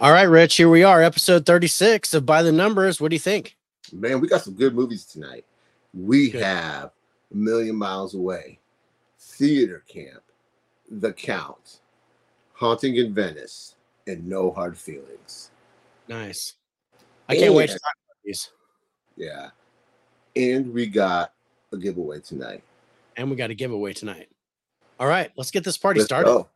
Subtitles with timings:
[0.00, 3.00] All right, Rich, here we are, episode 36 of By the Numbers.
[3.00, 3.56] What do you think?
[3.92, 5.44] Man, we got some good movies tonight.
[5.92, 6.40] We Good.
[6.40, 6.92] have
[7.32, 8.60] A Million Miles Away,
[9.18, 10.22] Theater Camp,
[10.88, 11.80] The Count,
[12.52, 13.74] Haunting in Venice,
[14.06, 15.50] and No Hard Feelings.
[16.06, 16.54] Nice.
[17.28, 18.52] I can't wait to talk about these.
[19.16, 19.50] Yeah.
[20.36, 21.32] And we got
[21.72, 22.62] a giveaway tonight.
[23.16, 24.28] And we got a giveaway tonight.
[25.00, 26.26] All right, let's get this party Let's started.
[26.28, 26.48] go.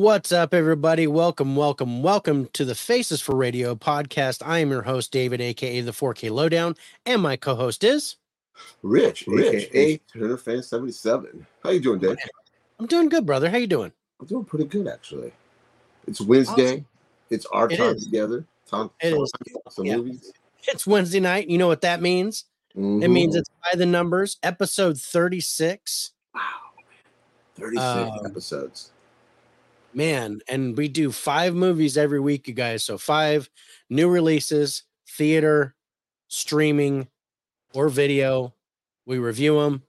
[0.00, 1.06] What's up, everybody?
[1.06, 4.40] Welcome, welcome, welcome to the Faces for Radio podcast.
[4.42, 8.16] I am your host, David, aka the 4K Lowedown, and my co-host is
[8.82, 9.68] Rich, Rich.
[9.74, 11.46] aka Turner Fan 77.
[11.62, 12.16] How you doing, Dave?
[12.78, 13.50] I'm doing good, brother.
[13.50, 13.92] How you doing?
[14.18, 15.34] I'm doing pretty good actually.
[16.06, 16.70] It's Wednesday.
[16.76, 16.86] Awesome.
[17.28, 18.04] It's our It time is.
[18.06, 18.46] together.
[18.66, 19.32] Time, It time is.
[19.32, 19.96] to some Yeah.
[19.98, 20.32] movies.
[20.66, 21.48] It's Wednesday night.
[21.50, 22.46] You know what that means?
[22.74, 23.12] It Mhm.
[23.12, 26.12] means it's by the numbers, episode 36.
[26.34, 26.40] wow.
[27.54, 28.92] 36 Um, episodes.
[29.92, 32.84] Man, and we do five movies every week, you guys.
[32.84, 33.50] So five
[33.88, 35.74] new releases, theater,
[36.28, 37.08] streaming,
[37.74, 38.54] or video.
[39.06, 39.82] We review them,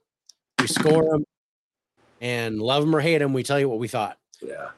[0.58, 1.24] we score them,
[2.20, 3.32] and love them or hate them.
[3.32, 4.18] We tell you what we thought.
[4.40, 4.70] Yeah.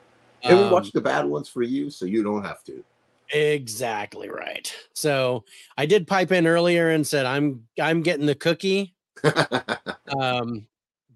[0.43, 2.85] And we Um, watch the bad ones for you so you don't have to.
[3.31, 4.73] exactly right.
[4.93, 5.45] So
[5.79, 8.95] I did pipe in earlier and said I'm I'm getting the cookie
[10.21, 10.67] um,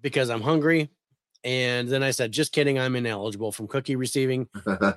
[0.01, 0.89] because I'm hungry.
[1.43, 4.47] And then I said, just kidding, I'm ineligible from cookie receiving.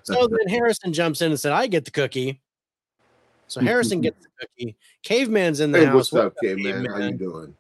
[0.03, 2.41] So then Harrison jumps in and said, I get the cookie.
[3.47, 4.77] So Harrison gets the cookie.
[5.03, 6.11] Caveman's in the hey, house.
[6.11, 6.83] what's up, Caveman?
[6.83, 6.91] man?
[6.91, 7.55] How you doing?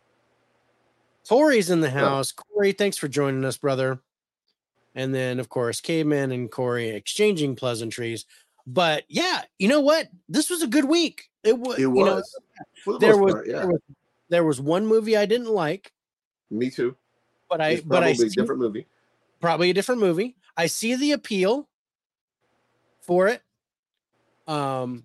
[1.28, 2.32] Tori's in the house.
[2.32, 4.00] Corey, thanks for joining us, brother.
[4.94, 8.26] And then, of course, Caveman and Corey exchanging pleasantries.
[8.66, 10.08] But yeah, you know what?
[10.28, 11.30] This was a good week.
[11.44, 11.78] It was.
[11.78, 12.38] It You was.
[12.86, 13.58] know, the there was, part, yeah.
[13.58, 13.80] there was
[14.28, 15.92] there was one movie I didn't like,
[16.50, 16.96] Me too.
[17.52, 18.86] But I It's but probably I a see, different movie.
[19.38, 20.36] probably a different movie.
[20.56, 21.68] I see the appeal
[23.02, 23.42] for it.
[24.46, 25.04] Um,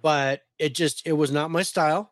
[0.00, 2.10] but it just it was not my style.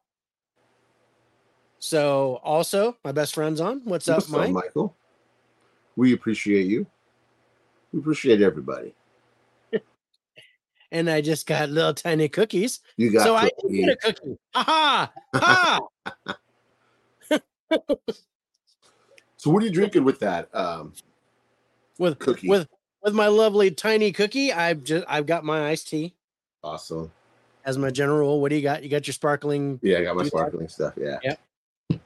[1.79, 3.81] So also my best friend's on.
[3.85, 4.53] What's up, What's up, Mike?
[4.53, 4.95] Michael?
[5.97, 6.87] We appreciate you.
[7.95, 8.93] We appreciate everybody.
[10.93, 12.81] And I just got little tiny cookies.
[12.99, 14.37] You got so I did get a cookie.
[14.55, 16.37] Ha ha ha.
[19.41, 20.93] So what are you drinking with that um,
[21.97, 22.47] with cookie?
[22.47, 22.69] with
[23.03, 26.15] with my lovely tiny cookie, I've just I've got my iced tea
[26.63, 27.11] awesome.
[27.65, 28.43] as my general.
[28.43, 28.83] What do you got?
[28.83, 30.93] You got your sparkling Yeah, I got my sparkling stuff.
[31.01, 31.21] Yeah.
[31.23, 31.37] Yeah.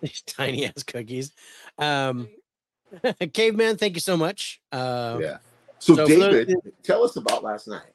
[0.00, 1.32] these tiny ass cookies.
[1.78, 2.28] Um
[3.32, 4.60] caveman, thank you so much.
[4.70, 5.38] Uh Yeah.
[5.80, 7.90] So, so for those David, tell us about last night.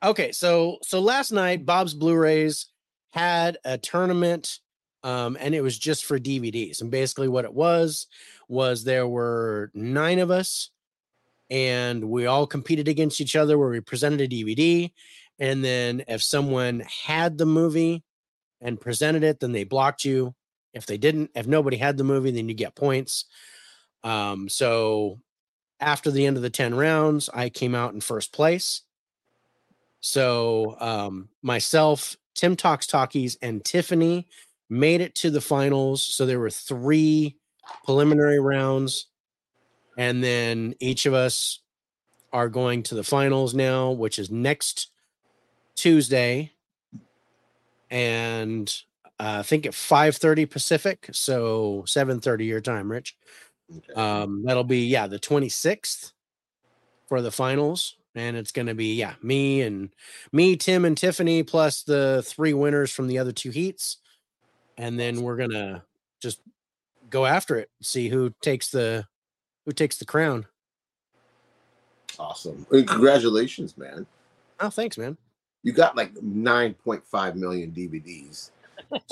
[0.00, 2.66] okay, so so last night Bob's Blu-rays
[3.10, 4.60] had a tournament
[5.02, 6.80] um and it was just for DVDs.
[6.80, 8.06] And basically what it was
[8.48, 10.70] was there were 9 of us
[11.50, 14.90] and we all competed against each other where we presented a DVD
[15.38, 18.04] and then if someone had the movie
[18.60, 20.34] and presented it then they blocked you
[20.72, 23.24] if they didn't if nobody had the movie then you get points
[24.04, 25.18] um so
[25.80, 28.82] after the end of the 10 rounds i came out in first place
[30.00, 34.28] so um myself tim talks talkies and tiffany
[34.70, 37.36] made it to the finals so there were three
[37.84, 39.06] preliminary rounds
[39.98, 41.60] and then each of us
[42.32, 44.90] are going to the finals now which is next
[45.74, 46.50] tuesday
[47.90, 48.82] and
[49.18, 53.16] uh, i think at 5.30 pacific so 7.30 your time rich.
[53.94, 56.12] Um, that'll be yeah the 26th
[57.06, 59.90] for the finals, and it's gonna be yeah me and
[60.32, 63.98] me, Tim, and Tiffany plus the three winners from the other two heats,
[64.80, 65.84] and then we're gonna
[66.22, 66.40] just
[67.10, 69.06] go after it, see who takes the
[69.66, 70.46] who takes the crown.
[72.18, 72.66] awesome.
[72.70, 74.06] And congratulations, man.
[74.58, 75.18] Oh, thanks, man.
[75.62, 78.50] You got like 9.5 million DVDs.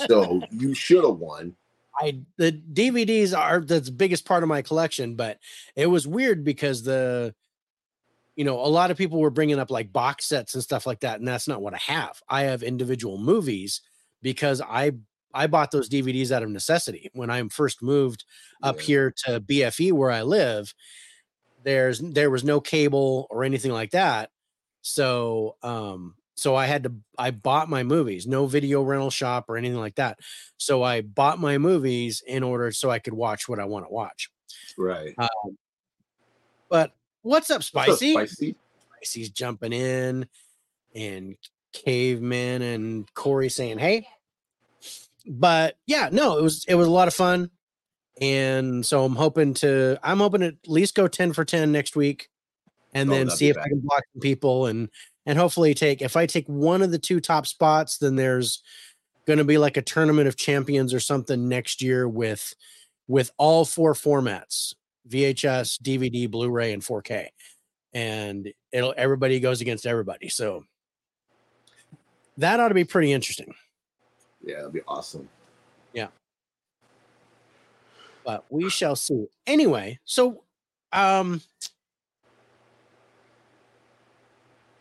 [0.07, 1.55] So you should have won.
[2.01, 5.37] I the DVDs are the biggest part of my collection, but
[5.75, 7.35] it was weird because the
[8.35, 11.01] you know, a lot of people were bringing up like box sets and stuff like
[11.01, 12.21] that and that's not what I have.
[12.27, 13.81] I have individual movies
[14.21, 14.93] because I
[15.33, 18.25] I bought those DVDs out of necessity when I first moved
[18.63, 18.81] up Yeah.
[18.81, 20.73] here to BFE where I live.
[21.63, 24.31] There's there was no cable or anything like that.
[24.81, 29.57] So um so I had to I bought my movies, no video rental shop or
[29.57, 30.19] anything like that.
[30.57, 33.91] So I bought my movies in order so I could watch what I want to
[33.93, 34.29] watch.
[34.77, 35.13] Right.
[36.69, 36.93] But
[37.23, 38.13] what's up, What's up, Spicy?
[38.13, 38.55] Spicy.
[38.97, 40.27] Spicy's jumping in
[40.95, 41.35] and
[41.73, 44.07] caveman and Corey saying, Hey.
[45.27, 47.49] But yeah, no, it was it was a lot of fun.
[48.21, 51.95] And so I'm hoping to I'm hoping to at least go 10 for 10 next
[51.95, 52.29] week
[52.93, 54.89] and Oh, then see if I can block some people and
[55.25, 58.61] and hopefully take if I take one of the two top spots, then there's
[59.25, 62.53] gonna be like a tournament of champions or something next year with
[63.07, 64.73] with all four formats
[65.07, 67.27] VHS, DVD, Blu-ray, and 4K.
[67.93, 70.29] And it'll everybody goes against everybody.
[70.29, 70.63] So
[72.37, 73.53] that ought to be pretty interesting.
[74.43, 75.29] Yeah, that'd be awesome.
[75.93, 76.07] Yeah.
[78.23, 79.27] But we shall see.
[79.47, 80.43] Anyway, so
[80.91, 81.41] um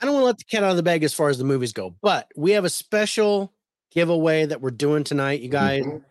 [0.01, 1.45] I don't want to let the cat out of the bag as far as the
[1.45, 3.53] movies go, but we have a special
[3.91, 5.85] giveaway that we're doing tonight, you guys.
[5.85, 6.05] Mhm.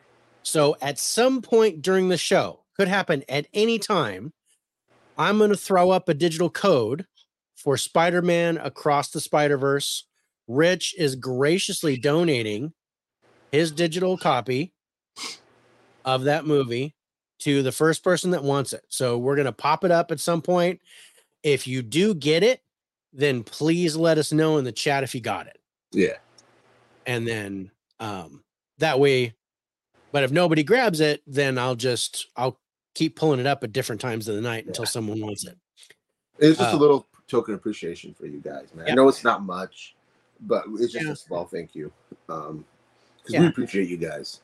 [0.44, 4.34] So at some point during the show, could happen at any time,
[5.18, 7.08] I'm going to throw up a digital code
[7.56, 10.06] for Spider-Man Across the Spider-Verse.
[10.48, 12.74] Rich is graciously donating
[13.52, 14.74] his digital copy
[16.06, 16.96] of that movie
[17.40, 18.84] to the first person that wants it.
[18.90, 20.80] So we're going to pop it up at some point.
[21.44, 22.62] If you do get it,
[23.14, 25.58] then please let us know in the chat if you got it
[25.92, 26.18] Yeah.
[27.06, 27.72] and then
[28.02, 28.44] um
[28.80, 29.34] that way
[30.12, 32.60] but if nobody grabs it then i'll just i'll
[32.96, 35.58] keep pulling it up at different times of the night until someone wants it
[36.38, 38.86] It's just a Uh, little token appreciation for you guys, man.
[38.86, 38.92] Yeah.
[38.92, 39.96] I know it's not much,
[40.42, 41.12] but it's just Yeah.
[41.14, 41.92] a small thank you.
[42.30, 42.66] Um,
[43.28, 43.42] because Yeah.
[43.42, 44.40] we appreciate you guys.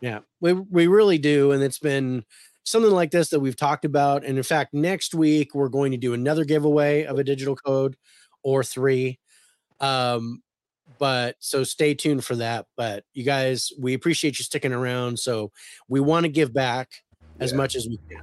[0.00, 2.24] yeah we we really do and it's been
[2.64, 5.96] something like this that we've talked about and in fact next week we're going to
[5.96, 7.96] do another giveaway of a digital code
[8.42, 9.18] or three
[9.80, 10.42] um
[10.98, 15.50] but so stay tuned for that but you guys we appreciate you sticking around so
[15.88, 16.90] we want to give back
[17.40, 17.56] as Yeah.
[17.58, 18.22] much as we can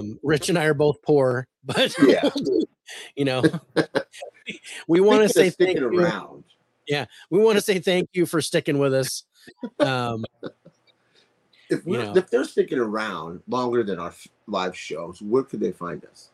[0.00, 2.28] um rich and i are both poor but Yeah.
[3.16, 3.42] you know
[4.88, 6.44] we want to say thank you around.
[7.30, 9.24] We want to say thank you for sticking with us
[9.80, 10.24] um
[11.68, 12.16] If, You know.
[12.16, 14.14] if they're sticking around longer than our
[14.46, 16.30] live shows, where could they find us?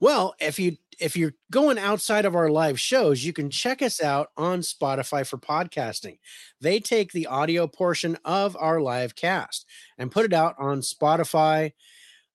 [0.00, 4.02] Well, if you if you're going outside of our live shows, you can check us
[4.02, 6.18] out on Spotify for podcasting.
[6.60, 9.66] They take the audio portion of our live cast
[9.98, 11.72] and put it out on Spotify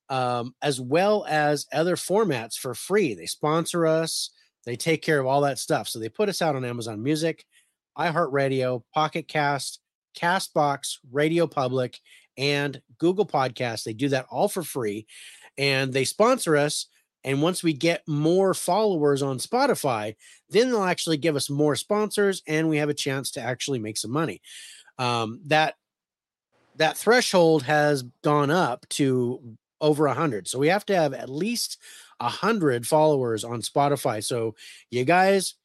[0.10, 3.14] um, as well as other formats for free.
[3.14, 4.32] They sponsor us.
[4.66, 5.88] They take care of all that stuff.
[5.88, 7.46] So they put us out on Amazon Music,
[7.98, 9.80] iHeartRadio, Pocket Cast,
[10.18, 12.00] Castbox, Radio Public,
[12.38, 13.84] and Google Podcasts.
[13.84, 15.06] They do that all for free,
[15.58, 16.88] and they sponsor us.
[17.26, 20.16] And once we get more followers on Spotify,
[20.50, 23.98] then they'll actually give us more sponsors, and we have a chance to actually make
[23.98, 24.42] some money.
[24.98, 25.76] Um, that
[26.78, 31.30] that threshold has gone up to over a hundred, so we have to have at
[31.30, 31.78] least
[32.20, 34.24] a hundred followers on Spotify.
[34.24, 34.56] So,
[34.92, 35.56] you guys,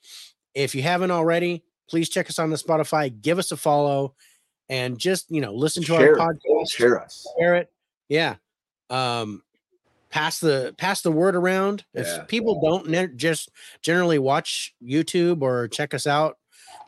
[0.55, 4.15] if you haven't already, please check us on the Spotify, give us a follow,
[4.69, 7.27] and just you know listen to Share our podcast Share us.
[7.39, 7.71] share it.
[8.09, 8.37] Yeah.
[8.91, 9.43] Um,
[10.11, 11.85] pass the pass the word around.
[11.95, 12.23] If Yeah.
[12.25, 13.51] people don't ne- just
[13.83, 16.39] generally watch YouTube or check us out,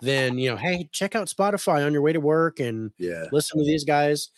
[0.00, 3.24] then you know, hey, check out Spotify on your way to work and Yeah.
[3.32, 4.30] listen to these guys.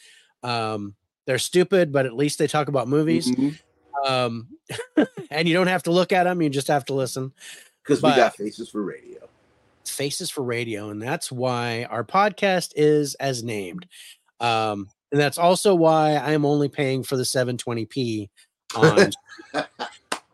[0.43, 0.95] Um,
[1.27, 3.31] they're stupid, but at least they talk about movies.
[3.31, 3.59] Mhm.
[4.07, 4.49] Um,
[5.31, 7.33] and you don't have to look at them; you just have to listen.
[7.83, 9.29] Because we got faces for radio.
[9.87, 13.87] Faces for Radio, and that's why our podcast is as named.
[14.41, 18.29] Um, and that's also why I'm only paying for the 720p
[18.77, 19.11] on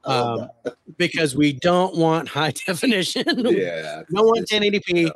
[0.04, 0.48] um,
[0.96, 3.24] because we don't want high definition.
[3.26, 4.02] yeah.
[4.10, 5.04] Want it's- 1080p.
[5.04, 5.12] no.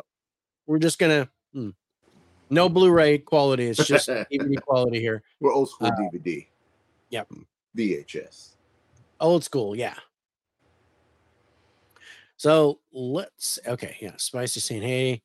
[0.66, 1.70] We're just gonna hmm.
[2.50, 3.68] no Blu-ray quality.
[3.68, 5.22] It's just DVD quality here.
[5.40, 6.46] We're old school Uh, DVD.
[7.08, 7.26] yep.
[7.78, 8.56] VHS.
[9.20, 9.94] Old school, yeah.
[12.36, 14.12] So let's okay, yeah.
[14.16, 15.22] Spicy saying, hey.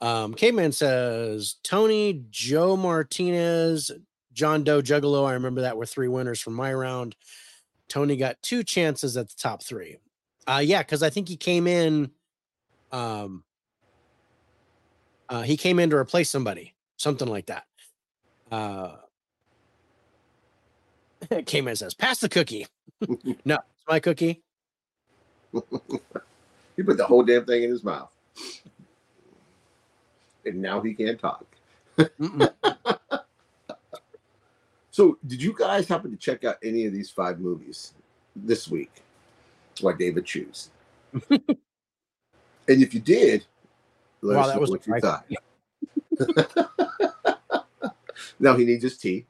[0.00, 3.90] Um, Caveman says Tony, Joe Martinez,
[4.32, 5.26] John Doe Juggalo.
[5.26, 7.16] I remember that were three winners from my round.
[7.88, 9.96] Tony got two chances at the top three.
[10.46, 12.10] Uh yeah, because I think he came in
[12.92, 13.42] um
[15.28, 17.64] uh he came in to replace somebody, something like that.
[18.50, 18.96] Uh,
[21.46, 22.66] Caveman says, "Pass the cookie."
[23.44, 24.42] no, it's my cookie.
[25.52, 28.10] he put the whole damn thing in his mouth,
[30.44, 31.46] and now he can't talk.
[34.90, 37.94] so, did you guys happen to check out any of these five movies
[38.36, 39.02] this week?
[39.80, 40.70] What David choose?
[41.30, 41.40] and
[42.68, 43.46] if you did,
[44.22, 45.26] let wow, us know what you thought.
[48.38, 49.26] now he needs his tea.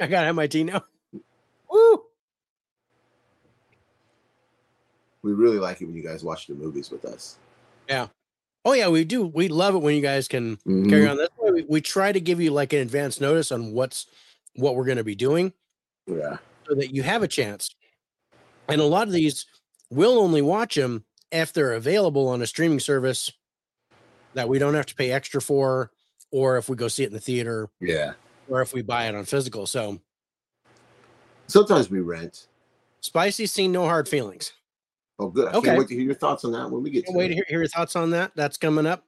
[0.00, 0.82] I gotta have my tea now.
[1.72, 2.02] Woo!
[5.22, 7.38] We really like it when you guys watch the movies with us.
[7.88, 8.08] Yeah.
[8.64, 9.26] Oh yeah, we do.
[9.26, 10.88] We love it when you guys can mm-hmm.
[10.88, 11.16] carry on.
[11.16, 14.06] That's why we, we try to give you like an advance notice on what's
[14.54, 15.52] what we're going to be doing.
[16.06, 16.36] Yeah.
[16.68, 17.74] So that you have a chance.
[18.68, 19.46] And a lot of these
[19.90, 23.32] we'll only watch them if they're available on a streaming service
[24.34, 25.90] that we don't have to pay extra for,
[26.30, 27.68] or if we go see it in the theater.
[27.80, 28.12] Yeah.
[28.48, 29.66] Or if we buy it on physical.
[29.66, 30.00] So
[31.52, 32.48] sometimes we rent.
[33.00, 34.52] Spicy scene, no hard feelings.
[35.18, 35.48] Oh, good.
[35.48, 35.68] I okay.
[35.68, 37.44] can't wait to hear your thoughts on that when we get to wait to hear,
[37.48, 38.32] hear, your thoughts on that.
[38.34, 39.04] That's coming up.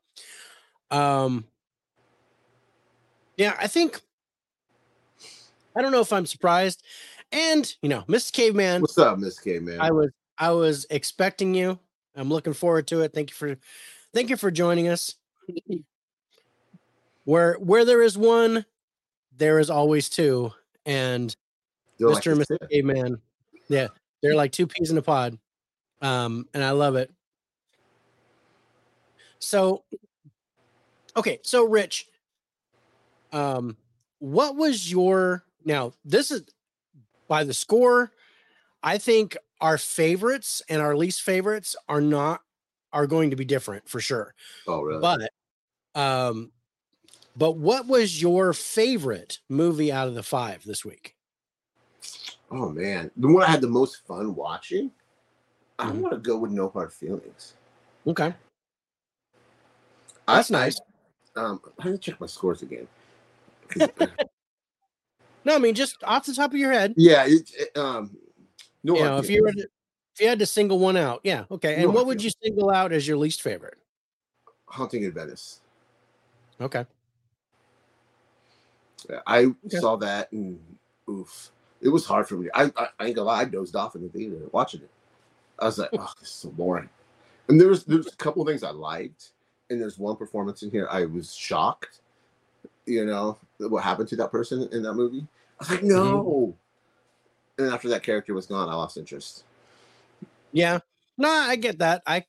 [0.90, 1.44] Um,
[3.36, 4.00] yeah, I think
[5.74, 6.82] I don't know if I'm surprised.
[7.32, 8.32] And you know, Mr.
[8.32, 8.82] Caveman.
[8.82, 9.80] What's up, Miss Caveman?
[9.80, 11.78] I was I was expecting you.
[12.14, 13.12] I'm looking forward to it.
[13.12, 13.56] Thank you for
[14.12, 15.14] thank you for joining us.
[17.24, 18.64] Where where there is one,
[19.36, 20.52] there is always two.
[20.86, 21.34] And
[21.98, 22.14] they're Mr.
[22.14, 22.70] Like and Mr.
[22.70, 23.18] Caveman.
[23.68, 23.88] Yeah,
[24.22, 25.38] they're like two peas in a pod.
[26.02, 27.10] Um, and I love it.
[29.38, 29.84] So
[31.16, 32.08] okay, so Rich,
[33.32, 33.76] um,
[34.18, 36.44] what was your now this is
[37.28, 38.12] by the score,
[38.82, 42.40] I think our favorites and our least favorites are not
[42.92, 44.34] are going to be different for sure.
[44.66, 45.00] Oh, really?
[45.00, 45.30] But
[46.00, 46.52] um
[47.36, 51.13] but what was your favorite movie out of the five this week?
[52.54, 54.92] Oh man, the one I had the most fun watching.
[55.78, 55.88] Mm-hmm.
[55.88, 57.54] I want to go with No Hard Feelings.
[58.06, 58.32] Okay,
[60.28, 60.80] that's I, nice.
[61.34, 62.86] Um, I need to check my scores again.
[65.44, 66.94] no, I mean just off the top of your head.
[66.96, 68.16] Yeah, it, it, um,
[68.84, 68.94] no.
[68.94, 69.66] You know, if you were to,
[70.14, 71.74] if you had to single one out, yeah, okay.
[71.74, 73.78] And no what would you single out as your least favorite?
[74.66, 75.60] Haunting in Venice.
[76.60, 76.86] Okay.
[79.26, 79.78] I okay.
[79.78, 80.58] saw that and
[81.10, 81.50] oof,
[81.84, 82.48] it was hard for me.
[82.54, 84.90] I, I, I ain't gonna lie, I dozed off in the theater watching it.
[85.58, 86.88] I was like, oh, this is so boring.
[87.48, 89.32] And there's there's a couple of things I liked,
[89.70, 92.00] and there's one performance in here I was shocked.
[92.86, 95.26] You know what happened to that person in that movie?
[95.60, 96.56] I was like, no.
[97.58, 97.62] Mm-hmm.
[97.62, 99.44] And after that character was gone, I lost interest.
[100.52, 100.80] Yeah,
[101.18, 102.02] no, I get that.
[102.06, 102.24] I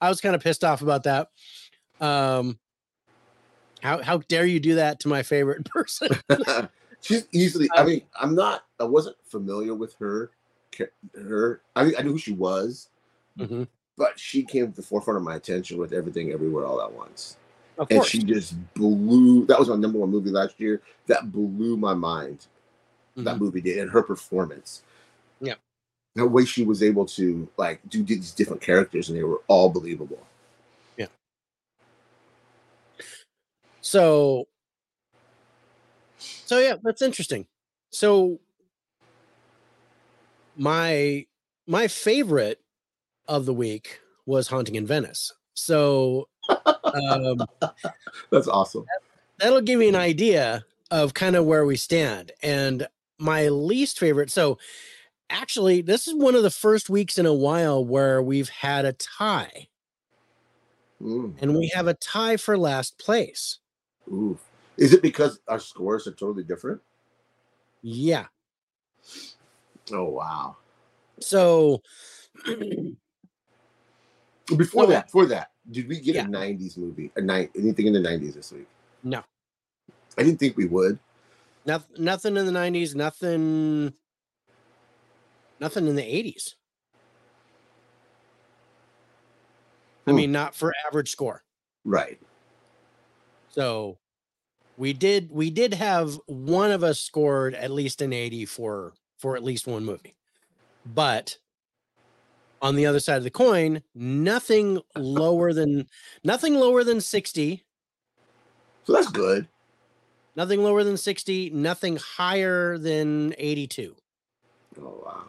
[0.00, 1.28] I was kind of pissed off about that.
[2.00, 2.58] Um,
[3.80, 6.10] how how dare you do that to my favorite person?
[7.00, 7.68] She's easily.
[7.74, 8.64] I um, mean, I'm not.
[8.80, 10.30] I wasn't familiar with her.
[11.14, 11.60] Her.
[11.76, 12.88] I mean, I knew who she was,
[13.38, 13.64] mm-hmm.
[13.96, 17.36] but she came to the forefront of my attention with everything, everywhere, all at once.
[17.78, 19.46] Of and she just blew.
[19.46, 20.82] That was my number one movie last year.
[21.06, 22.46] That blew my mind.
[23.12, 23.24] Mm-hmm.
[23.24, 24.82] That movie did, and her performance.
[25.40, 25.54] Yeah.
[26.14, 29.68] The way she was able to like do these different characters, and they were all
[29.68, 30.26] believable.
[30.96, 31.06] Yeah.
[33.80, 34.46] So
[36.18, 37.46] so yeah, that's interesting.
[37.90, 38.40] So
[40.60, 41.24] my
[41.66, 42.60] my favorite
[43.26, 45.32] of the week was Haunting in Venice.
[45.54, 46.28] So
[46.84, 47.46] um,
[48.30, 48.84] that's awesome.
[49.38, 52.32] That, will give you an idea of kind of where we stand.
[52.42, 52.86] And
[53.18, 54.30] my least favorite.
[54.30, 54.58] So
[55.30, 58.92] actually, this is one of the first weeks in a while where we've had a
[58.92, 59.68] tie.
[61.02, 61.36] Mm.
[61.40, 63.60] And we have a tie for last place.
[64.08, 64.38] Ooh.
[64.76, 66.82] Is it because our scores are totally different?
[67.80, 68.26] Yeah.
[69.92, 70.56] Oh wow.
[71.20, 71.82] So
[74.56, 76.24] before that, before that, did we get yeah.
[76.24, 77.10] a '90s movie?
[77.16, 78.68] A night anything in the '90s this week?
[79.02, 79.22] No.
[80.18, 80.98] I didn't think we would.
[81.66, 82.04] Nothing.
[82.04, 82.94] Nothing in the '90s.
[82.94, 83.92] Nothing.
[85.60, 86.54] Nothing in the '80s.
[90.04, 90.10] Hmm.
[90.10, 91.42] I mean, not for average score.
[91.84, 92.20] Right.
[93.50, 93.98] So
[94.76, 99.36] we did we did have one of us scored at least an 80 for for
[99.36, 100.14] at least one movie.
[100.84, 101.36] But
[102.62, 105.86] on the other side of the coin nothing lower than
[106.24, 107.64] nothing lower than 60
[108.84, 109.46] so that's good.
[110.36, 113.94] Nothing lower than 60 nothing higher than 82
[114.80, 115.24] oh wow.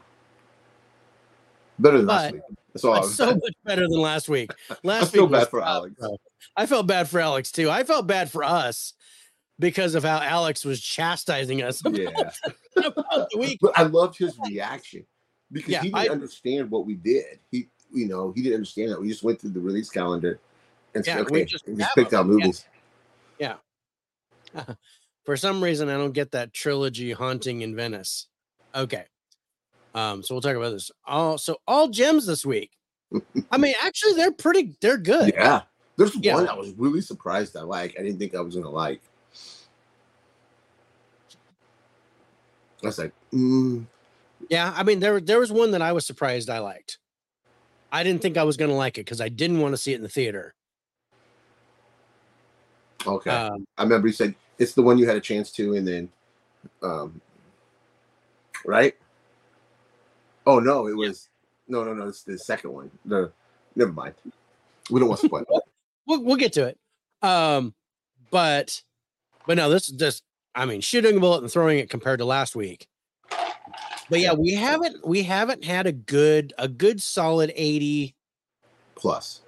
[1.80, 2.42] Better than but, last week.
[2.74, 4.52] That's all so much better than last week.
[4.84, 5.96] Last I feel week bad for alex.
[6.56, 7.70] i felt bad for alex too.
[7.70, 8.94] I felt bad for us
[9.62, 11.98] because of how Alex was chastising us about,
[12.76, 12.88] Yeah.
[12.88, 13.60] about the week.
[13.62, 15.06] But I loved his reaction
[15.52, 17.40] because Yeah, he didn't I- understand what we did.
[17.52, 19.00] He, you know, he didn't understand that.
[19.00, 20.40] We just went through the release calendar
[20.96, 22.66] and Yeah, said, we just we just picked out movies.
[23.40, 23.56] Yeah.
[25.24, 28.28] For some reason, I don't get that trilogy haunting in Venice.
[28.74, 29.06] Okay.
[29.94, 30.90] Um, so we'll talk about this.
[31.06, 32.72] All so all gems this week.
[33.52, 35.34] I mean, actually, they're pretty, they're good.
[35.36, 35.62] Yeah.
[35.98, 36.36] There's Yeah.
[36.36, 37.96] one I was really surprised I like.
[38.00, 39.02] I didn't think I was gonna like.
[42.84, 43.86] I was like, mm,
[44.50, 46.98] Yeah, I mean, there there was one that I was surprised I liked.
[47.92, 49.98] I didn't think I was gonna like it because I didn't want to see it
[49.98, 50.56] in the theater.
[53.06, 53.30] okay.
[53.30, 56.10] Um, I remember you said it's the one you had a chance to, and then,
[56.84, 57.20] um,
[58.66, 58.96] right?
[60.46, 61.30] Oh no, it was
[61.68, 62.08] no, no, no.
[62.08, 62.92] It's the second one.
[63.06, 63.32] The
[63.76, 64.16] never mind.
[64.90, 65.46] We don't want to spoil.
[66.08, 66.78] we'll we'll get to it.
[67.22, 67.74] Um,
[68.32, 68.82] but
[69.46, 70.24] but no, this is just
[70.54, 72.88] I mean, shooting a bullet and throwing it compared to last week.
[74.10, 78.14] But yeah, we haven't we haven't had a good a good solid 80
[78.96, 79.42] Plus,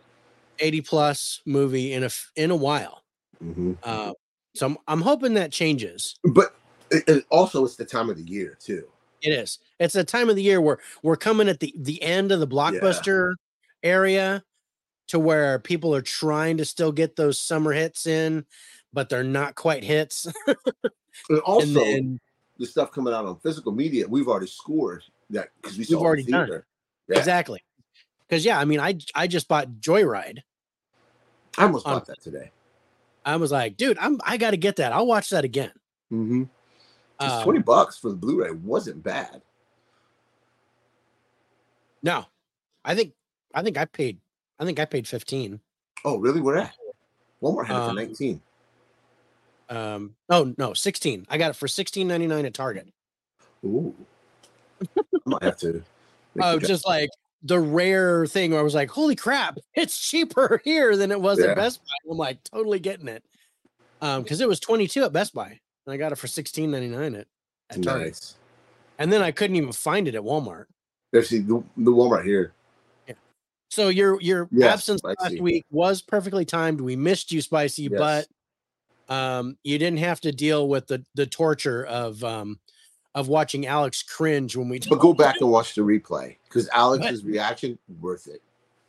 [0.60, 3.03] 80 plus movie in a in a while.
[3.39, 4.13] hmm Uh,
[4.55, 6.15] so I'm I'm hoping that changes.
[6.24, 6.55] but
[6.91, 8.88] it, it also it's the time of the year too.
[9.22, 9.60] It is.
[9.79, 12.48] It's a time of the year where we're coming at the the end of the
[12.48, 13.33] blockbuster
[13.83, 14.43] area
[15.10, 18.45] to where people are trying to still get those summer hits in,
[18.93, 20.27] but they're not quite hits.
[21.29, 22.19] And also, and then
[22.59, 26.00] the stuff coming out on physical media, we've already scored that because we saw it
[26.00, 26.67] in already done theater.
[27.09, 27.17] Yeah.
[27.17, 27.63] exactly.
[28.27, 30.39] Because yeah, I mean, I I just bought Joyride.
[31.57, 32.51] I almost On- bought that today.
[33.25, 34.91] I was like, dude, I'm I got to get that.
[34.93, 35.71] I'll watch that again.
[36.12, 36.43] Mm-hmm.
[37.19, 38.51] Um, twenty bucks for the Blu-ray.
[38.51, 39.41] wasn't bad.
[42.01, 42.25] No,
[42.83, 43.13] I think
[43.53, 44.19] I think I paid
[44.59, 45.59] I think I paid 15.
[46.05, 46.41] Oh, really?
[46.41, 46.73] Where at?
[47.41, 48.41] Walmart had it for Um, nineteen.
[49.70, 51.25] Um, oh no, 16.
[51.29, 52.89] I got it for 16.99 at Target.
[53.65, 53.95] Ooh,
[54.82, 55.84] I might have to.
[56.41, 57.10] Oh, just like
[57.43, 61.39] the rare thing where I was like, holy crap, it's cheaper here than it was
[61.39, 61.52] Yeah.
[61.52, 62.12] at Best Buy.
[62.12, 63.23] I'm like totally getting it.
[64.02, 65.60] Um, because it was 22 at Best Buy.
[65.86, 67.28] And I got it for 16.99 at,
[67.69, 68.08] at Target.
[68.08, 68.36] nice.
[68.97, 70.65] And then I couldn't even find it at Walmart.
[71.12, 71.43] There's the,
[71.78, 72.54] the Walmart here.
[73.08, 73.13] Yeah.
[73.69, 76.82] So your your Yes, absence I last week was perfectly timed.
[76.82, 77.91] We missed you, Spicy, Yes.
[77.99, 78.28] but
[79.09, 82.59] um, you didn't have to deal with the the torture of um
[83.15, 87.23] of watching Alex cringe when we But go back and watch the replay because Alex's
[87.23, 88.41] reaction worth it.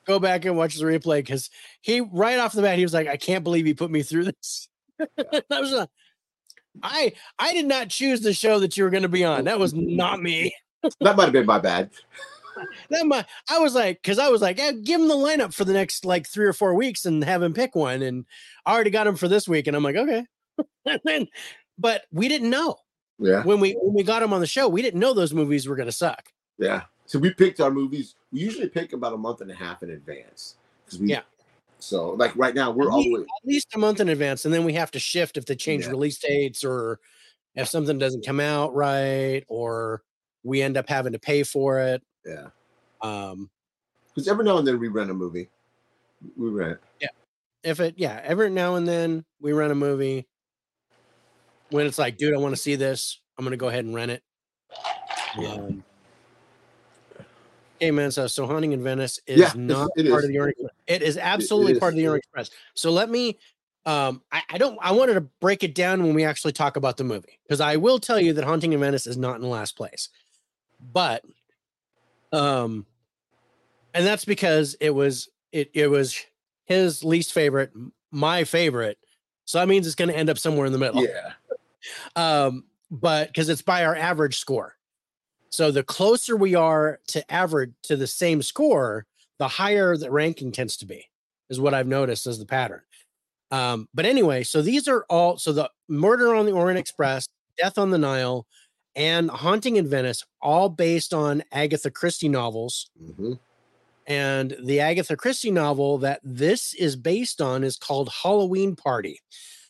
[0.07, 1.51] go back and watch the replay because
[1.81, 4.25] he right off the bat he was like, I can't believe he put me through
[4.25, 4.69] this.
[4.99, 5.89] that was a,
[6.83, 9.45] I I did not choose the show that you were going to be on.
[9.45, 10.55] That was not me.
[11.01, 11.91] That might have been my bad.
[12.91, 15.65] That my I was like, because I was like, eh, give him the lineup for
[15.65, 18.03] the next like three or four weeks and have him pick one.
[18.03, 18.25] And
[18.67, 20.25] I already got him for this week, and I'm like, okay.
[20.87, 21.27] and then,
[21.79, 22.77] but we didn't know
[23.19, 25.67] Yeah, when we when we got him on the show, we didn't know those movies
[25.67, 26.29] were going to suck.
[26.59, 26.83] yeah.
[27.07, 28.15] So we picked our movies.
[28.33, 31.09] We usually pick about a month and a half in advance because we.
[31.11, 31.21] Yeah.
[31.79, 33.21] So like right now we're At all least, way.
[33.21, 35.85] at least a month in advance, and then we have to shift if they change
[35.85, 35.91] Yeah.
[35.91, 37.01] release dates or
[37.55, 40.03] if something doesn't come out right, or
[40.45, 42.03] we end up having to pay for it.
[42.27, 42.49] Yeah.
[43.01, 43.51] Um,
[44.15, 45.49] Because every now and then we rent a movie.
[46.37, 46.79] We rent.
[47.01, 47.09] Yeah.
[47.63, 50.27] If it, yeah, every now and then we rent a movie
[51.71, 53.21] when it's like, dude, I want to see this.
[53.37, 54.23] I'm gonna go ahead and rent it.
[55.39, 55.53] Yeah.
[55.53, 55.85] Um,
[57.77, 58.11] okay, man.
[58.11, 60.25] So, so haunting in Venice is Yeah, not it part is.
[60.25, 60.59] of the Orient.
[60.59, 60.73] Express.
[60.87, 62.51] It is absolutely part of the Orient Express.
[62.75, 63.39] So let me.
[63.87, 64.79] Um, I, I don't.
[64.81, 67.77] I wanted to break it down when we actually talk about the movie because I
[67.77, 70.09] will tell you that Haunting in Venice is not in last place,
[70.93, 71.23] but,
[72.35, 72.87] um,
[73.95, 76.19] and that's because it was it it was
[76.65, 77.73] his least favorite,
[78.11, 78.99] my favorite.
[79.45, 81.33] So that means it's going to end up somewhere in the middle Yeah.
[82.17, 84.77] um but because it's by our average score
[85.51, 89.07] so the closer we are to average to the same score
[89.39, 91.05] the higher the ranking tends to be
[91.51, 92.81] is what i've noticed as the pattern
[93.51, 97.27] um but anyway so these are all so the murder on the orient express
[97.59, 98.47] death on the nile
[98.97, 103.35] and haunting in venice all based on agatha christie novels hmm
[104.07, 109.21] and the Agatha Christie novel that this is based on is called Halloween Party.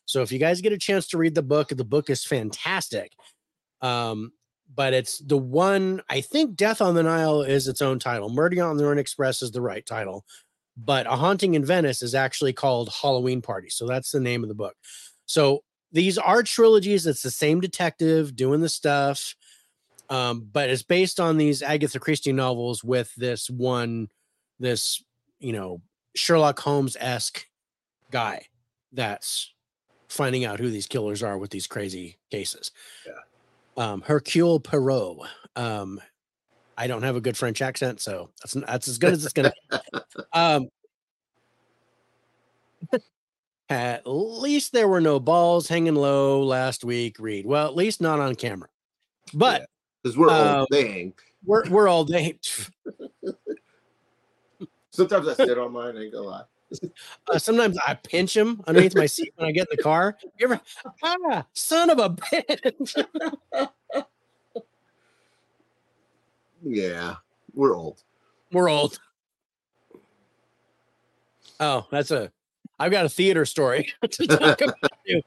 [0.07, 3.13] So if you guys get a chance to read the book, the book is fantastic.
[3.81, 4.33] Um,
[4.75, 8.29] but it's the one I think Death on the Nile is its own title.
[8.29, 10.25] Murder on the Orient Express is the right title,
[10.77, 13.69] but A Haunting in Venice is actually called Halloween Party.
[13.71, 14.75] So that's the name of the book.
[15.27, 15.63] So
[15.94, 17.07] these are trilogies.
[17.07, 19.35] It's the same detective doing the stuff,
[20.11, 24.09] um, but it's based on these Agatha Christie novels with this one
[24.61, 25.02] this
[25.38, 25.80] you know
[26.14, 27.46] Sherlock Holmes esque
[28.11, 28.46] guy
[28.92, 29.52] that's
[30.09, 32.72] finding out who these killers are with these crazy cases.
[33.07, 33.92] Yeah.
[33.92, 35.28] Um, Hercule Poirot.
[35.57, 36.00] Um,
[36.76, 39.52] I don't have a good French accent, so that's that's as good as it's gonna.
[40.33, 40.68] um,
[43.68, 47.46] at least there were no balls hanging low last week, Reed.
[47.46, 48.68] Well, at least not on camera.
[49.33, 49.68] But
[50.03, 51.12] because we're Um, old, they
[51.44, 52.38] we're we're all day.
[54.90, 55.96] Sometimes I sit on mine.
[55.96, 56.44] I ain't gonna lie.
[57.31, 60.16] Uh, sometimes I pinch him underneath my seat when I get in the car.
[60.38, 60.61] You ever,
[61.05, 63.07] ah, son of a bitch.
[66.62, 67.16] Yeah,
[67.53, 68.03] we're old.
[68.50, 68.98] We're old.
[71.61, 72.33] Oh, that's a.
[72.79, 75.23] I've got a theater story to talk about too,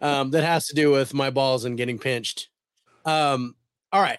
[0.00, 2.48] um, that has to do with my balls and getting pinched.
[3.04, 3.56] Um,
[3.92, 4.18] all right,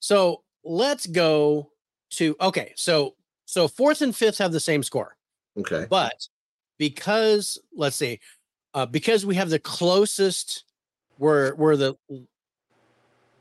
[0.00, 1.70] so let's go
[2.12, 2.72] to okay.
[2.76, 3.14] So
[3.46, 5.16] so fourth and fifth have the same score.
[5.58, 5.86] Okay.
[5.90, 6.28] but
[6.78, 8.18] because let's see
[8.74, 10.64] uh because we have the closest
[11.18, 11.94] we're we're the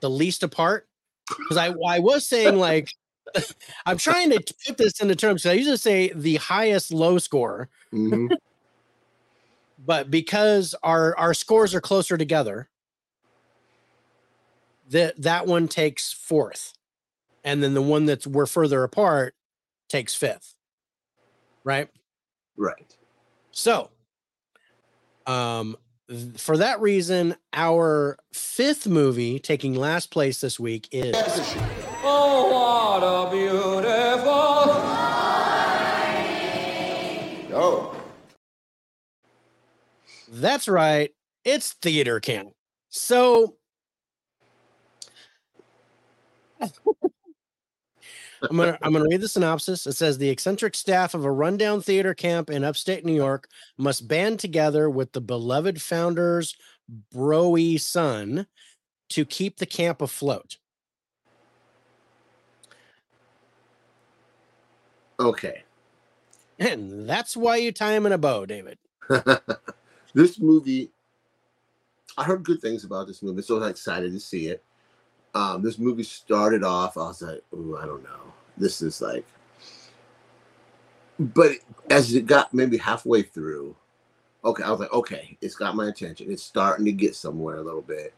[0.02, 0.88] the least apart
[1.28, 2.94] because i i was saying like
[3.86, 8.28] i'm trying to put this into terms i usually say the highest low score hmm
[9.84, 12.70] but because our our scores are closer together
[14.89, 16.74] that that one takes fourth
[17.44, 19.36] and then the one that's we're further apart
[19.89, 20.56] takes fifth
[21.63, 21.89] right
[22.58, 22.96] Right.
[23.52, 23.89] So,
[25.26, 25.78] um,
[26.38, 31.15] for that reason, our fifth movie taking last place this week is
[32.04, 33.61] Oh, what a beautiful.
[40.32, 41.12] That's right,
[41.44, 42.52] it's Theater Camp.
[42.89, 43.56] So,
[48.50, 49.86] I'm gonna I'm gonna read the synopsis.
[49.86, 54.08] It says the eccentric staff of a rundown theater camp in upstate New York must
[54.08, 56.56] band together with the beloved founder's
[57.13, 58.48] broy son
[59.10, 60.58] to keep the camp afloat.
[65.20, 65.63] Okay.
[66.58, 68.78] And that's why you tie him in a bow, David.
[70.13, 70.91] this movie,
[72.17, 74.63] I heard good things about this movie, so I was excited to see it.
[75.34, 78.34] Um, this movie started off, I was like, "Ooh, I don't know.
[78.58, 79.26] This is like,"
[81.19, 81.52] but
[81.89, 83.76] as it got maybe halfway through,
[84.43, 86.32] okay, I was like, "Okay, it's got my attention.
[86.32, 88.13] It's starting to get somewhere a little bit."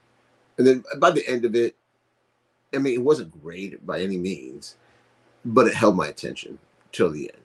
[0.58, 1.76] And then by the end of it,
[2.74, 4.78] I mean, it wasn't great by any means,
[5.46, 6.58] but it held my attention
[6.92, 7.43] till the end.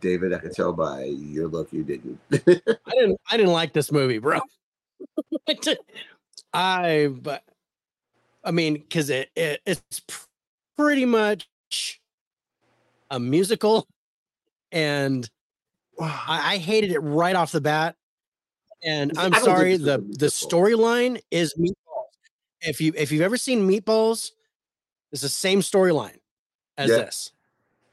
[0.00, 2.18] David, I can tell by your look you didn't.
[2.32, 4.40] I didn't I didn't like this movie, bro.
[6.52, 7.42] I but
[8.42, 9.82] I mean, because it, it it's
[10.76, 11.48] pretty much
[13.10, 13.86] a musical,
[14.72, 15.28] and
[16.00, 17.96] I, I hated it right off the bat.
[18.82, 21.74] And I'm sorry, this was a the the storyline is Meatballs.
[22.60, 24.32] If you if you've ever seen Meatballs,
[25.12, 26.18] it's the same storyline
[26.76, 26.96] as Yeah.
[26.96, 27.32] this.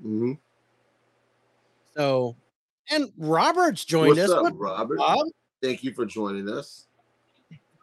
[0.03, 0.37] Mhm.
[1.95, 2.35] So,
[2.89, 4.29] and Robert's joined us.
[4.29, 4.37] What's us.
[4.37, 4.97] up, What, Robert?
[4.97, 5.27] Bob?
[5.61, 6.87] Thank you for joining us.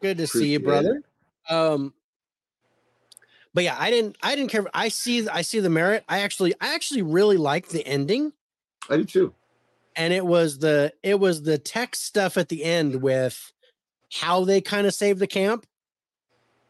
[0.01, 1.03] Good to see you, Appreciate brother.
[1.49, 1.95] Um,
[3.55, 4.17] but yeah, I didn't.
[4.23, 4.67] I didn't care.
[4.75, 5.29] I see.
[5.29, 6.05] I see the merit.
[6.09, 6.55] I actually.
[6.61, 8.33] I actually really liked the ending,
[8.89, 9.35] I do too.
[9.97, 10.93] and it was the.
[11.03, 13.53] It was the tech stuff at the end with
[14.13, 15.67] how they kind of saved the camp,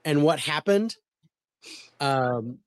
[0.05, 0.96] and what happened.
[2.01, 2.59] Um,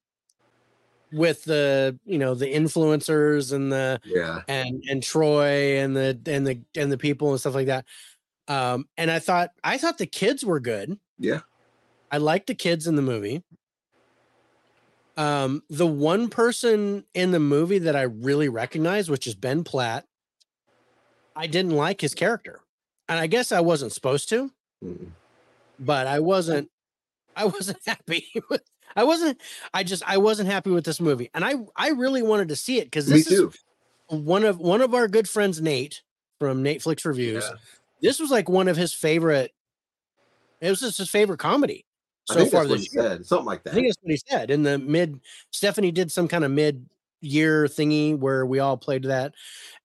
[1.12, 4.41] with the you know the influencers and the Yeah.
[4.47, 7.86] and and Troy and the and the and the people and stuff like that.
[8.47, 10.97] Um, and I thought I thought the kids were good.
[11.19, 11.41] Yeah.
[12.12, 13.43] I liked the kids in the movie.
[15.17, 20.06] Um, the one person in the movie that I really recognized, which is Ben Platt,
[21.36, 22.62] I didn't like his character,
[23.08, 24.52] and I guess I wasn't supposed to,
[24.84, 25.12] Mm.
[25.80, 26.69] but I wasn't.
[27.36, 28.63] I wasn't happy with.
[28.95, 29.39] I wasn't.
[29.73, 30.04] I just.
[30.08, 31.56] I wasn't happy with this movie, and I.
[31.75, 33.51] I really wanted to see it because Me this is too.
[34.08, 36.01] one of one of our good friends Nate
[36.39, 37.45] from Nate Flicks Reviews.
[37.49, 37.58] Yeah.
[38.01, 39.51] This was like one of his favorite.
[40.60, 41.86] It was just his favorite comedy
[42.25, 43.10] so far this he year.
[43.10, 43.25] said.
[43.25, 43.71] Something like that.
[43.71, 45.19] I think that's what he said in the mid.
[45.51, 46.86] Stephanie did some kind of mid
[47.21, 49.34] year thingy where we all played that,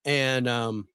[0.04, 0.88] and um,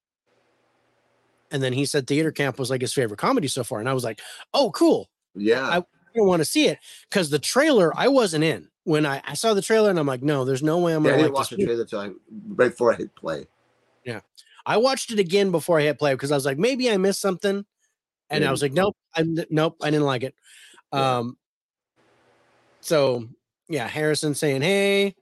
[1.52, 3.94] and then he said theater camp was like his favorite comedy so far, and I
[3.94, 4.22] was like,
[4.54, 5.10] oh, cool.
[5.36, 5.64] Yeah.
[5.64, 5.84] I
[6.16, 9.54] don't want to see it because the trailer I wasn't in when I, I saw
[9.54, 11.50] the trailer, and I'm like, no, there's no way I'm yeah gonna didn't like watch
[11.50, 12.12] the trailer till I,
[12.50, 13.48] right before I hit play.
[14.06, 14.22] Yeah,
[14.66, 17.22] I watched it again before I hit play because I was like, maybe I missed
[17.22, 17.66] something.
[18.30, 20.34] And I was like, nope, I nope, I didn't like it.
[20.94, 21.18] Yeah.
[21.18, 21.38] Um
[22.80, 23.28] so
[23.70, 25.16] yeah, Harrison saying, Hey,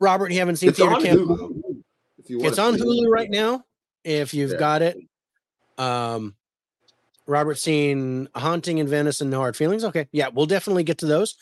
[0.00, 1.20] Robert, you haven't seen It's theater on camp.
[1.20, 1.82] Hulu.
[2.18, 2.86] If you it's on see it.
[2.86, 3.64] Hulu right now.
[4.02, 4.56] If you've Yeah.
[4.56, 4.96] got it,
[5.76, 6.34] um,
[7.30, 9.84] Robert seen Haunting in Venice and No Hard Feelings.
[9.84, 11.36] Okay, yeah, we'll definitely get to those.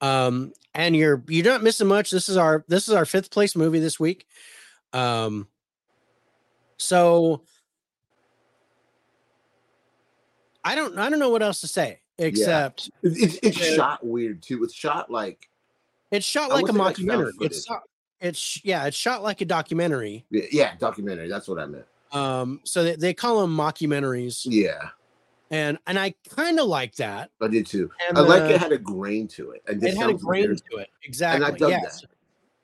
[0.00, 2.10] Um, and you're you're not missing much.
[2.10, 4.26] This is our this is our fifth place movie this week.
[4.92, 5.48] Um,
[6.76, 7.42] so
[10.64, 13.76] I don't I don't know what else to say except It- It's, it's Yeah.
[13.76, 14.62] shot weird too.
[14.64, 15.48] It's shot like
[16.10, 17.32] it's shot like a say like mockumentary.
[17.40, 17.82] it's shot,
[18.20, 20.26] it's yeah, it's shot like a documentary.
[20.30, 21.28] yeah, yeah, documentary.
[21.28, 21.86] That's what I meant.
[22.12, 24.90] Um, so they, they call them mockumentaries, Yeah,
[25.52, 27.30] and and I kind of like that.
[27.40, 27.90] I did too.
[28.08, 29.62] And I like uh, it had a grain to it.
[29.68, 30.62] And it had a grain weird.
[30.70, 30.88] to it.
[31.04, 31.46] Exactly.
[31.46, 32.04] And I dug yes.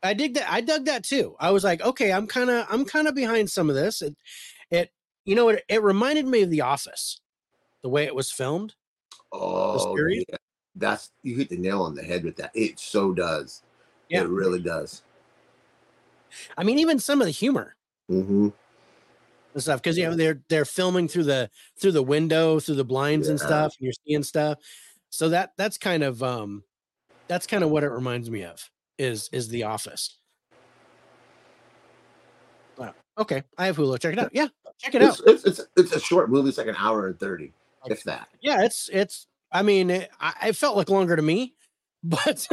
[0.02, 0.50] I dig that.
[0.50, 1.36] I dug that too.
[1.38, 4.00] I was like, okay, I'm kind of I'm kind of behind some of this.
[4.00, 4.16] It
[4.70, 4.90] it
[5.24, 7.20] you know it it reminded me of The Office,
[7.82, 8.74] the way it was filmed.
[9.30, 10.36] Oh, yeah.
[10.74, 12.50] That's you hit the nail on the head with that.
[12.54, 13.62] It so does.
[14.08, 14.22] Yeah.
[14.22, 15.02] It really does.
[16.56, 17.74] I mean, even some of the humor
[18.08, 18.48] hmm
[19.58, 22.84] and stuff because you know they're they're filming through the through the window through the
[22.84, 24.58] blinds and stuff and you're seeing stuff
[25.10, 26.62] so that that's kind of um
[27.28, 30.16] that's kind of what it reminds me of is is the office
[32.76, 32.94] Wow.
[33.18, 34.46] okay i have hulu check it out yeah
[34.78, 36.48] check it out It's, it's, it's it's a short movie.
[36.50, 37.52] It's like an hour and thirty,
[37.86, 38.28] if that.
[38.40, 41.54] yeah it's it's i mean it, I, it felt like longer to me
[42.04, 42.46] but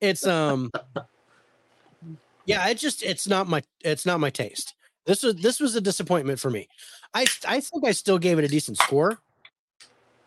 [0.00, 0.70] it's um
[2.46, 4.74] yeah it just it's not my it's not my taste
[5.06, 6.68] this was this was a disappointment for me
[7.14, 9.18] i i think i still gave it a decent score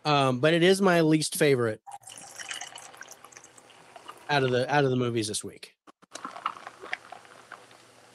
[0.06, 1.82] um but it is my least favorite
[4.30, 5.74] out of the out of the movies this week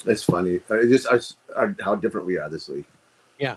[0.07, 0.61] It's funny.
[0.71, 1.19] I just I,
[1.63, 2.87] I- how different we are this week.
[3.39, 3.57] Yeah,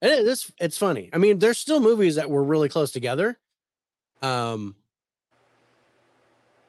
[0.00, 3.38] it is it's funny i mean there's still movies that were really close together
[4.22, 4.74] um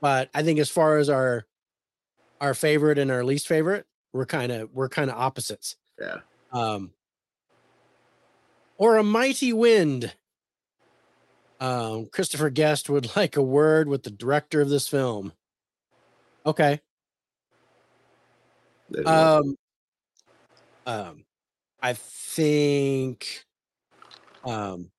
[0.01, 1.45] but i think as far as our
[2.41, 6.17] our favorite and our least favorite we're kind of we're kind of opposites Yeah.
[6.52, 6.91] um
[8.78, 10.13] or a mighty wind
[11.60, 15.34] um christopher guest would like a word with the director of this film
[16.45, 16.80] okay
[18.89, 19.38] There you go.
[19.39, 19.56] um
[20.86, 21.26] um
[21.82, 23.45] i think
[24.45, 24.91] um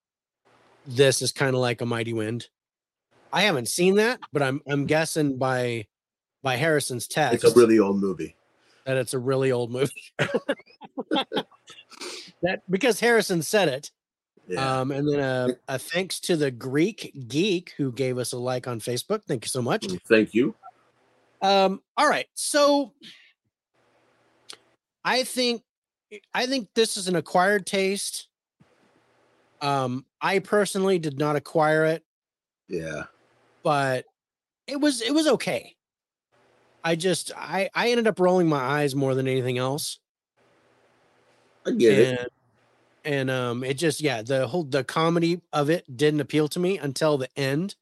[0.86, 2.48] this is kind of like a mighty wind
[3.32, 5.86] i haven't seen that but i'm i'm guessing by
[6.42, 8.36] by harrison's text it's a really old movie.
[8.84, 10.04] That it's a really old movie
[12.42, 13.90] that because harrison said it
[14.46, 14.80] Yeah.
[14.80, 18.66] um and then a, a thanks to the greek geek who gave us a like
[18.66, 20.54] on facebook thank you so much Thank you.
[21.42, 22.26] Um, all right.
[22.32, 22.94] So
[25.04, 25.62] I think
[26.32, 28.28] I think this is an acquired taste.
[29.60, 32.02] Um, I personally did not acquire it,
[32.68, 33.04] Yeah.
[33.62, 34.06] but
[34.66, 35.76] it was it was okay.
[36.84, 39.98] I just I I ended up rolling my eyes more than anything else.
[41.66, 42.18] I get it.
[42.18, 42.28] and
[43.04, 46.78] and um it just yeah the whole the comedy of it didn't appeal to me
[46.78, 47.74] until the end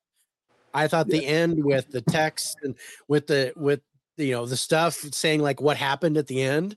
[0.74, 2.76] i thought the end with the text and
[3.08, 3.80] with the with
[4.16, 6.76] the, you know the stuff saying like what happened at the end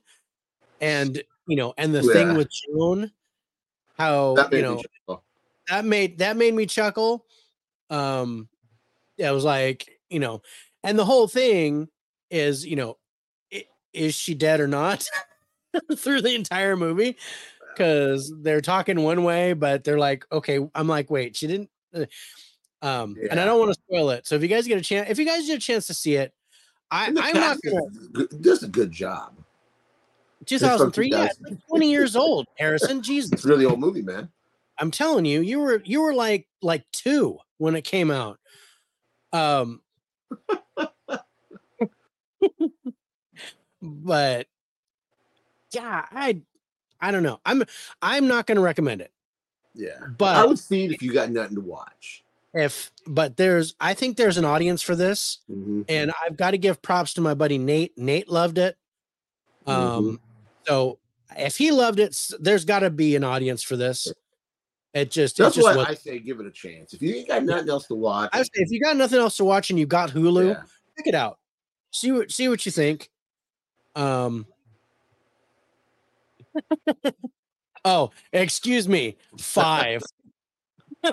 [0.80, 2.12] and you know and the Yeah.
[2.12, 3.10] thing with joan
[3.98, 4.82] how you know
[5.68, 7.26] that made that made me chuckle
[7.90, 8.48] um
[9.16, 10.42] yeah, it was like you know
[10.84, 11.88] and the whole thing
[12.30, 12.96] is you know
[13.92, 15.06] is she dead or not
[15.96, 17.16] through the entire movie
[17.72, 22.04] because they're talking one way but they're like okay i'm like wait she didn't uh,
[22.82, 25.08] um and i don't want to spoil it so if you guys get a chance
[25.10, 26.32] if you guys get a chance to see it
[26.90, 27.82] i i'm not gonna
[28.40, 29.32] does a good job.
[30.44, 34.28] 2003 yeah like 20 years old harrison jesus It's really old movie, man.
[34.78, 38.38] I'm telling you, you were you were like like two when it came out.
[39.32, 39.80] Um
[43.82, 44.46] but
[45.72, 46.40] yeah, I
[47.00, 47.40] I don't know.
[47.44, 47.62] I'm
[48.02, 49.12] I'm not gonna recommend it.
[49.74, 49.98] Yeah.
[50.16, 52.24] But I would see it if you got nothing to watch.
[52.54, 55.84] if but there's I think there's an audience for this, Mhm.
[55.88, 57.96] and I've got to give props to my buddy Nate.
[57.98, 58.76] Nate loved it.
[59.66, 60.20] Um
[60.66, 60.98] so
[61.36, 64.10] if he loved it, there's gotta be an audience for this.
[64.94, 66.94] It just That's it's just what I say give it a chance.
[66.94, 69.36] If you ain't got nothing else to watch, I say if you got nothing else
[69.36, 70.62] to watch and you got Hulu, yeah.
[70.96, 71.38] check it out.
[71.96, 73.08] See what see what you think.
[73.94, 74.44] Um
[77.86, 79.16] Oh, excuse me.
[79.38, 80.02] 5.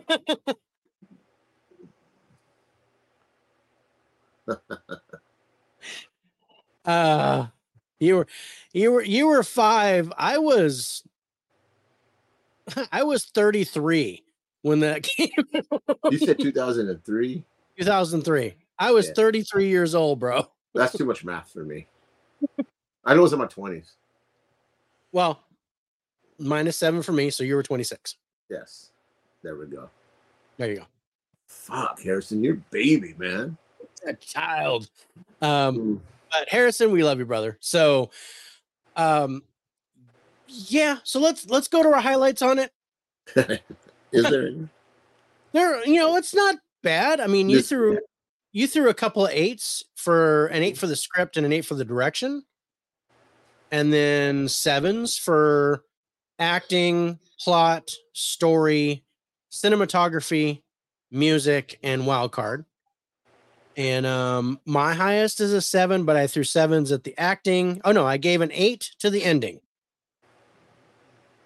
[6.85, 7.47] uh
[8.01, 8.27] you were
[8.73, 10.11] you were you were 5.
[10.17, 11.01] I was
[12.91, 14.21] I was 33
[14.63, 15.29] when that came
[16.11, 17.41] you said 2003.
[17.77, 18.55] 2003.
[18.79, 19.13] I was Yeah.
[19.13, 20.45] 33 years old, bro.
[20.73, 21.87] That's too much math for me.
[23.05, 23.91] I know it was in my 20s.
[25.11, 25.43] Well,
[26.39, 28.15] minus seven for me, so you were 26.
[28.49, 28.89] Yes.
[29.43, 29.89] There we go.
[30.57, 30.85] There you go.
[31.47, 33.57] Fuck, Harrison, you're baby, man.
[34.07, 34.89] A child.
[35.41, 35.99] Um, Mm.
[36.31, 37.57] but Harrison, we love you, brother.
[37.59, 38.09] So,
[38.95, 39.43] um,
[40.47, 40.97] yeah.
[41.03, 42.71] So let's let's go to our highlights on it.
[44.11, 44.69] Is there any?
[45.53, 47.19] There, you know, it's not bad.
[47.19, 47.99] I mean, you This- threw
[48.53, 51.65] you threw a couple of eights for an eight for the script and an eight
[51.65, 52.43] for the direction,
[53.71, 55.83] and then sevens for
[56.37, 59.03] acting, plot, story,
[59.51, 60.61] cinematography,
[61.11, 62.65] music, and wild card.
[63.75, 67.81] And um, my highest is a seven, but I threw sevens at the acting.
[67.83, 69.61] Oh no, I gave an eight to the ending.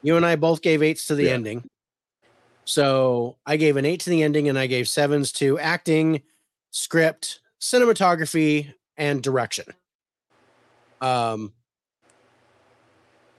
[0.04, 1.34] You and I both gave eights to the Yeah.
[1.34, 1.64] ending.
[2.66, 6.22] So I gave an eight to the ending, and I gave sevens to acting,
[6.78, 9.66] script, cinematography, and direction.
[11.02, 11.54] Um.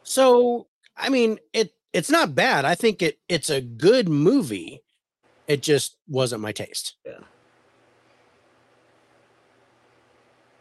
[0.03, 2.65] So I mean, it it's not bad.
[2.65, 4.83] I think it it's a good movie.
[5.47, 6.97] It just wasn't my taste.
[7.07, 7.21] Yeah.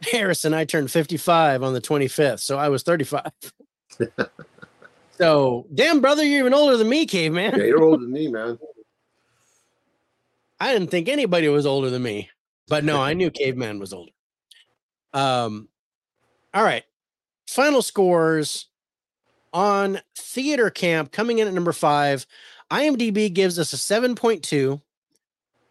[0.12, 3.30] Harrison, I turned 55 on the 25th, so I was 35.
[5.18, 7.58] so, damn, brother, you're even older than me, caveman.
[7.58, 8.58] Yeah, you're older than me, man.
[10.60, 12.30] I didn't think anybody was older than me,
[12.68, 14.12] but no, I knew caveman was older.
[15.12, 15.68] Um,
[16.54, 16.84] all right,
[17.46, 18.66] final scores
[19.52, 22.26] on theater camp coming in at number five.
[22.70, 24.80] IMDb gives us a 7.2.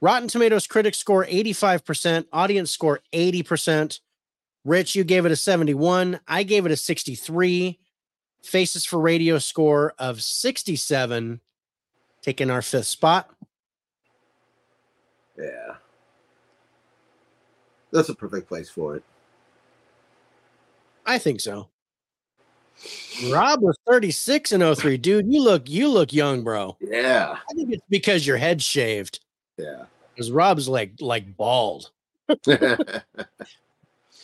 [0.02, 4.00] Rotten Tomatoes critics score 85%, audience score 80%.
[4.64, 6.20] Rich, you gave it a 71.
[6.28, 7.80] I gave it a 63.
[8.44, 11.42] Faces for Radio score of 67,
[12.22, 13.30] taking our fifth spot.
[15.38, 15.76] Yeah.
[17.92, 19.04] That's a perfect place for it.
[21.06, 21.70] I think so.
[23.32, 24.98] Rob was 36 in 03.
[24.98, 26.78] Dude, you look you look young, bro.
[26.80, 27.38] Yeah.
[27.50, 29.20] I think it's because your head's shaved.
[29.58, 29.86] Yeah.
[30.14, 31.92] Because Rob's like like bald.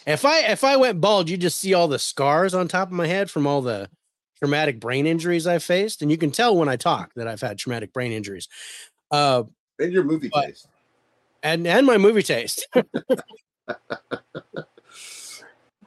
[0.06, 2.94] If I if I went bald, you just see all the scars on top of
[2.94, 3.90] my head from all the
[4.38, 6.02] traumatic brain injuries I faced.
[6.02, 8.50] And you can tell when I talk that I've had traumatic brain injuries.
[9.12, 9.44] Uh
[9.80, 10.68] and your movie But- taste.
[11.42, 12.68] and and my movie taste.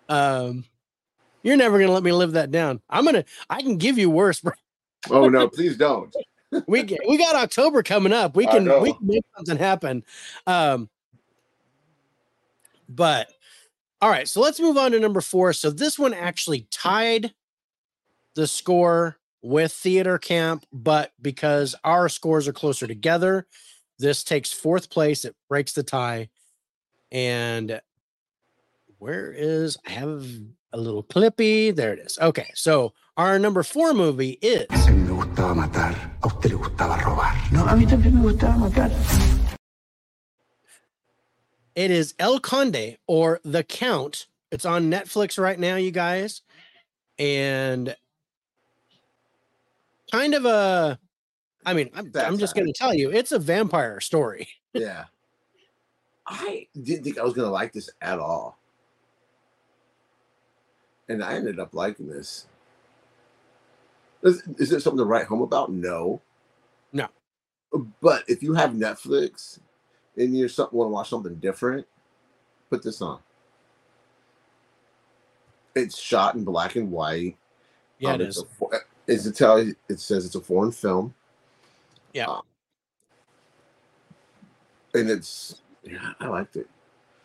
[0.09, 0.65] um
[1.43, 2.81] you're never gonna let me live that down.
[2.91, 4.53] I'm gonna I can give you worse, bro.
[5.11, 6.15] Oh no, please don't.
[6.67, 8.37] we get, we got October coming up.
[8.37, 10.05] We can we can make something happen.
[10.47, 10.89] Um,
[12.89, 13.29] but
[14.01, 15.53] all right, so let's move on to number four.
[15.53, 17.33] So this one actually tied
[18.35, 23.47] the score with theater camp, but because our scores are closer together,
[23.99, 25.25] this takes fourth place.
[25.25, 26.29] It breaks the tie.
[27.13, 27.81] And
[28.99, 30.27] where is I have
[30.73, 31.75] a little clippy?
[31.75, 32.19] There it is.
[32.21, 36.59] Okay, so our number four movie is A mí me gustaba matar, a usted le
[36.59, 37.53] gustaba robar.
[37.53, 38.91] No, a mí también me gustaba matar.
[41.75, 44.27] It is El Conde or The Count.
[44.51, 46.41] It's on Netflix right now, you guys.
[47.19, 47.95] And
[50.11, 50.99] kind of a,
[51.67, 54.49] I mean, I'm, I'm just going to tell you, it's a vampire story.
[54.73, 55.05] Yeah.
[56.27, 58.59] I didn't think I was gonna like this at all.
[61.09, 62.47] And I ended up liking this.
[64.23, 65.73] Is, is it something to write home about?
[65.73, 66.21] No.
[66.93, 67.09] No.
[68.01, 69.61] But if you have Netflix
[70.17, 71.87] and you're something want to watch something different,
[72.71, 73.21] put this on.
[75.75, 77.37] It's shot in black and white.
[77.99, 78.43] Yeah, Um, it it's is.
[78.43, 78.71] a fo-
[79.07, 79.59] It's a tell.
[79.59, 81.15] It says it's a foreign film.
[82.15, 82.27] Yeah.
[82.27, 82.43] Um,
[84.95, 86.69] and it's yeah, I liked it.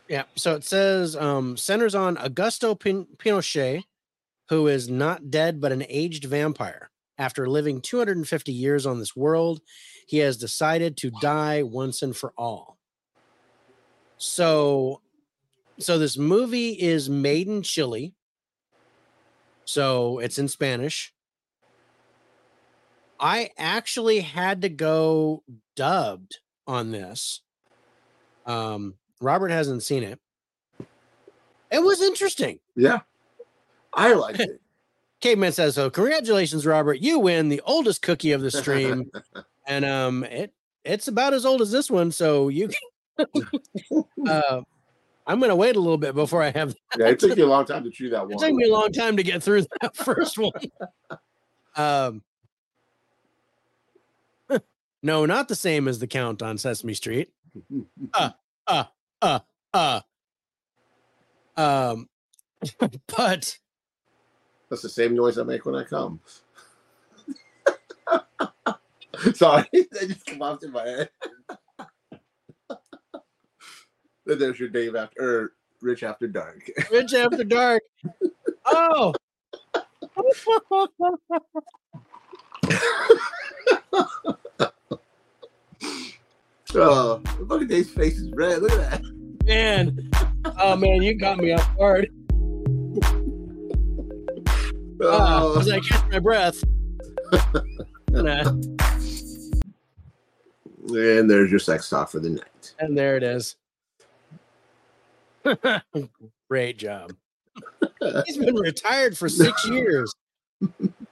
[0.08, 0.24] Yeah.
[0.36, 3.84] So it says um, centers on Augusto Pin- Pinochet,
[4.50, 6.92] who is not dead but an aged vampire.
[7.18, 9.62] After living 250 years on this world,
[10.08, 12.78] he has decided to die once and for all.
[14.18, 15.02] So,
[15.80, 18.14] so this movie is made in Chile.
[19.66, 21.14] So it's in Spanish.
[23.20, 25.44] I actually had to go
[25.76, 27.42] dubbed on this.
[28.52, 30.20] Um, Robert hasn't seen it.
[31.72, 32.60] It was interesting.
[32.76, 33.00] Yeah,
[33.94, 34.62] I liked it.
[35.22, 35.90] Caveman says so.
[35.90, 37.00] Congratulations, Robert.
[37.00, 39.10] You win the oldest cookie of the stream.
[39.68, 42.70] and um it it's about as old as this one, so you
[43.18, 43.36] can
[44.28, 44.62] uh
[45.28, 47.66] I'm gonna wait a little bit before I have yeah, it took you a long
[47.66, 48.34] time to chew that one.
[48.34, 50.52] it took me a long time to get through that first one.
[51.78, 52.24] Um
[55.04, 57.32] no, not the same as the count on Sesame Street.
[58.14, 58.32] uh,
[58.72, 58.86] uh,
[59.22, 59.40] uh.
[59.74, 60.02] Uh.
[61.58, 62.08] Um,
[62.80, 63.58] but
[64.70, 66.22] That's the same noise I make when I come.
[69.34, 71.10] Sorry, that just come off in my head.
[74.26, 76.70] then there's your Dave after or Rich after dark.
[76.92, 77.82] Rich after dark.
[78.66, 79.14] Oh.
[86.74, 88.62] Oh, fucking Dave's face is red.
[88.62, 89.02] Look at that.
[89.46, 90.10] man.
[90.60, 92.10] Oh man, you got me off guard.
[95.04, 96.64] Oh, as I catch my breath.
[98.12, 98.54] Nah,
[100.94, 102.74] and there's your sex talk for the night.
[102.80, 103.56] and there it is.
[106.50, 107.14] Great job.
[108.26, 110.14] He's been retired for six years.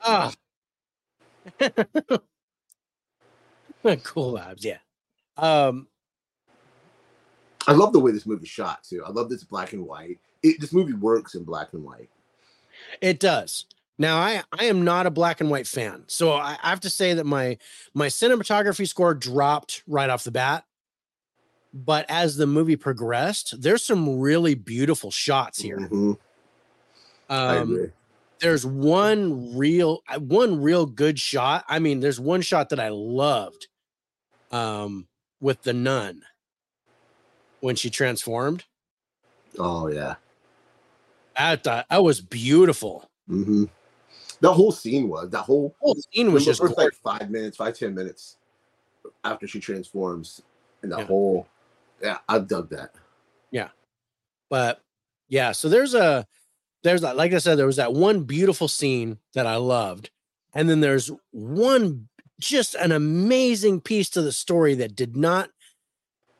[0.03, 0.31] Ah.
[4.03, 4.77] cool vibes, yeah.
[5.41, 5.87] Um,
[7.67, 9.03] I love the way this movie's shot too.
[9.05, 10.19] I love this black and white.
[10.43, 12.09] It, this movie works in black and white.
[13.01, 13.65] It does.
[13.97, 16.05] Now I I am not a black and white fan.
[16.07, 17.57] So I, I have to say that my
[17.93, 20.63] my cinematography score dropped right off the bat.
[21.73, 25.77] But as the movie progressed, there's some really beautiful shots here.
[25.77, 26.17] Mhm.
[27.29, 27.91] I Um
[28.39, 31.65] there's one real uh, one real good shot.
[31.67, 33.67] I mean, there's one shot that I loved
[34.51, 35.08] um
[35.41, 36.23] with the nun
[37.61, 38.65] when she transformed.
[39.57, 40.15] Oh yeah.
[41.35, 43.09] I thought that was beautiful.
[43.27, 43.65] hmm
[44.41, 47.57] The whole scene was that whole The whole scene was just first like five minutes,
[47.57, 48.37] five ten minutes
[49.23, 50.41] after she transforms,
[50.83, 51.05] and the Yeah.
[51.05, 51.47] whole
[52.01, 52.93] yeah, I dug that.
[53.51, 53.69] Yeah,
[54.49, 54.81] but
[55.29, 56.25] yeah so there's a
[56.83, 60.09] there's that like i said there was that one beautiful scene that i loved
[60.53, 62.09] and then there's one
[62.39, 65.49] just an amazing piece to the story that did not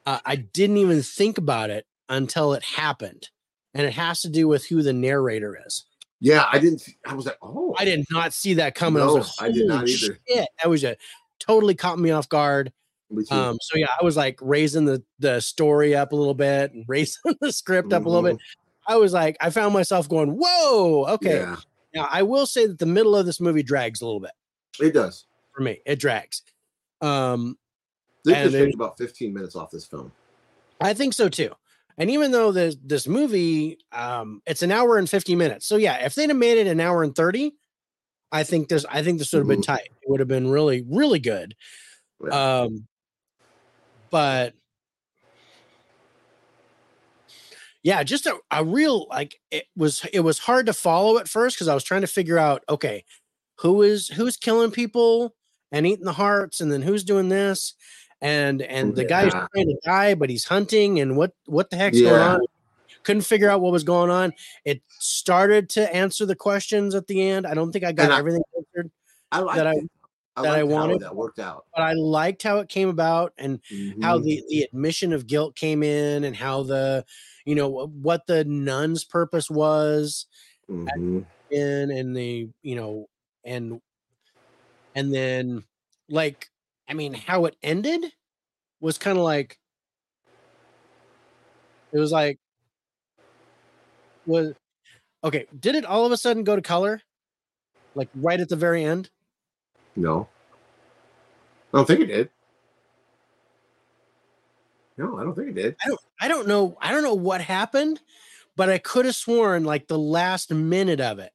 [0.05, 3.29] uh, i didn't even think about it until it happened
[3.73, 5.85] and it has to do with who the narrator is
[6.19, 6.83] Yeah, I didn't.
[7.05, 9.53] I was like, oh, i did not see that coming No, I, was like, I
[9.53, 10.95] did not either." shit." that was a
[11.39, 12.71] totally caught me off guard
[13.11, 16.73] Me um so yeah i was like raising the the story up a little bit
[16.73, 18.65] and raising the script up a little bit Mm-hmm.
[18.87, 21.41] I was like, I found myself going, whoa, okay.
[21.41, 21.57] Yeah,
[21.93, 24.31] Now I will say that the middle of this movie drags a little bit
[24.79, 25.25] it does.
[25.59, 25.81] For me.
[25.85, 26.41] It drags.
[27.01, 27.57] Um,
[28.23, 30.11] They could take about fifteen minutes off this film.
[30.79, 31.51] I think so too.
[31.97, 35.65] And even though this this movie, um, it's an hour and 50 minutes.
[35.65, 37.51] So yeah, if they'd have made it an hour and 30,
[38.31, 39.65] I think this I think this would have been Mhm.
[39.65, 39.89] tight.
[40.01, 41.55] It would have been really, really good.
[42.23, 42.61] Yeah.
[42.61, 42.87] Um,
[44.09, 44.53] but
[47.83, 51.57] yeah, just a, a real like it was it was hard to follow at first
[51.57, 53.03] because I was trying to figure out okay,
[53.57, 55.35] who is who's killing people
[55.71, 57.73] and eating the hearts, and then who's doing this,
[58.21, 59.47] and and the guy's Yeah.
[59.53, 62.41] trying to die, but he's hunting, and what what the heck's going on?
[63.03, 64.33] Couldn't figure out what was going on.
[64.65, 67.47] It started to answer the questions at the end.
[67.47, 68.91] I don't think I got I- everything answered,
[69.31, 69.81] I that I-.
[70.35, 70.99] I that I how wanted.
[71.01, 71.65] that worked out.
[71.75, 73.59] but I liked how it came about and
[74.01, 74.23] how Mhm.
[74.23, 77.03] the the admission of guilt came in and how the
[77.45, 80.27] you know what the nun's purpose was
[80.69, 81.25] Mhm.
[81.51, 83.09] in and the you know
[83.43, 83.81] and
[84.95, 85.63] and then
[86.09, 86.49] like
[86.87, 88.03] i mean how it ended
[88.81, 89.57] was kind of like
[91.91, 92.39] it was like
[94.25, 94.53] was
[95.23, 97.01] okay did it all of a sudden go to color
[97.95, 99.09] like right at the very end
[99.95, 100.29] No,
[101.73, 102.29] I don't think it did.
[104.97, 105.75] No, I don't think it did.
[105.83, 106.77] I don't I don't know.
[106.81, 107.99] I don't know what happened,
[108.55, 111.31] but I could have sworn like the last minute of it,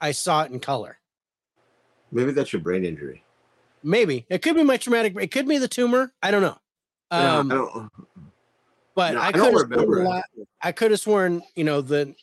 [0.00, 0.98] I saw it in color.
[2.12, 3.24] Maybe that's your brain injury.
[3.82, 5.14] Maybe it could be my traumatic.
[5.18, 6.12] It could be the tumor.
[6.22, 6.58] I don't know.
[7.10, 7.90] Yeah, Um, I don't.
[8.94, 10.22] but no, I I could have remember sworn.
[10.36, 10.48] it.
[10.62, 11.42] I could have sworn.
[11.56, 12.14] You know the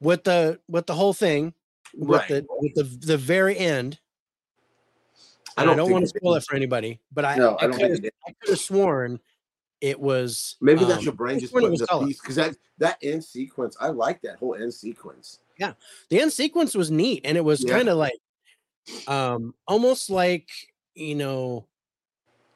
[0.00, 1.52] with the with the whole thing
[1.94, 2.28] with Right.
[2.28, 3.98] the with the the very end.
[5.56, 7.66] I don't, I don't want to spoil it for anybody, but I No, I I
[7.66, 8.00] don't could have.
[8.26, 9.20] I could have sworn
[9.80, 12.06] it was Maybe um, that's your brain just putting color.
[12.06, 13.76] piece because that that end sequence.
[13.80, 15.40] I like that whole end sequence.
[15.58, 15.74] Yeah,
[16.08, 17.74] the end sequence was neat and it was Yeah.
[17.76, 18.18] kind of like
[19.06, 20.48] um almost like
[20.94, 21.66] you know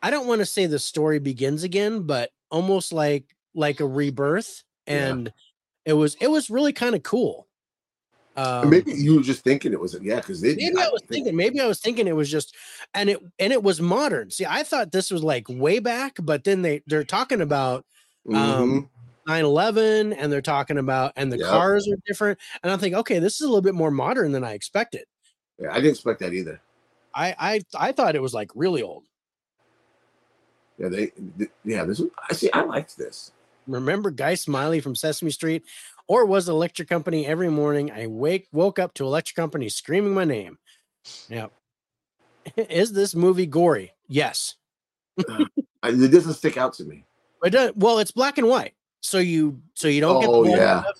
[0.03, 4.63] i don't want to say the story begins again but almost like like a rebirth
[4.87, 5.13] Yeah.
[5.13, 5.33] and
[5.85, 7.47] it was it was really kind of cool
[8.37, 11.61] um, maybe you were just thinking it was yeah because maybe I was thinking maybe
[11.61, 12.57] I was thinking it was just
[12.93, 14.31] and it and it was modern.
[14.33, 17.85] See, I thought this was like way back, but then they they're talking about
[18.33, 18.91] um,
[19.29, 21.49] 9/11 and they're talking about and the Yep.
[21.49, 24.43] cars are different and i think okay, this is a little bit more modern than
[24.43, 25.05] I expected.
[25.59, 26.61] Yeah, I didn't expect that either.
[27.15, 29.05] I I I thought it was like really old.
[30.79, 31.07] Yeah, they
[31.39, 31.85] th- yeah.
[31.85, 32.51] This I see.
[32.53, 33.33] I liked this.
[33.67, 35.63] Remember Guy Smiley from Sesame Street
[36.07, 40.25] or was electric company every morning i wake woke up to electric company screaming my
[40.25, 40.59] name
[41.31, 41.47] yeah
[42.57, 44.57] is this movie gory yes
[45.31, 45.45] uh,
[45.83, 47.05] I- it doesn't stick out to me.
[47.43, 50.51] it does, well it's black and white so you so you don't get Oh, the
[50.51, 50.83] blood yeah.
[50.83, 50.97] stuff,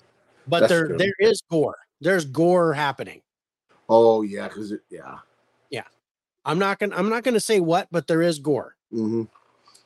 [0.47, 0.97] but That's there true.
[0.97, 3.21] there is gore there's gore happening
[3.89, 5.17] Oh yeah, because it, yeah.
[6.47, 9.23] i'm not gonna i'm not gonna say what but there is gore hmm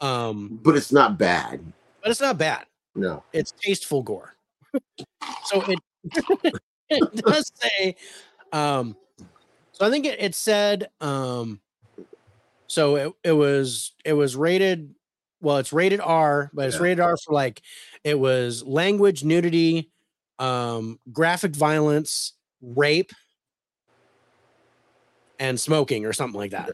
[0.02, 1.62] um But it's not bad.
[2.02, 3.24] but it's not bad No.
[3.32, 4.36] it's tasteful gore.
[5.45, 5.80] so it
[6.89, 7.95] it does say
[8.52, 8.97] um
[9.72, 11.62] so I think it, it said um
[12.68, 14.93] so it, it was it was rated
[15.41, 16.84] well it's rated R, but it's Yeah.
[16.84, 17.62] rated R for like
[18.04, 19.91] it was language, nudity,
[20.39, 23.12] um graphic violence, rape
[25.39, 26.71] and smoking or something like that.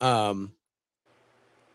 [0.00, 0.52] Um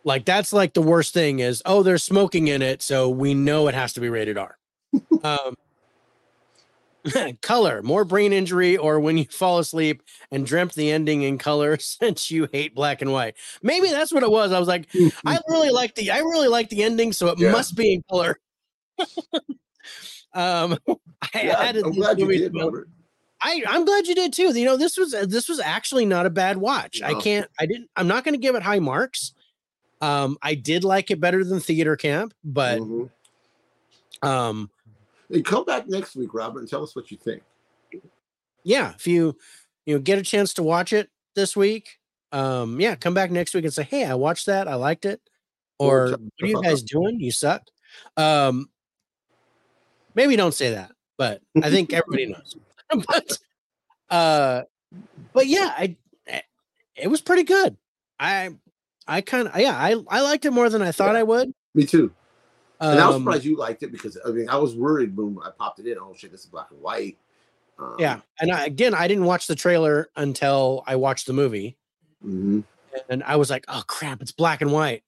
[0.03, 3.68] like that's like the worst thing is oh there's smoking in it so we know
[3.68, 4.57] it has to be rated R.
[5.24, 5.55] um
[7.41, 10.01] color more brain injury or when you fall asleep
[10.32, 14.24] and dreamt the ending in color since you hate black and white maybe that's what
[14.24, 14.88] it was i was like
[15.26, 17.51] i really like the i really like the ending so it Yeah.
[17.51, 18.39] must be in color
[20.34, 20.78] um
[21.34, 22.89] i Yeah, added I'm these glad you did, Robert.
[23.42, 24.58] I, I'm glad you did too.
[24.58, 27.02] You know, this was this was actually not a bad watch.
[27.04, 27.48] I can't.
[27.60, 27.90] I didn't.
[27.96, 29.34] I'm not going to give it high marks.
[30.02, 33.10] Um, I did like it better than Theater Camp, but Mhm.
[34.22, 34.70] um,
[35.30, 37.44] Hey, come back next week, Robert, and tell us what you think.
[38.64, 39.36] yeah, if you
[39.86, 42.00] you know get a chance to watch it this week,
[42.32, 45.22] um, yeah, come back next week and say, hey, I watched that, I liked it,
[45.80, 47.20] Or or what are you guys doing?
[47.20, 47.64] You suck.
[48.16, 48.70] Um,
[50.16, 52.56] maybe don't say that, but I think everybody knows.
[53.08, 53.38] but
[54.10, 54.62] uh,
[55.34, 55.96] but yeah, I
[56.28, 56.42] eh,
[56.96, 57.78] it was pretty good.
[58.20, 58.52] I
[59.08, 61.54] I kind of yeah, I I liked it more than I thought I would.
[61.76, 62.12] Me too.
[62.80, 65.38] And I was Um, surprised you liked it because I mean I was worried when
[65.44, 65.98] I popped it in.
[65.98, 67.18] Oh shit, this is black and white.
[67.80, 71.78] Um, yeah, and I, again, I didn't watch the trailer until I watched the movie.
[72.26, 72.64] mhm.
[73.10, 75.04] and I was like, "Oh crap, it's black and white."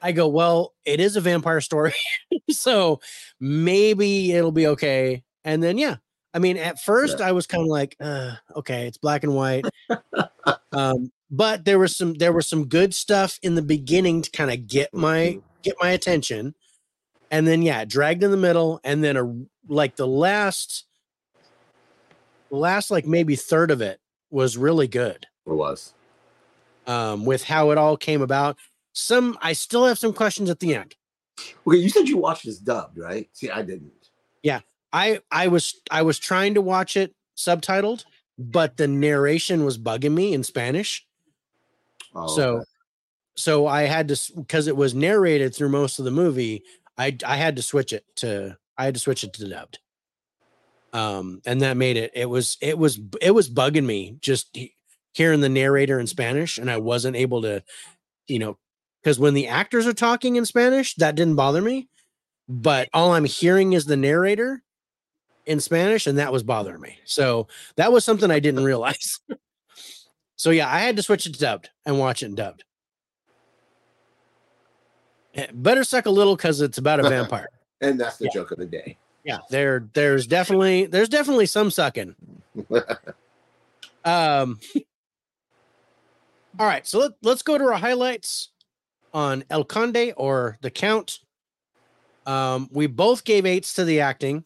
[0.00, 1.94] I go, "Well, it is a vampire story,
[2.50, 3.00] so
[3.40, 5.96] maybe it'll be okay." And then, yeah,
[6.38, 9.64] I mean, at first I was kind of like, uh, "Okay, it's black and white,"
[10.72, 14.52] um, but there was some there was some good stuff in the beginning to kind
[14.52, 16.54] of get my get my attention,
[17.32, 19.34] and then yeah, dragged in the middle, and then a
[19.66, 20.84] like the last,
[22.50, 23.98] last like maybe third of it
[24.30, 25.92] was really good It was.
[26.86, 28.56] um, with how it all came about.
[28.92, 30.94] Some I still have some questions at the end.
[31.66, 33.28] Okay, you said you watched this dubbed, right?
[33.32, 33.90] See, I didn't.
[34.92, 38.04] I I was I was trying to watch it subtitled,
[38.38, 41.06] but the narration was bugging me in Spanish.
[42.14, 42.64] Oh, so okay.
[43.36, 46.62] so I had to because it was narrated through most of the movie.
[46.96, 49.78] I I had to switch it to I had to switch it to dubbed.
[50.92, 52.12] Um, and that made it.
[52.14, 54.56] It was it was it was bugging me just
[55.12, 57.62] hearing the narrator in Spanish, and I wasn't able to,
[58.26, 58.56] you know,
[59.02, 61.88] because when the actors are talking in Spanish, that didn't bother me,
[62.48, 64.62] but all I'm hearing is the narrator
[65.48, 66.98] in Spanish, and that was bothering me.
[67.04, 69.18] So that was something I didn't realize.
[70.36, 72.64] so yeah, I had to switch it to dubbed and watch it in dubbed.
[75.34, 77.48] Eh, Better suck a little because it's about a vampire.
[77.80, 78.30] and that's the yeah.
[78.34, 78.96] joke of the day.
[79.24, 82.14] Yeah, there, there's definitely, there's definitely some sucking.
[84.04, 84.58] Um.
[86.58, 88.50] All right, so let, let's go to our highlights
[89.12, 91.18] on El Conde or the Count.
[92.24, 94.44] Um, we both gave eights to the acting.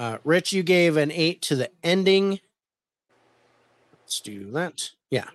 [0.00, 2.40] Uh, Rich, you gave an eight to the ending.
[4.00, 4.88] Let's do that.
[5.10, 5.28] Yeah.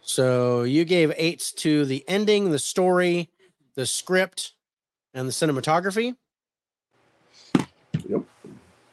[0.00, 3.28] So you gave eights to the ending, the story,
[3.74, 4.52] the script,
[5.12, 6.14] and the cinematography.
[8.08, 8.22] Yep.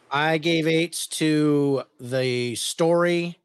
[0.10, 3.40] I gave eights to the story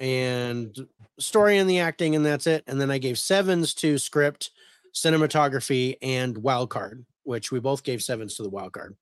[0.00, 0.86] and
[1.18, 2.62] story and the acting, and that's it.
[2.66, 4.50] And then I gave sevens to script,
[4.92, 8.96] cinematography, and wild card, which we both gave sevens to the wild card.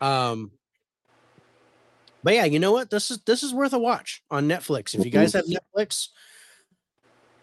[0.00, 0.52] Um,
[2.22, 2.90] but yeah, you know what?
[2.90, 4.94] This is this is worth a watch on Netflix.
[4.94, 6.08] If you guys have Netflix,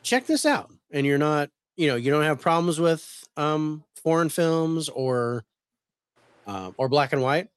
[0.03, 0.72] check this out.
[0.91, 5.43] And you're not, you know, you don't have problems with um foreign films or
[6.47, 7.49] uh, or black and white.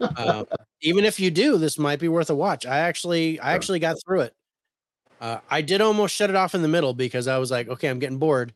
[0.00, 0.44] Uh,
[0.82, 2.66] even if you do, this might be worth a watch.
[2.66, 4.34] I actually, I actually got through it.
[5.20, 7.88] Uh, I did almost shut it off in the middle because I was like, okay,
[7.88, 8.52] I'm getting bored,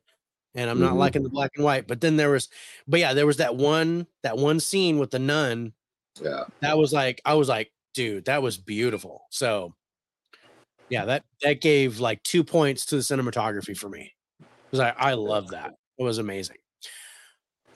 [0.55, 0.99] and I'm not Mhm.
[0.99, 1.87] liking the black and white.
[1.87, 2.49] But then there was,
[2.89, 5.75] but yeah, there was that one, that one scene with the nun
[6.21, 6.45] Yeah.
[6.61, 9.27] that was like, I was like, dude, that was beautiful.
[9.31, 9.75] So,
[10.89, 14.15] yeah, that that gave like two points to the cinematography for me
[14.71, 15.75] because I I love that.
[15.99, 16.57] It was amazing.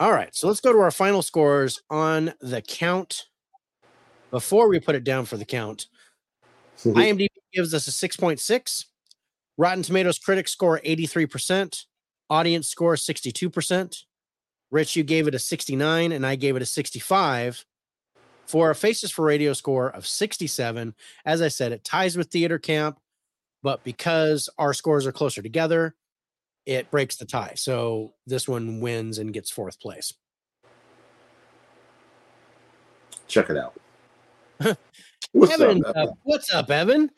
[0.00, 3.26] All right, so let's go to our final scores on the count.
[4.32, 5.86] Before we put it down for the count,
[6.84, 8.86] IMDb gives us a 6.6.
[9.56, 11.86] Rotten Tomatoes critics score 83%.
[12.30, 14.04] Audience score 62%.
[14.70, 17.64] Rich, you gave it a 69, and I gave it a 65
[18.46, 20.94] for a Faces for Radio score of 67.
[21.24, 22.98] As I said, it ties with Theater Camp,
[23.62, 25.94] but because our scores are closer together,
[26.66, 27.52] it breaks the tie.
[27.56, 30.12] So this one wins and gets fourth place.
[33.28, 33.74] Check it out.
[35.32, 35.96] What's Evan, up?
[35.96, 37.10] uh, what's up, Evan?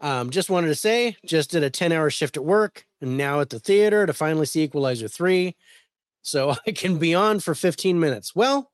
[0.00, 3.40] Um, just wanted to say, just did a 10 hour shift at work and now
[3.40, 5.54] at the theater to finally see Equalizer 3.
[6.22, 8.34] So I can be on for 15 minutes.
[8.34, 8.70] Well,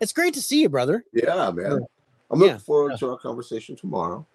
[0.00, 1.04] it's great to see you, brother.
[1.12, 1.86] Yeah, man.
[2.30, 2.58] I'm looking Yeah.
[2.58, 4.26] forward to our conversation tomorrow.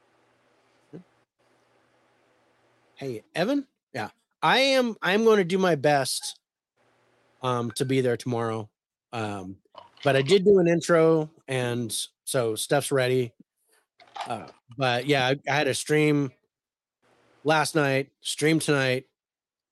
[2.96, 3.68] Hey, Evan.
[3.94, 4.10] Yeah,
[4.42, 4.96] I am.
[5.02, 6.40] I'm going to do my best
[7.44, 8.70] um, to be there tomorrow.
[9.14, 9.58] Um,
[10.04, 13.34] but I did do an intro, and so stuff's ready.
[14.28, 14.48] Uh,
[14.78, 16.32] but yeah, I, I had a stream
[17.44, 19.06] last night, stream tonight,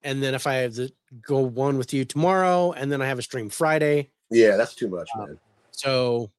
[0.02, 0.90] and then if I have to
[1.22, 4.10] go one with you tomorrow, and then I have a stream Friday.
[4.30, 5.38] Yeah, that's too much, Uh, man.
[5.70, 6.30] So,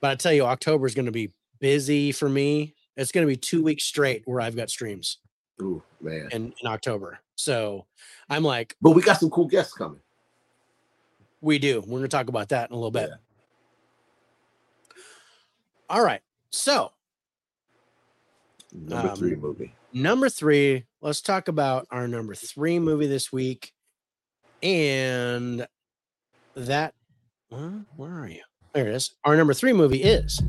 [0.00, 1.30] but I tell you, October is going to be
[1.60, 2.74] busy for me.
[2.96, 5.18] It's going to be two weeks straight where I've got streams
[5.62, 6.28] Ooh, man.
[6.32, 7.18] in, in October.
[7.36, 7.86] So
[8.28, 10.00] I'm like, But we got some cool guests coming.
[11.40, 11.80] we do.
[11.80, 13.10] We're going to talk about that in a little bit.
[13.10, 13.16] Yeah.
[15.88, 16.22] All right.
[16.50, 16.92] So,
[18.72, 19.74] Number Um, three movie.
[19.96, 23.72] Number three, let's talk about our number three movie this week.
[24.62, 25.66] And
[26.54, 26.94] that,
[27.50, 28.42] well, where are you?
[28.74, 29.14] There it is.
[29.24, 30.40] Our number three movie is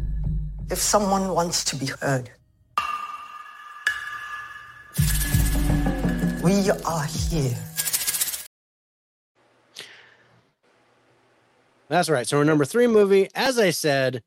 [0.70, 2.30] If someone wants to be heard,
[6.44, 7.58] we are here.
[11.90, 12.28] That's right.
[12.28, 14.22] So our number three movie, as I said,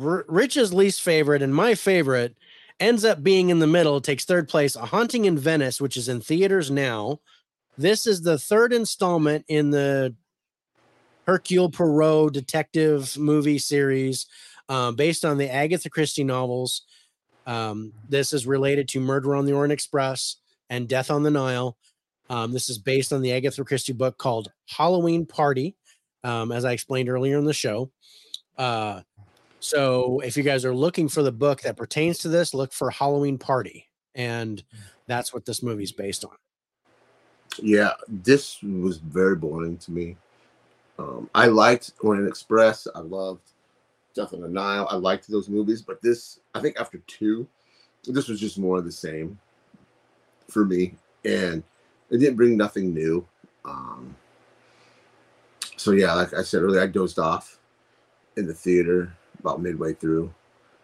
[0.00, 2.36] R- Rich's least favorite and my favorite
[2.80, 6.08] ends up being in the middle, takes third place, A Haunting in Venice, which is
[6.08, 7.20] in theaters now.
[7.78, 10.14] This is the third installment in the
[11.26, 14.26] Hercule Poirot detective movie series
[14.68, 16.82] uh, based on the Agatha Christie novels.
[17.46, 20.36] Um, this is related to Murder on the Orient Express
[20.68, 21.76] and Death on the Nile.
[22.28, 25.76] Um, this is based on the Agatha Christie book called Halloween Party
[26.24, 27.90] um, as I explained earlier in the show.
[28.56, 29.02] Uh,
[29.60, 32.90] so if you guys are looking for the book that pertains to this, look for
[32.90, 34.62] Halloween Party, and
[35.06, 36.32] that's what this movie's based on.
[37.62, 40.16] Yeah, this was very boring to me.
[40.98, 42.86] Um, I liked Orient Express.
[42.94, 43.52] I loved
[44.14, 44.88] Death on the Nile.
[44.90, 47.46] I liked those movies, but this, I think after two,
[48.04, 49.38] this was just more of the same
[50.48, 50.94] for me,
[51.24, 51.62] and
[52.10, 53.26] it didn't bring nothing new.
[53.64, 54.16] Um,
[55.76, 57.58] so yeah, like I said earlier, I dozed off
[58.36, 60.32] in the theater about midway through.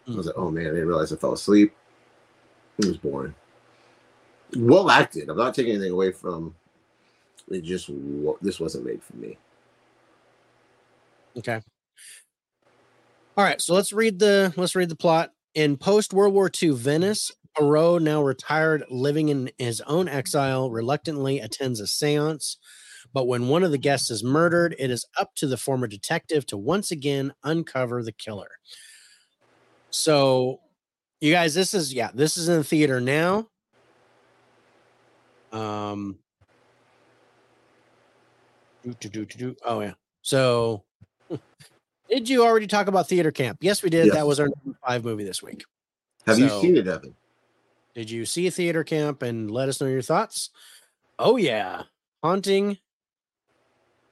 [0.07, 0.27] I was hmm.
[0.27, 1.75] like, oh man, I didn't realize I fell asleep.
[2.77, 3.33] It was boring.
[4.55, 5.29] Well acted.
[5.29, 6.55] I'm not taking anything away from
[7.49, 7.61] it.
[7.63, 7.89] Just
[8.41, 9.37] this wasn't made for me.
[11.37, 11.61] Okay.
[13.35, 15.31] All right, so let's read the let's read the plot.
[15.53, 21.39] In post World War II Venice, Poirot, now retired, living in his own exile, reluctantly
[21.39, 22.57] attends a séance.
[23.13, 26.45] But when one of the guests is murdered, it is up to the former detective
[26.47, 28.49] to once again uncover the killer.
[29.89, 30.59] So,
[31.21, 33.47] you guys, this is yeah, this is in the theater now.
[35.51, 36.19] Um,
[38.83, 39.93] do, do, do, oh yeah.
[40.21, 40.83] So,
[42.09, 43.59] did you already talk about theater camp?
[43.61, 44.07] Yes, we did.
[44.07, 44.15] Yes.
[44.15, 45.63] That was our number five movie this week.
[46.25, 47.15] Have you seen it, Evan?
[47.95, 50.51] Did you see theater camp and let us know your thoughts?
[51.17, 51.83] Oh yeah,
[52.21, 52.77] haunting.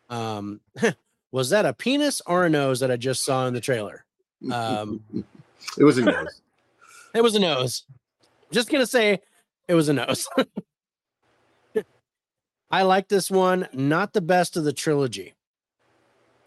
[0.09, 0.61] Um,
[1.31, 4.05] was that a penis or a nose that I just saw in the trailer?
[4.51, 5.01] Um,
[5.77, 6.41] it was a nose.
[7.13, 7.85] It was a nose.
[8.51, 9.21] Just gonna say
[9.69, 10.27] it was a nose.
[12.69, 13.69] I like this one.
[13.71, 15.33] Not the best of the trilogy.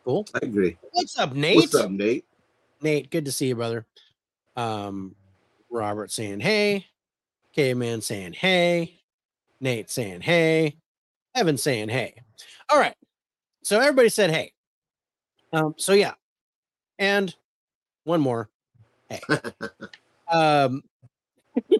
[0.05, 0.27] Cool.
[0.35, 0.77] I agree.
[0.93, 1.57] What's up, Nate?
[1.57, 2.27] What's up, Nate?
[2.83, 3.87] Nate, good to see you, brother.
[4.57, 5.15] Um,
[5.71, 6.87] Robert saying hey,
[7.55, 9.01] K-Man saying hey,
[9.61, 10.77] Nate saying hey,
[11.35, 12.15] Evan saying hey.
[12.71, 12.95] All right.
[13.69, 14.55] So everybody said hey.
[15.53, 16.15] Um, so yeah.
[16.99, 17.35] And
[18.05, 18.49] one more.
[19.11, 19.21] Hey.
[20.33, 20.83] um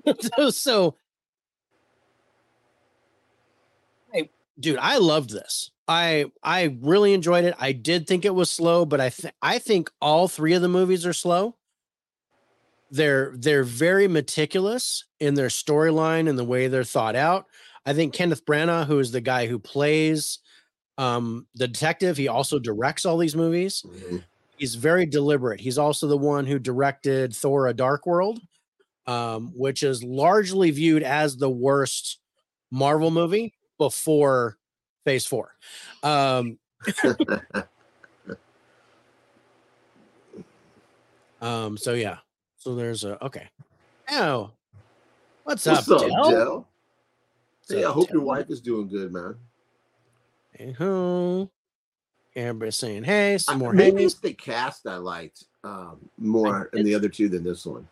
[0.21, 0.97] so, so
[4.13, 4.29] hey,
[4.61, 5.71] dude, I loved this.
[5.89, 7.55] I I really enjoyed it.
[7.59, 10.69] I did think it was slow, but I th- I think all three of the
[10.69, 11.57] movies are slow.
[12.91, 17.47] They're they're very meticulous in their storyline and the way they're thought out.
[17.87, 20.41] I think Kenneth Branagh, who is the guy who plays
[20.99, 23.83] Um, the detective, he also directs all these movies.
[23.87, 24.25] Mhm.
[24.57, 25.61] He's very deliberate.
[25.61, 28.41] He's also the one who directed Thor: A Dark World,
[29.07, 32.19] um, which is largely viewed as the worst
[32.73, 34.59] Marvel movie before
[35.05, 35.55] Phase Four.
[36.03, 36.59] Um,
[41.41, 42.19] um, so yeah,
[42.57, 43.49] so there's a okay.
[44.11, 44.51] Oh,
[45.45, 46.67] what's, What's up, up?
[47.69, 49.37] Hey, I hope your wife is doing good, man.
[50.59, 51.49] Hey ho.
[52.35, 54.05] Everybody saying hey, I- some more Maybe hey.
[54.07, 57.87] it's the cast I liked um, more in the other two than this one.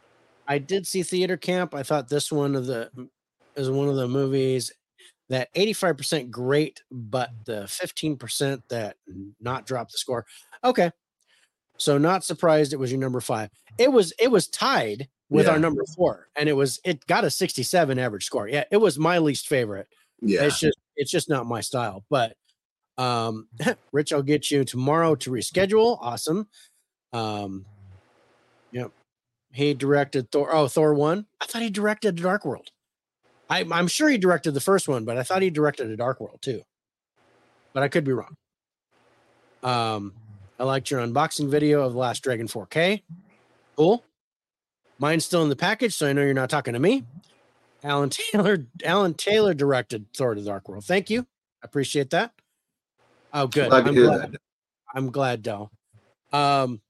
[0.49, 1.77] I did see Theater Camp.
[1.77, 2.91] I thought this one of the
[3.55, 4.73] is one of the movies
[5.29, 8.97] that 85% great, but the 15% that
[9.41, 10.27] not drop the score.
[10.65, 10.91] Okay.
[11.79, 13.51] So not surprised it was your number five.
[13.79, 17.31] It was it was tied with our number four, and it was it got a
[17.31, 18.49] 67 average score.
[18.49, 19.87] Yeah, it was my least favorite.
[20.21, 22.05] Yeah, It's just it's just not my style.
[22.11, 22.37] But
[22.99, 23.49] um
[23.93, 25.99] Rich, I'll get you tomorrow to reschedule.
[26.01, 26.49] Awesome.
[27.13, 27.65] Um
[28.73, 28.91] yep.
[29.53, 30.55] He directed Thor.
[30.55, 31.27] Oh, Thor one.
[31.41, 32.71] I thought he directed Dark World.
[33.49, 36.21] I, I'm sure he directed the first one, but I thought he directed a Dark
[36.21, 36.63] World too.
[37.73, 38.37] But I could be wrong.
[39.63, 40.15] Um,
[40.59, 43.03] I liked your unboxing video of The Last Dragon 4K.
[43.77, 44.05] Cool.
[44.99, 47.05] Mine's still in the package, so I know you're not talking to me.
[47.85, 50.85] Alan Taylor, Alan Taylor directed Thor: The Dark World.
[50.85, 51.21] Thank you.
[51.63, 52.33] I appreciate that.
[53.37, 53.69] Oh, good.
[53.69, 54.37] Glad I'm glad.
[54.95, 55.71] I'm glad, Dell.
[56.33, 56.81] Um,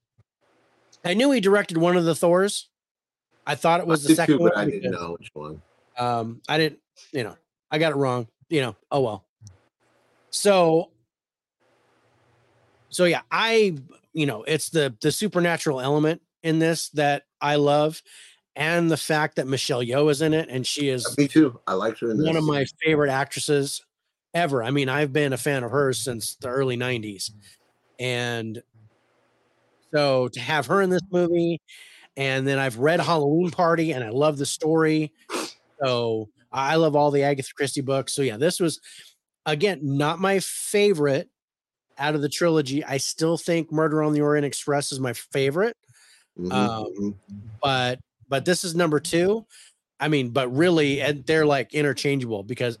[1.03, 2.69] I knew he directed one of the Thors.
[3.45, 4.53] I thought it was I the second too, one.
[4.55, 5.61] I didn't know which one.
[5.97, 6.79] um i didn't
[7.11, 7.35] you know
[7.71, 9.25] i got it wrong you know oh well
[10.29, 10.91] so
[12.89, 13.75] so yeah i
[14.13, 18.03] you know it's the the supernatural element in this that i love
[18.55, 21.59] and the fact that michelle yeoh is in it and she is Me too.
[21.65, 22.27] I liked her in this.
[22.27, 23.81] one of my favorite actresses
[24.37, 24.63] ever.
[24.63, 27.31] I mean i've been a fan of hers since the early 90s
[27.99, 28.61] and
[29.93, 31.59] so to have her in this movie
[32.15, 35.11] and then i've read halloween party and i love the story.
[35.83, 38.13] So i love all the agatha christie books.
[38.13, 38.79] So yeah this was
[39.45, 41.29] again not my favorite
[41.97, 42.83] out of the trilogy.
[42.83, 45.75] I still think murder on the orient express is my favorite.
[46.37, 47.15] Mhm, um,
[47.61, 49.45] but but this is number two.
[49.99, 52.77] I mean, but really, and they're like interchangeable because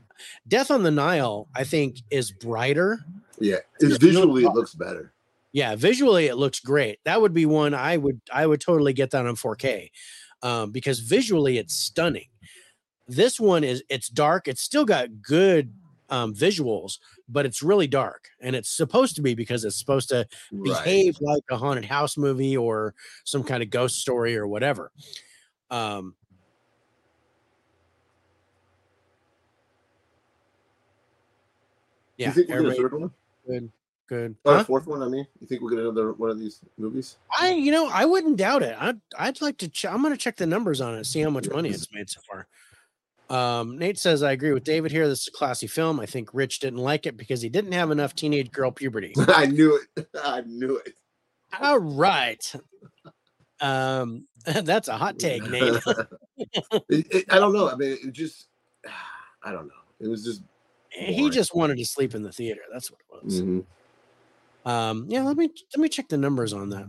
[0.47, 2.99] Death on the Nile, I think, is brighter.
[3.39, 5.13] yeah, it's it's just real visually it looks better.
[5.51, 6.99] Yeah, visually it looks great.
[7.05, 9.89] That would be one I would I would totally get that on 4K,
[10.43, 12.27] um, because visually it's stunning.
[13.07, 14.47] This one is it's dark.
[14.47, 15.73] It's still got good
[16.09, 20.27] um, visuals, but it's really dark, and it's supposed to be because it's supposed to
[20.51, 20.83] Right.
[20.83, 22.93] behave like a haunted house movie or
[23.23, 24.91] some kind of ghost story or whatever.
[25.71, 26.15] Um,
[32.17, 33.11] You yeah, think we'll get a third one?
[33.47, 33.71] good,
[34.07, 34.35] good.
[34.43, 34.59] Or Huh?
[34.61, 35.03] a fourth one?
[35.03, 37.17] I mean, you think we'll get another one of these movies?
[37.39, 38.75] I, you know, I wouldn't doubt it.
[38.79, 39.69] I'd, I'd like to.
[39.69, 42.09] Ch- I'm going to check the numbers on it, see how much money it's made
[42.09, 42.47] so far.
[43.29, 45.07] Um, Nate says I agree with David here.
[45.07, 45.99] This is a classy film.
[45.99, 49.13] I think Rich didn't like it because he didn't have enough teenage girl puberty.
[49.27, 50.07] I knew it.
[50.23, 50.93] I knew it.
[51.59, 52.53] All right.
[53.59, 55.81] Um, that's a hot take, Nate.
[56.89, 57.69] It- it- I don't know.
[57.69, 58.47] I mean, it just,
[59.43, 59.73] I don't know.
[59.99, 60.41] It was just,
[60.97, 62.61] he just wanted to sleep in the theater.
[62.71, 63.41] That's what it was.
[63.41, 63.65] mhm.
[64.65, 66.87] Um, yeah, let me let me check the numbers on that.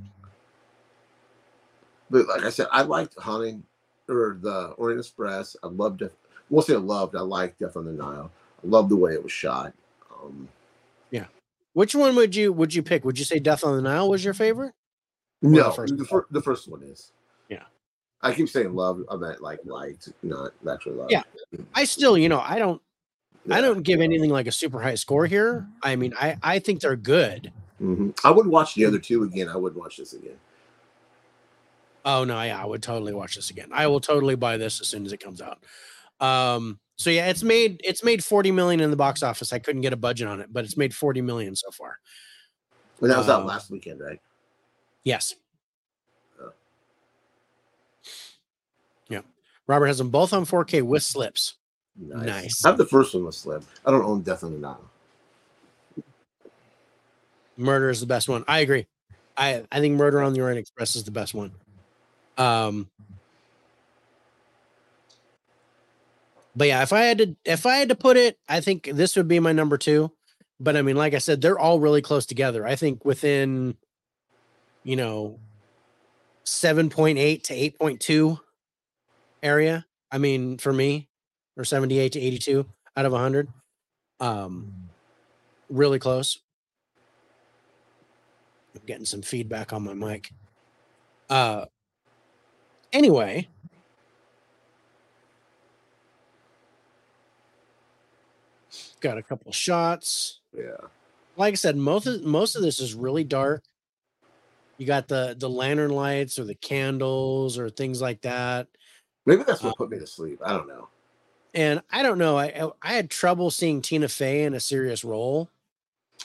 [2.11, 3.63] but like I said, I liked Hunting
[4.09, 5.57] or the Orient Express.
[5.63, 6.13] I loved it.
[6.51, 7.15] Won't say I loved.
[7.15, 8.31] I liked Death on the Nile.
[8.65, 9.73] I loved the way it was shot.
[10.11, 10.49] Um,
[11.11, 11.27] yeah.
[11.75, 13.05] Which one would you would you pick?
[13.05, 14.73] Would you say Death on the Nile was your favorite?
[15.43, 17.13] the no, first the, fir- the first one is.
[17.49, 17.63] Yeah.
[18.23, 19.05] I keep saying love.
[19.09, 21.11] I meant like liked, not actually love.
[21.11, 21.23] Yeah.
[21.75, 22.83] I still, you know, I don't
[23.51, 25.67] I don't give anything like a super high score here.
[25.83, 27.53] I mean, I I think they're good.
[27.81, 28.19] Mhm.
[28.25, 29.49] I would watch the other two again.
[29.49, 30.37] I would watch this again.
[32.05, 33.69] Oh no, yeah, I would totally watch this again.
[33.73, 35.59] I will totally buy this as soon as it comes out.
[36.21, 39.53] Um, so yeah, it's made it's made 40 million in the box office.
[39.53, 41.99] I couldn't get a budget on it, but it's made 40 million so far.
[43.01, 44.21] And that was out Um, last weekend, right?
[45.05, 45.35] Yes.
[46.43, 46.51] Oh.
[49.09, 49.21] Yeah.
[49.69, 51.55] Robert has them both on 4K with slips.
[51.99, 52.27] Nice.
[52.27, 52.65] nice.
[52.65, 53.63] I have the first one with Slim.
[53.85, 54.91] I don't own Death on the Nile.
[57.57, 58.45] Murder is the best one.
[58.47, 58.87] I agree.
[59.37, 61.53] I I think Murder on the Orient Express is the best one.
[62.37, 62.89] Um
[66.55, 69.17] But yeah, if I had to if I had to put it, I think this
[69.17, 70.11] would be my number 2.
[70.61, 72.67] But I mean, like I said, they're all really close together.
[72.67, 73.77] I think within
[74.83, 75.39] you know
[76.45, 78.41] 7.8 to 8.2
[79.43, 79.87] area.
[80.11, 81.09] I mean, for me,
[81.59, 82.65] or 78 to 82
[82.97, 83.49] out of 100.
[84.21, 84.73] Um
[85.69, 86.39] really close.
[88.75, 90.31] I'm getting some feedback on my mic.
[91.29, 91.67] Uh
[92.93, 93.47] anyway,
[99.01, 100.41] got a couple shots.
[100.57, 100.77] Yeah.
[101.37, 103.63] Like I said, most of most of this is really dark.
[104.79, 108.69] You got the the lantern lights or the candles or things like that.
[109.27, 110.41] Maybe that's what Uh, put me to sleep.
[110.45, 110.89] I don't know.
[111.55, 115.49] And I don't know, I I- had trouble seeing Tina Fey in a serious role.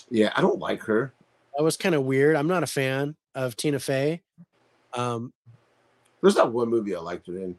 [0.10, 1.14] Yeah, I don't like her.
[1.58, 2.36] That was kind of weird.
[2.36, 4.22] I'm not a fan of Tina Fey.
[4.94, 5.32] Um,
[6.22, 7.58] There's not one movie I liked her in.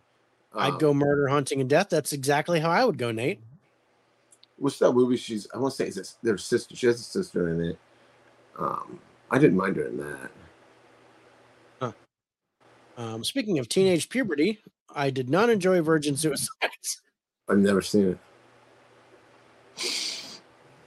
[0.55, 1.89] I'd Um, go murder, haunting, and death.
[1.91, 3.41] That's exactly how I would go, Nate.
[4.57, 5.17] What's that movie?
[5.17, 6.77] She's I want to say is it their sister.
[6.77, 7.79] She has a sister in it.
[8.59, 9.01] Um,
[9.31, 10.31] I didn't mind her in that.
[12.97, 14.63] Um, speaking of teenage puberty,
[14.95, 17.03] I did not enjoy Virgin Suicides.
[17.49, 18.19] I've never seen it.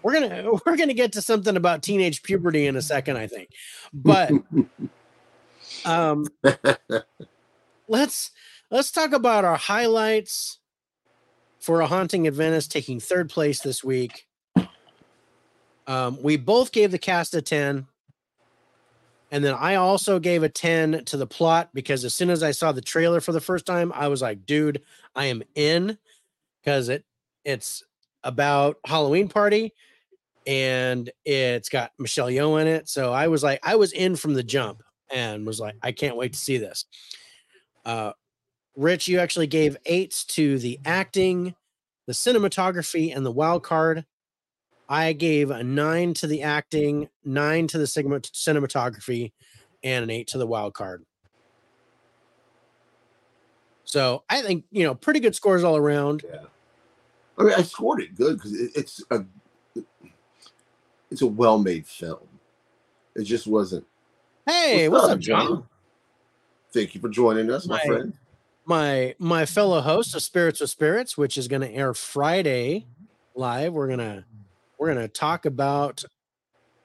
[0.03, 3.49] We're gonna we're gonna get to something about teenage puberty in a second, I think.
[3.93, 4.32] But
[5.86, 6.28] um,
[7.88, 8.32] let's
[8.72, 10.60] let's talk about our highlights
[11.60, 14.26] for a haunting at Venice taking third place this week.
[15.88, 17.88] Um, we both gave the cast a 10.
[19.32, 22.51] And then I also gave a 10 to the plot because as soon as I
[22.51, 24.82] saw the trailer for the first time, I was like, dude,
[25.16, 25.97] I am in
[26.68, 27.05] because it
[27.45, 27.82] it's
[28.26, 29.74] about Halloween party
[30.45, 32.89] and it's got Michelle Yeoh in it.
[32.89, 36.18] So I was like, I was in from the jump and was like, I can't
[36.18, 36.84] wait to see this.
[37.86, 38.11] Uh
[38.76, 41.55] Rich, you actually gave eights to the acting,
[42.05, 44.05] the cinematography, and the wild card.
[44.89, 49.32] I gave a nine to the acting, nine to the cinematography,
[49.84, 51.05] and an eight to the wild card.
[53.86, 56.24] So I think you know pretty good scores all around.
[56.30, 56.39] yeah.
[57.38, 59.24] I mean, I scored it good because it, it's a
[61.12, 62.28] it's a well-made film.
[63.16, 63.86] It just wasn't.
[64.46, 65.66] Hey, what's, up, John?
[66.74, 68.14] Thank you for joining us, my My- friend.
[68.66, 72.86] My my fellow host of Spirits with Spirits, which is going to air Friday
[73.34, 73.72] live.
[73.72, 74.26] We're gonna
[74.78, 76.04] we're gonna talk about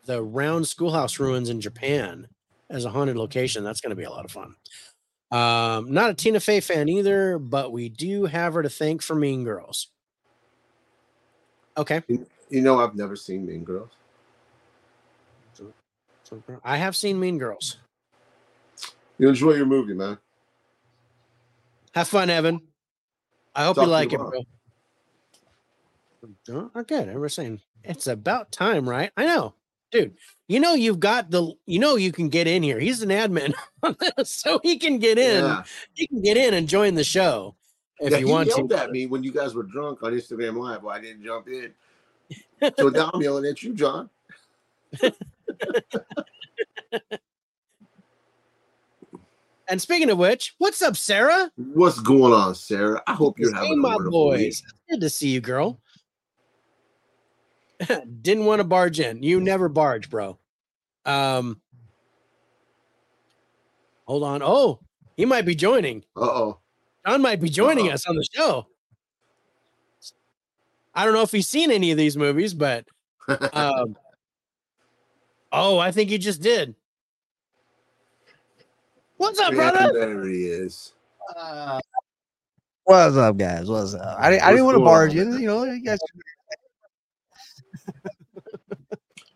[0.05, 2.29] the round schoolhouse ruins in Japan
[2.71, 3.65] as a haunted location.
[3.65, 4.55] That's going to be a lot of fun.
[5.33, 9.17] Um, not a Tina Fey fan either, but we do have her to thank for
[9.17, 9.89] Mean Girls.
[11.77, 13.91] Okay, You know, I've never seen Mean Girls.
[15.55, 15.73] so
[16.65, 17.79] I have seen Mean Girls.
[19.19, 20.19] You enjoy your movie, man.
[21.95, 22.61] Have fun, Evan.
[23.55, 24.47] I hope Talk you like you it,
[26.47, 26.71] bro.
[26.75, 27.09] Oh, good.
[27.09, 29.11] Everyone's saying it's about time, right?
[29.17, 29.55] I know,
[29.91, 30.15] dude.
[30.49, 31.53] You know you've got the.
[31.67, 32.79] You know you can get in here.
[32.79, 33.55] He's an admin,
[34.25, 35.45] so he can get in.
[35.45, 35.63] Yeah.
[35.95, 37.57] He can get in and join the show
[38.03, 38.79] if yeah, you want yelled to.
[38.79, 40.83] at me when you guys were drunk on Instagram Live.
[40.83, 41.73] Well, I didn't jump in.
[42.79, 44.11] so now I'm yelling at you, John.
[49.69, 51.51] And speaking of which, what's up, Sarah?
[51.57, 53.03] What's going on, Sarah?
[53.07, 54.63] I hope you're Hey, having a my boys.
[54.91, 55.81] Good to see you, girl.
[58.21, 59.23] Didn't want to barge in.
[59.23, 60.39] You never barge, bro.
[61.07, 61.61] Um,
[64.07, 64.43] hold on.
[64.43, 64.81] Oh,
[65.17, 66.05] he might be joining.
[66.17, 66.59] Uh oh.
[67.07, 67.95] John might be joining Uh-oh.
[67.95, 68.67] us on the show.
[70.95, 72.87] I don't know if he's seen any of these movies, but
[73.53, 73.97] um,
[75.53, 76.75] oh, I think he just did.
[79.17, 79.93] What's up, brother?
[79.93, 80.93] there he is.
[81.37, 81.81] Uh,
[82.85, 83.69] What's up, guys?
[83.71, 84.17] What's up?
[84.19, 85.33] I, didn't- I What's didn't want to barge in.
[85.41, 85.99] You know, you guys.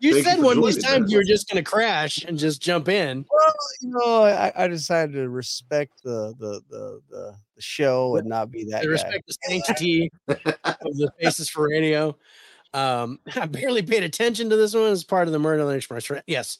[0.06, 2.24] You Thank said for one of these joining, times you were just going to crash
[2.24, 3.24] and just jump in.
[3.30, 8.28] Well, you know, I, I decided to respect the the the the, the show and
[8.28, 8.88] not be that I guy.
[8.90, 12.16] respect the sanctity of the Faces for Radio.
[12.74, 15.74] Um, I barely paid attention to this one as part of the Murder on the
[15.74, 16.10] Express.
[16.10, 16.22] right?
[16.26, 16.58] Yes.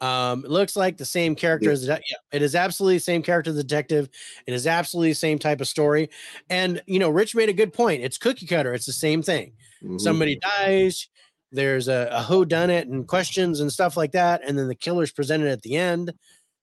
[0.00, 1.72] Um, it looks like the same character Yeah.
[1.72, 4.10] as the de- yeah, it is absolutely the same character, the detective.
[4.46, 6.10] It is absolutely the same type of story.
[6.50, 8.02] And you know, Rich made a good point.
[8.02, 9.52] It's cookie cutter, it's the same thing.
[9.82, 10.00] Mhm.
[10.00, 11.08] Somebody dies,
[11.54, 14.74] there's a, a who done it and questions and stuff like that, and then the
[14.74, 16.10] killer's presented at the end.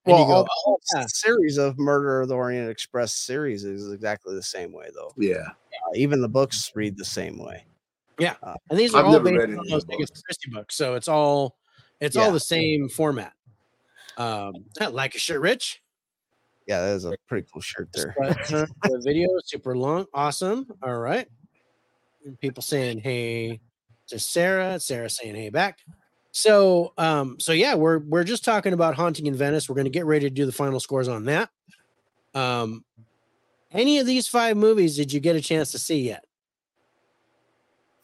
[0.06, 1.06] And Well, you go, all- oh, the yeah.
[1.08, 5.14] series of Murder of the Orient Express series is exactly the same way, though.
[5.18, 5.48] Yeah.
[5.48, 7.66] Uh, even the books read the same way.
[8.20, 8.36] Yeah.
[8.70, 10.22] And these are I've all based on those the Agatha books.
[10.22, 11.56] Christie books, so it's all
[12.00, 13.34] it's all the same format.
[14.18, 14.54] Um,
[14.92, 15.82] like a shirt, Rich.
[16.68, 18.16] Yeah, that is a pretty cool shirt there.
[18.22, 18.34] Uh,
[18.84, 20.68] the video is super long, awesome.
[20.84, 21.28] All right,
[22.26, 23.60] and people saying hey
[24.12, 25.80] to Sarah, Sarah saying hey back.
[26.32, 29.68] So, um, so yeah, we're we're just talking about haunting in Venice.
[29.68, 31.50] We're going to get ready to do the final scores on that.
[32.34, 32.86] Um,
[33.72, 36.24] any of these five movies did you get a chance to see yet?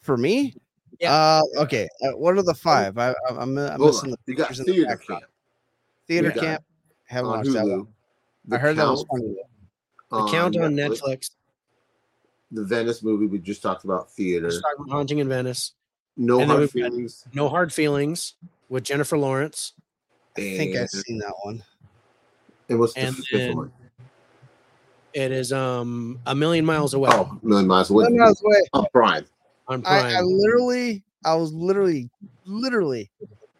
[0.02, 0.54] For me,
[1.00, 1.12] Yeah.
[1.12, 1.88] Uh, okay.
[2.02, 2.96] Uh, what are the five?
[2.98, 4.10] I, I'm, I'm, I'm missing on.
[4.10, 5.20] the You got pictures in the theater background.
[5.22, 5.32] camp
[6.08, 6.64] theater You got camp.
[7.04, 7.86] Haven't on watched that one.
[8.48, 8.54] Hulu.
[8.54, 9.36] I heard that was funny.
[10.10, 11.30] The Count on Netflix.
[12.50, 14.48] The Venice movie we just talked about theater.
[14.48, 15.74] Just talking about Haunting in Venice.
[16.20, 17.24] No And hard feelings.
[17.32, 18.34] No Hard Feelings
[18.68, 19.72] with Jennifer Lawrence.
[20.36, 21.62] I think I've seen that one.
[22.68, 23.72] it was the and fifth then- one.
[25.14, 28.02] It is um a million miles away Oh, Million Miles Away.
[28.04, 28.62] Let me know the way.
[28.74, 29.24] Oh, Prime.
[29.66, 30.04] on Prime.
[30.04, 32.10] I, I literally, I was literally,
[32.44, 33.10] literally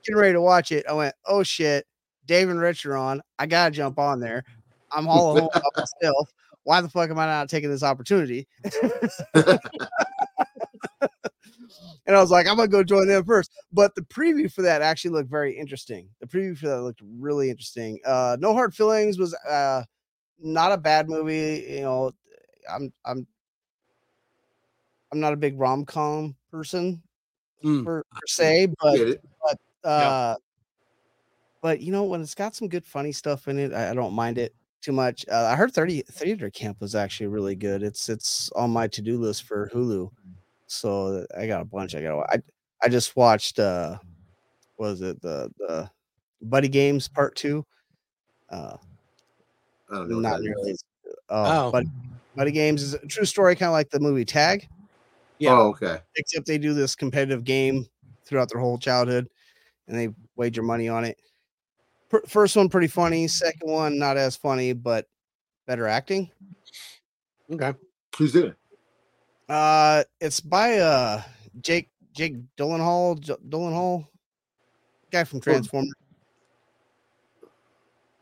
[0.04, 0.84] getting ready to watch it.
[0.86, 1.86] I went, oh shit,
[2.26, 3.22] Dave and Rich are on.
[3.38, 4.44] I gotta jump on there.
[4.92, 6.30] I'm all alone by myself.
[6.64, 8.46] Why the fuck am I not taking this opportunity?
[12.07, 13.51] and I was like, I'm gonna go join them first.
[13.73, 16.09] But the preview for that actually looked very interesting.
[16.21, 17.99] The preview for that looked really interesting.
[18.05, 19.83] Uh, no hard feelings was uh
[20.41, 21.66] not a bad movie.
[21.69, 22.12] You know,
[22.73, 23.27] I'm I'm
[25.12, 27.03] I'm not a big rom com person
[27.64, 27.85] Mm.
[27.85, 29.21] per, per se, but it?
[29.83, 30.37] uh
[31.61, 34.12] but you know when it's got some good funny stuff in it i, I don't
[34.12, 38.09] mind it too much uh, i heard 30 theater camp was actually really good it's
[38.09, 40.11] it's on my to-do list for hulu
[40.69, 42.39] so i got a bunch i gotta i
[42.83, 43.97] i just watched uh
[44.79, 45.91] was it the the
[46.43, 47.64] buddy games part two
[48.51, 48.77] uh
[49.91, 50.19] I don't know.
[50.21, 50.85] not nearly as-
[51.31, 51.73] uh, Oh.
[51.73, 51.89] buddy,
[52.37, 54.69] buddy games is a true story kind of like the movie tag
[55.39, 55.53] Yeah.
[55.53, 55.99] Oh, okay.
[56.16, 57.87] except they do this competitive game
[58.27, 59.29] throughout their whole childhood
[59.87, 61.19] and they wager money on it.
[62.11, 65.07] Fir- First one pretty funny, second one not as funny, but
[65.66, 66.31] better acting.
[67.51, 67.73] Okay.
[68.19, 68.57] Who's in it?
[69.49, 71.22] Uh it's by uh
[71.61, 74.07] Jake Jake Gyllenhaal J- Gyllenhaal
[75.11, 75.92] guy from Transformers.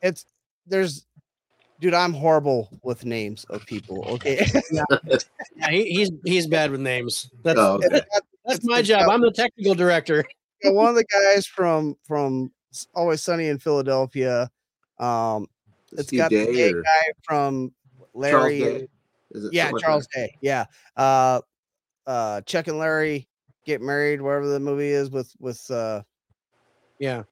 [0.03, 0.24] It's
[0.66, 1.07] there's
[1.81, 4.05] dude, I'm horrible with names of people.
[4.09, 4.47] Okay.
[5.59, 7.31] Yeah, he, he's he's bad with names.
[7.43, 8.01] That's Oh, okay.
[8.45, 9.09] that's my job.
[9.09, 10.24] I'm the technical director.
[10.64, 12.51] Yeah, one of the guys from from
[12.95, 14.51] Always Sunny in Philadelphia.
[14.99, 15.49] Um,
[15.93, 17.74] it's Steve got the gay guy from
[18.14, 18.89] Charles Larry.
[19.33, 19.39] Day?
[19.39, 20.07] Is it Yeah, something like Charles?
[20.14, 20.37] Day.
[20.41, 20.64] Yeah.
[20.97, 21.41] Uh,
[22.07, 23.29] uh, Chuck and Larry
[23.64, 26.03] get married, wherever the movie is with with uh,
[26.99, 27.24] Yeah.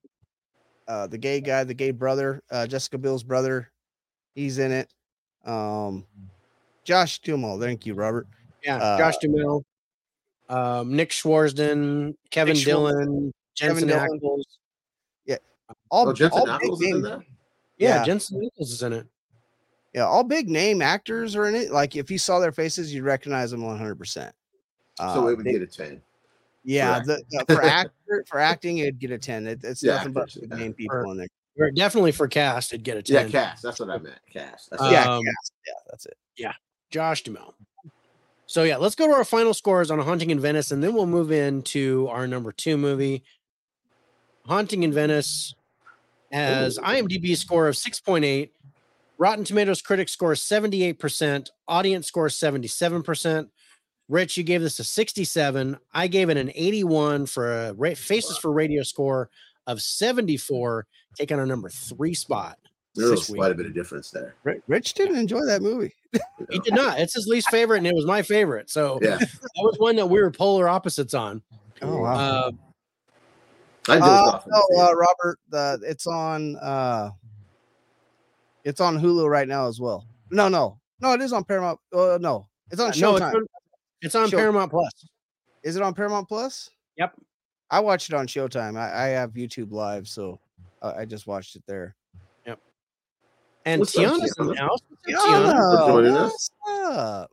[0.88, 3.70] uh, the gay guy, the gay brother, uh, Jessica Biel's brother.
[4.34, 4.92] He's in it.
[5.44, 6.06] Um,
[6.84, 7.60] Josh Duhamel.
[7.60, 8.26] Thank you, Robert.
[8.64, 8.76] Yeah.
[8.78, 9.64] Uh, Josh Duhamel,
[10.48, 14.20] um, Nick Swardson, Kevin Nick Dillon, Jensen Dillon.
[14.20, 14.42] Ackles.
[15.90, 17.24] All, Oh, Jensen all Ackles big is in name- there?
[17.78, 18.04] Yeah, Yeah.
[18.04, 19.06] Jensen Ackles is in it.
[19.94, 21.70] Yeah, all big name actors are in it.
[21.70, 23.94] Like if you saw their faces, you'd recognize them 100.
[23.94, 24.34] percent
[24.98, 26.02] So it would they- get a 10.
[26.66, 29.46] Yeah, for the, the- for actor for acting, it'd get a ten.
[29.46, 30.56] It, it's Yeah, nothing but actors, big yeah.
[30.56, 31.28] name people Or- in there.
[31.56, 33.14] Or definitely for cast, it'd get a 10.
[33.14, 33.30] Yeah, 10.
[33.30, 33.62] cast.
[33.62, 34.18] That's what I meant.
[34.32, 34.70] Cast.
[34.70, 34.90] That's Uh, it.
[34.92, 36.16] yeah, um, cast, yeah, that's it.
[36.36, 36.52] Yeah,
[36.90, 37.54] Josh Duhamel.
[38.46, 41.06] So yeah, let's go to our final scores on Haunting in Venice, and then we'll
[41.06, 43.22] move into our number two movie.
[44.46, 45.54] Haunting in Venice
[46.32, 46.82] has Ooh.
[46.82, 48.50] IMDb score of 6.8,
[49.24, 53.48] Rotten Tomatoes critic score 78%, audience score 77%.
[54.10, 55.78] Rich, you gave this a 67.
[55.94, 59.30] I gave it an 81 for a ra- Faces for Radio score
[59.66, 62.58] of 74, taking our number three spot.
[62.94, 63.38] There was this week.
[63.38, 64.34] quite a bit of difference there.
[64.68, 65.94] Rich didn't enjoy that movie.
[66.50, 66.98] He did not.
[67.00, 68.68] It's his least favorite, and it was my favorite.
[68.68, 69.16] So Yeah.
[69.18, 71.40] that was one that we were polar opposites on.
[71.80, 72.50] Oh Uh,
[73.88, 74.94] I dozed Uh, off no, uh.
[74.94, 77.08] Robert, the it's on uh,
[78.64, 80.06] it's on Hulu right now as well.
[80.30, 81.78] No, no, no, it is on Paramount.
[81.92, 83.28] Uh, no, it's on no, Showtime.
[83.28, 83.46] it's on,
[84.02, 85.06] it's on Show- Paramount Plus.
[85.62, 86.70] Is it on Paramount Plus?
[86.98, 87.14] Yep.
[87.70, 88.78] I watched it on Showtime.
[88.78, 90.38] I, I have YouTube Live, so
[90.82, 91.94] I, I just watched it there.
[92.46, 92.58] Yep.
[93.64, 94.58] And What's up, Tiana's in the Tiana?
[94.58, 94.78] house.
[95.08, 95.52] Tiana
[95.86, 96.50] for joining us.
[96.60, 97.30] what's up?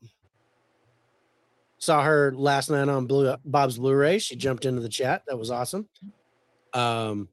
[1.77, 4.19] saw her last night on Blue Bob's Blu-ray.
[4.19, 5.23] She jumped into the chat.
[5.27, 5.89] That was awesome.
[6.73, 7.27] Um,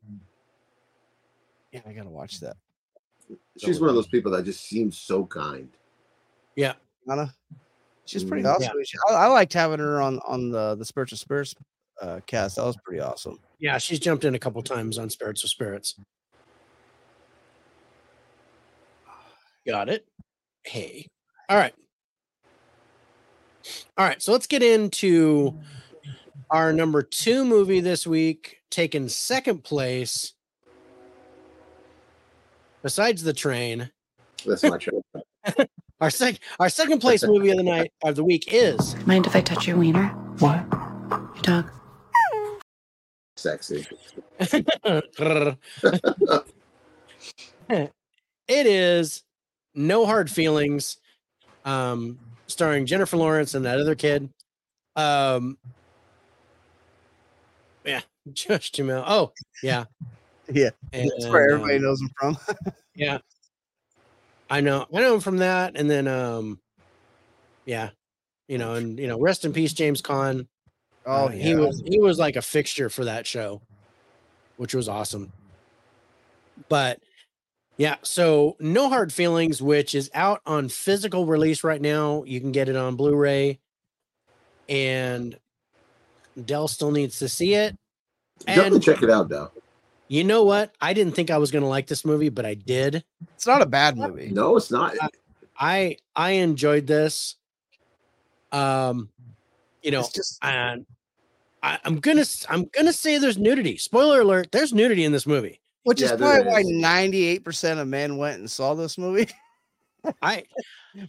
[1.71, 2.57] Yeah, I gotta watch that.
[3.59, 5.69] She's one of those people that just seems so kind.
[6.57, 6.75] Yeah,
[7.11, 7.35] Anna,
[8.05, 8.73] she's pretty Mm, awesome.
[8.85, 11.55] She- I, I liked having her on on the the Spiritual Spirits
[12.01, 12.57] uh, cast.
[12.57, 13.39] That was pretty awesome.
[13.59, 15.95] yeah, she's jumped in a couple times on Spirits of Spirits.
[19.67, 20.07] Got it.
[20.65, 21.09] Hey.
[21.49, 21.75] All right.
[23.97, 24.23] All right.
[24.23, 25.59] So let's get into
[26.51, 30.33] our number two movie this week, taking second place.
[32.83, 33.91] Besides the train,
[34.47, 35.03] That's my turn.
[36.01, 39.35] our second our second place movie of the night of the week is Mind if
[39.35, 40.09] I touch your wiener?
[40.39, 40.65] What?
[41.11, 41.71] Your dog.
[43.37, 43.87] Sexy.
[44.41, 45.59] it
[48.49, 49.23] is
[49.75, 50.97] No Hard Feelings,
[51.65, 52.19] um,
[52.49, 54.29] starring Jennifer Lawrence and that other kid.
[54.97, 55.57] Um,
[57.85, 58.01] yeah,
[58.33, 59.05] Josh Duhamel.
[59.07, 59.85] Oh, yeah,
[60.51, 62.39] Yeah, and, That's where everybody um, knows him from.
[62.95, 63.19] Yeah,
[64.51, 64.87] I know.
[64.93, 66.61] I know him from that, and then um,
[67.65, 67.91] yeah,
[68.49, 70.47] you know, and you know, rest in peace, James Caan.
[71.07, 73.61] Oh, Uh, he was he was like a fixture for that show,
[74.57, 75.33] which was awesome.
[76.69, 77.01] But
[77.77, 82.25] yeah, so no hard feelings, which is out on physical release right now.
[82.25, 83.61] You can get it on Blu-ray,
[84.69, 85.39] and
[86.45, 87.77] Dell still needs to see it.
[88.47, 89.51] Definitely check it out, though.
[90.09, 90.73] You know what?
[90.81, 93.05] I didn't think I was going to like this movie, but I did.
[93.35, 94.31] It's not a bad movie.
[94.31, 94.95] No, it's not.
[95.59, 97.37] I I enjoyed this.
[98.53, 99.11] Um,
[99.83, 100.87] you know, It's just and
[101.63, 103.77] I, I'm gonna s- I'm gonna say there's nudity.
[103.77, 105.61] Spoiler alert: there's nudity in this movie.
[105.85, 108.97] which Yeah, is there probably why ninety eight percent of men went and saw this
[108.99, 109.29] movie.
[110.23, 110.45] I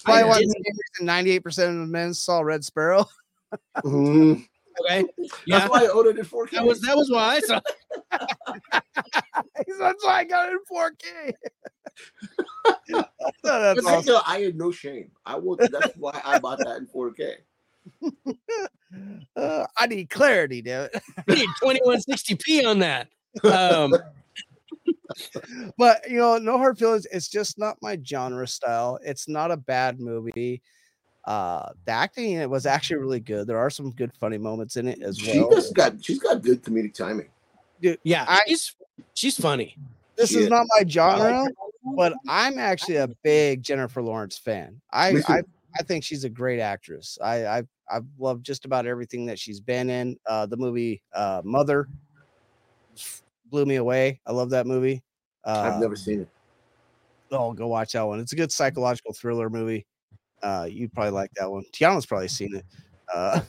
[0.03, 0.55] Probably I why didn't-
[1.01, 3.05] ninety eight percent of men saw Red Sparrow.
[3.83, 4.45] Mhm.
[4.85, 5.05] Okay,
[5.45, 6.51] yeah, That's why I ordered it 4K.
[6.51, 7.59] that was that was why I saw.
[9.79, 11.33] That's why I got it in four K.
[12.89, 13.07] That's
[13.43, 14.21] But I, awesome.
[14.25, 15.11] I had no shame.
[15.25, 15.57] I will.
[15.57, 17.35] That's why I bought that in 4K.
[19.35, 21.01] Uh, I need clarity, damn it.
[21.27, 23.07] We need 2160p on that.
[23.43, 23.93] Um,
[25.77, 27.07] But you know, no hard feelings.
[27.11, 28.99] It's just not my genre style.
[29.03, 30.61] It's not a bad movie.
[31.25, 33.45] Uh, the acting in it was actually really good.
[33.47, 35.51] There are some good funny moments in it as She well.
[35.51, 36.03] just got.
[36.03, 37.29] She's got good comedic timing.
[38.03, 38.75] yeah, I- she's
[39.13, 39.77] she's funny.
[40.15, 40.49] This is Yeah.
[40.49, 41.45] not my genre,
[41.95, 44.81] but I'm actually a big Jennifer Lawrence fan.
[44.91, 45.41] I I,
[45.79, 47.17] I think she's a great actress.
[47.21, 50.17] I I I've loved just about everything that she's been in.
[50.25, 51.87] Uh, the movie uh, Mother
[53.49, 54.19] blew me away.
[54.25, 55.03] I love that movie.
[55.45, 56.29] Uh, I've never seen it.
[57.31, 58.19] Oh, go watch that one.
[58.19, 59.85] It's a good psychological thriller movie.
[60.41, 61.63] Uh, you'd probably like that one.
[61.73, 62.65] Tiana's probably seen it.
[63.13, 63.41] Uh,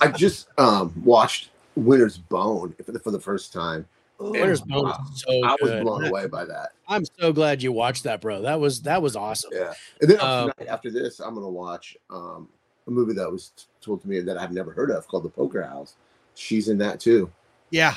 [0.00, 3.86] I just um watched Winter's Bone for the, for the first time.
[4.18, 5.82] Winter's And, Bone wow, is so I was good.
[5.82, 6.70] blown away by that.
[6.88, 8.42] I'm so glad you watched that, bro.
[8.42, 9.50] That was that was awesome.
[9.54, 9.74] Yeah.
[10.00, 12.48] And then Um, after this, I'm gonna watch um
[12.86, 15.62] a movie that was told to me that I've never heard of called The Poker
[15.62, 15.96] House.
[16.34, 17.30] She's in that too.
[17.70, 17.94] yeah,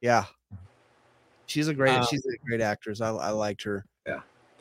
[0.00, 0.24] yeah.
[1.46, 1.92] She's a great.
[1.96, 3.00] Uh, she's a great actress.
[3.00, 3.84] I, I liked her.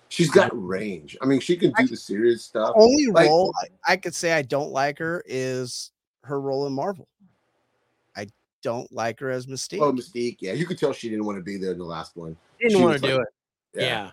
[0.09, 1.17] She's got range.
[1.21, 2.73] I mean, she can do the serious stuff.
[2.75, 3.53] Only like- role
[3.87, 5.91] I, I could say I don't like her is
[6.23, 7.07] her role in Marvel.
[8.15, 8.27] I
[8.61, 9.81] don't like her as Mystique.
[9.81, 10.37] Oh, Mystique.
[10.39, 12.37] Yeah, you could tell she didn't want to be there in the last one.
[12.59, 13.27] Didn't She want was to do like-
[13.73, 13.81] it.
[13.81, 14.11] Yeah.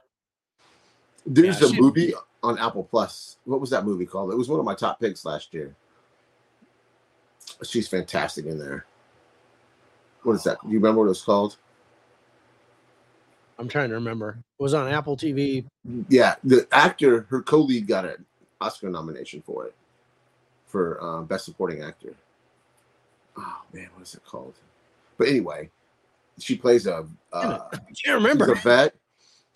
[1.27, 3.37] There's Yeah, a she- movie on Apple Plus.
[3.45, 4.33] What was that movie called?
[4.33, 5.77] It was one of my top picks last year.
[7.63, 8.87] She's fantastic in there.
[10.25, 10.59] What is that?
[10.63, 11.57] Do you remember what it was called?
[13.63, 14.39] I'm trying to remember.
[14.59, 15.65] It was on Apple TV.
[16.09, 18.27] Yeah, the actor, her co-lead, got an
[18.61, 19.75] Oscar nomination for it
[20.67, 22.13] for uh, best supporting actor.
[23.39, 24.55] Oh man, what is it called?
[25.17, 25.71] But anyway,
[26.41, 28.51] she plays a uh, I can't she's remember.
[28.53, 28.95] a vet.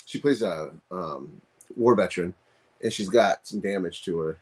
[0.05, 1.41] She plays a um,
[1.77, 2.33] war veteran,
[2.81, 4.39] and she's got some damage to her,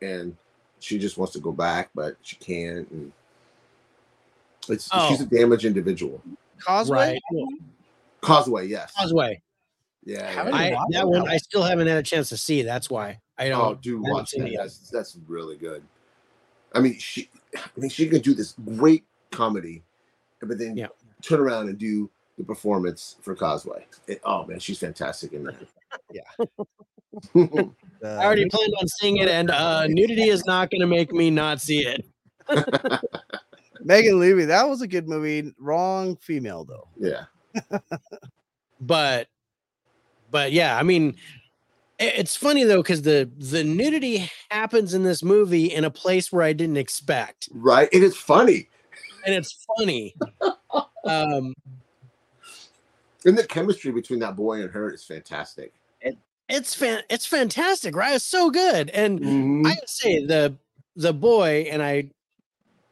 [0.00, 0.34] and
[0.80, 2.90] she just wants to go back, but she can't.
[2.90, 3.12] And
[4.70, 5.26] it's she's a Oh.
[5.26, 6.22] damaged individual.
[6.58, 7.20] Causeway.
[7.30, 7.44] Right.
[8.24, 8.92] Causeway, yes.
[8.98, 9.40] Causeway.
[10.04, 11.30] Yeah, yeah, I, that that one one.
[11.30, 12.62] I still haven't had a chance to see.
[12.62, 13.60] That's why I don't.
[13.60, 14.46] Oh, dude, I haven't watch that.
[14.46, 14.56] it.
[14.56, 15.82] That's that's really good.
[16.74, 19.82] I mean, she, I mean, she can do this great comedy,
[20.40, 20.88] but then Yeah.
[21.22, 23.86] turn around and do the performance for Causeway.
[24.06, 25.54] It- oh man, she's fantastic in that.
[26.12, 26.22] Yeah.
[27.34, 27.62] Yeah.
[28.04, 31.30] I already planned on seeing it, and uh, nudity is not going to make me
[31.30, 32.04] not see it.
[33.80, 34.46] Megan Leavey.
[34.46, 35.54] That was a good movie.
[35.58, 36.88] Wrong female though.
[36.98, 37.24] yeah.
[38.80, 39.28] But,
[40.30, 41.16] but yeah, I mean,
[41.98, 46.42] it's funny though because the the nudity happens in this movie in a place where
[46.42, 47.88] I didn't expect, Right.
[47.92, 48.68] and It is funny.
[49.24, 50.14] and it's funny.
[51.04, 51.54] um,
[53.24, 55.72] And the chemistry between that boy and her is fantastic.
[56.48, 58.14] it's fan, it's fantastic, right?
[58.16, 59.66] It's so good, and Mhm.
[59.66, 60.56] I gotta say the
[60.96, 62.10] the boy and I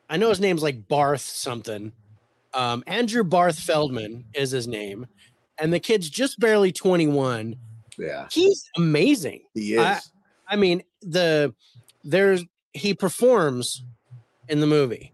[0.09, 1.93] I know his name's like Barth something.
[2.54, 5.06] Um, Andrew Barth Feldman is his name,
[5.58, 7.56] and the kid's just barely 21.
[7.98, 9.42] yeah, He's amazing.
[9.54, 9.80] he is.
[9.80, 10.00] I-
[10.48, 11.54] I mean, the
[12.04, 13.84] there's he performs
[14.48, 15.12] in the movie.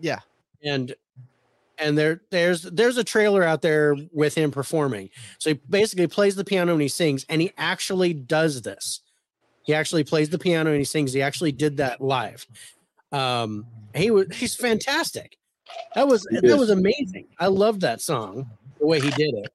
[0.00, 0.18] Yeah.
[0.64, 0.94] And
[1.76, 5.10] and there there's there's a trailer out there with him performing.
[5.38, 9.00] So he basically plays the piano and he sings, and he actually does this.
[9.62, 11.12] He actually plays the piano and he sings.
[11.12, 12.44] He actually did that live.
[13.12, 13.64] Um,
[13.94, 15.36] he was he's fantastic.
[15.94, 16.56] That was He that is.
[16.56, 17.26] was amazing.
[17.38, 19.52] I loved that song, the way he did it.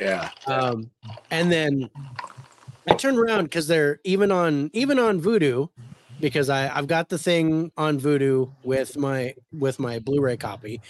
[0.00, 0.30] yeah.
[0.46, 0.90] Um,
[1.30, 1.88] and then
[2.88, 5.68] I turned around because they're even on even on Vudu
[6.20, 10.80] because I I've got the thing on Vudu with my with my Blu-ray copy,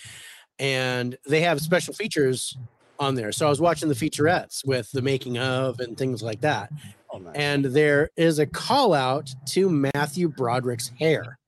[0.59, 2.57] and they have special features
[2.99, 3.33] on there.
[3.33, 6.71] So I was watching the featurettes with the making of and things like that.
[7.11, 7.35] Oh, nice.
[7.35, 11.39] And there is a call out to Matthew Broderick's hair.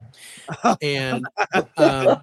[0.82, 1.26] And
[1.76, 2.20] um,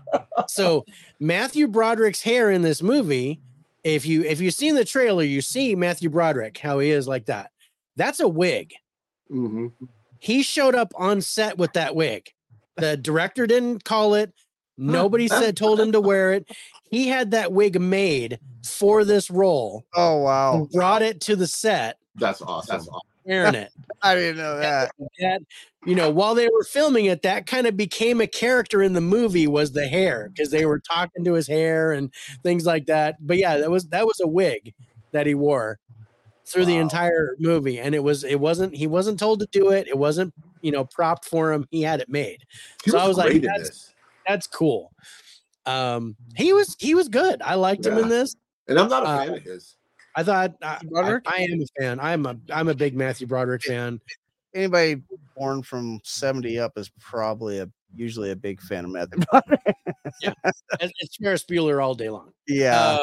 [0.48, 0.86] so
[1.20, 3.42] Matthew Broderick's hair in this movie,
[3.84, 7.26] if you if you've seen the trailer, you see Matthew Broderick how he is like
[7.26, 7.52] that.
[7.96, 8.74] That's a wig.
[9.30, 9.68] hmm
[10.20, 12.30] He showed up on set with that wig.
[12.78, 14.34] The director didn't call it.
[14.78, 16.50] Nobody said told him to wear it.
[16.90, 19.86] He had that wig made for this role.
[19.96, 22.76] oh wow, Brought it to the set, That's awesome.
[22.78, 23.11] That's awesome.
[23.26, 23.72] Wearing it.
[24.02, 24.92] I didn't know that.
[25.20, 25.42] that
[25.86, 29.02] you know while they were filming it that kind of became a character in the
[29.02, 32.12] movie was the hair because they were talking to his hair and
[32.44, 34.74] things like that but yeah that was that was a wig
[35.12, 35.80] that he wore
[36.46, 39.88] through the entire movie and it was it wasn't he wasn't told to do it
[39.88, 40.32] it wasn't
[40.62, 42.40] you know propped for him he had it made
[42.84, 43.94] He So I was like, that's- this.
[44.28, 44.92] that's cool
[45.66, 48.36] um he was he was good i liked him in this
[48.68, 49.76] and I'm not a uh, fan of his.
[50.16, 53.64] I thought I, I, I am a fan i'm a i'm a big matthew broderick
[53.64, 54.00] fan
[54.54, 55.02] Anybody
[55.38, 59.62] born from seventy up is probably a usually a big fan of Matthew Broderick.
[60.22, 60.64] it's,
[61.00, 62.98] it's ferris bueller all day long yeah,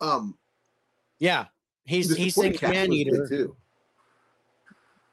[0.00, 0.38] Um, Um,
[1.18, 1.46] yeah
[1.86, 3.56] he's the he's supporting singing cast man-eater too.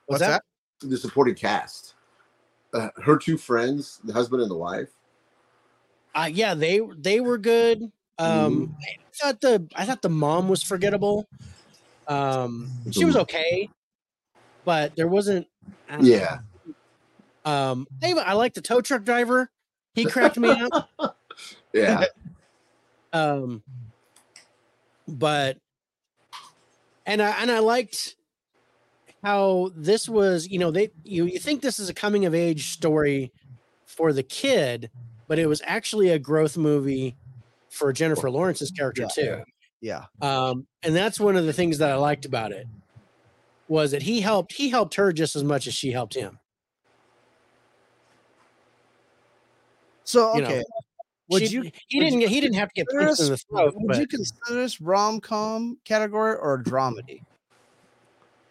[0.05, 0.43] What's that?
[0.81, 1.93] The supporting cast,
[2.73, 4.89] uh, her two friends, the husband and the wife.
[6.14, 7.91] Uh, yeah, they they were good.
[8.19, 9.03] Um, Mm-hmm.
[9.14, 11.27] I thought the I thought the mom was forgettable.
[12.07, 13.69] Um, she was okay,
[14.65, 15.48] but there wasn't.
[15.90, 16.07] Don't know.
[16.07, 16.40] Yeah,
[17.45, 19.49] Um, I, I like the tow truck driver.
[19.94, 21.18] He cracked me up.
[21.73, 22.06] yeah.
[23.14, 23.61] Um,
[25.07, 25.60] but
[27.06, 28.15] and I and I liked
[29.23, 30.48] how this was.
[30.48, 33.31] You know, they you you think this is a coming of age story
[33.85, 34.90] for the kid,
[35.27, 37.15] but it was actually a growth movie
[37.74, 39.44] for Jennifer Lawrence's character too.
[39.82, 40.06] yeah.
[40.22, 42.68] um, and that's one of the things that I liked about it
[43.68, 46.38] was that he helped he helped her just as much as she helped him.
[50.04, 50.64] So You know, okay,
[51.30, 53.26] would She- you He would didn't you he didn't have to get consider punched in
[53.26, 57.22] the this- throat, would but you consider this rom com category or a dramedy?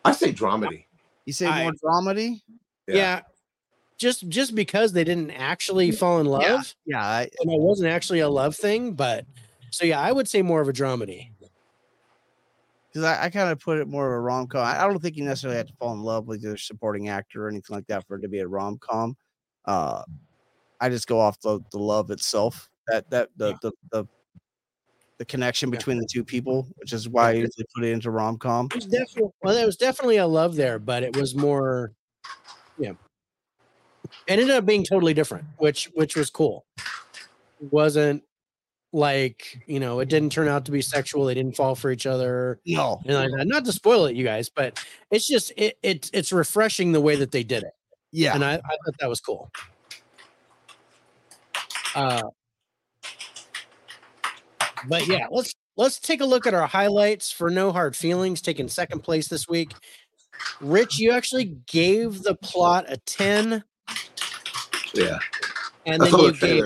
[0.05, 0.87] I say dramedy.
[1.27, 2.41] You say I- more dramedy?
[2.89, 3.21] yeah.
[4.03, 6.43] Just just because they didn't actually fall in love,
[6.85, 9.25] Yeah, I, and it wasn't actually a love thing, but
[9.71, 11.31] so yeah, I would say more of a dramedy.
[12.89, 14.63] because I, I kind of put it more of a rom com.
[14.67, 17.47] I, I don't think you necessarily have to fall in love with your supporting actor
[17.47, 19.17] or anything like that for it to be a rom com.
[19.65, 20.03] Uh,
[20.81, 22.69] I just go off the, the love itself.
[22.89, 24.05] That that the the the,
[25.19, 28.37] the connection between the two people, which is why I usually put it into rom
[28.37, 28.69] com.
[29.43, 31.93] Well, there was definitely a love there, but it was more,
[32.77, 32.93] yeah.
[34.27, 36.65] It ended up being totally different, which which was cool.
[36.79, 38.23] It wasn't
[38.93, 41.25] like you know, it didn't turn out to be sexual.
[41.25, 42.61] They didn't fall for each other.
[42.67, 43.47] No, And like that.
[43.47, 47.17] Not to spoil it, you guys, but it's just it, it it's refreshing the way
[47.17, 47.73] that they did it,
[48.13, 49.51] yeah, and I, I thought that was cool.
[51.95, 52.23] Uh,
[54.89, 58.69] but yeah, let's let's take a look at our highlights for No Hard Feelings, taking
[58.69, 59.73] second place this week.
[60.61, 63.65] Rich, you actually gave the plot a ten,
[64.95, 65.19] Yeah.
[65.87, 66.65] and then you gave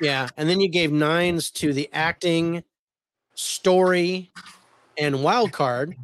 [0.00, 2.64] yeah, and then you gave nines to the acting,
[3.34, 4.30] story,
[4.98, 5.96] and wild card.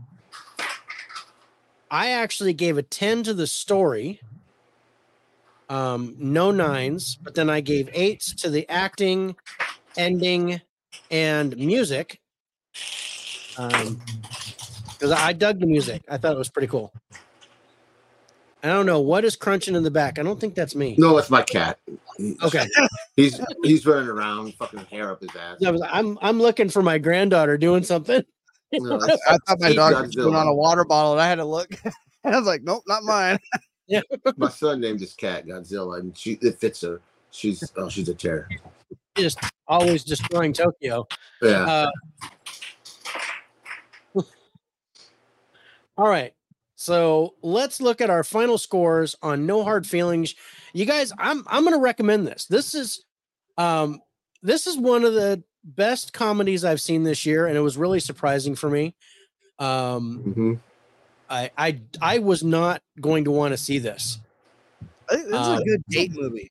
[1.91, 4.21] I actually gave a 10 to the story.
[5.69, 9.37] Um, no nines, but then I gave eights to the acting,
[9.97, 10.61] ending,
[11.11, 12.21] and music.
[13.59, 14.01] Um,
[14.93, 16.03] because I dug the music.
[16.09, 16.93] I thought it was pretty cool.
[18.63, 20.19] I don't know what is crunching in the back.
[20.19, 20.95] I don't think that's me.
[20.99, 21.79] No, it's my cat.
[22.43, 22.67] Okay.
[23.17, 25.63] He's he's running around, fucking hair up his ass.
[25.65, 28.23] I was, I'm I'm looking for my granddaughter doing something.
[28.73, 31.37] No, I thought my Eat dog was chewing on a water bottle, and I had
[31.37, 31.71] to look.
[32.25, 33.39] I was like, nope, not mine.
[33.87, 34.03] yeah,
[34.37, 37.01] my son named his cat Godzilla, and she it fits her.
[37.31, 38.49] She's oh, she's a terror.
[39.17, 41.07] Just always destroying Tokyo.
[41.41, 41.89] Yeah.
[44.15, 44.23] Uh,
[45.97, 46.33] all right.
[46.81, 50.35] So let's look at our final scores on No Hard Feelings.
[50.73, 52.47] You guys, I'm I'm gonna recommend this.
[52.47, 53.05] This is
[53.59, 54.01] um
[54.43, 58.01] this is one of the best comedies I've seen this year, and it was really
[58.01, 58.95] surprising for me.
[59.59, 60.55] Um hmm
[61.29, 64.19] I I I was not going to want to see this.
[65.11, 66.51] I think This is Uh, a good date movie.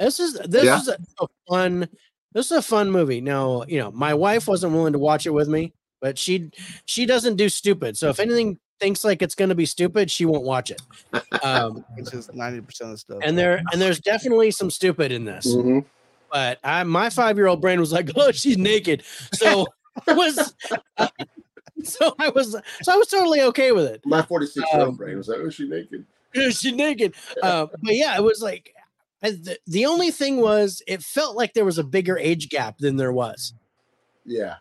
[0.00, 0.80] This is this Yeah.
[0.80, 1.88] is a, a fun
[2.32, 3.20] this is a fun movie.
[3.20, 6.50] Now, you know, my wife wasn't willing to watch it with me, but she
[6.86, 7.98] she doesn't do stupid.
[7.98, 10.80] So if anything thinks like it's going to be stupid, she won't watch it.
[11.42, 13.18] Um, Which is ninety percent of the stuff.
[13.22, 15.52] and there and there's definitely some stupid in this.
[15.52, 15.80] hmm
[16.30, 19.02] but I, my five year old brain was like, "Oh, she's naked,"
[19.34, 19.66] so
[20.08, 20.54] it was.
[21.84, 24.00] so I was, so I was totally okay with it.
[24.06, 26.06] My 46 year Um, old brain was like, oh, she naked.
[26.32, 27.14] Is she naked?
[27.42, 28.72] Uh, but yeah, it was like
[29.22, 32.78] I- the, the only thing was it felt like there was a bigger age gap
[32.78, 33.52] than there was
[34.24, 34.54] Yeah.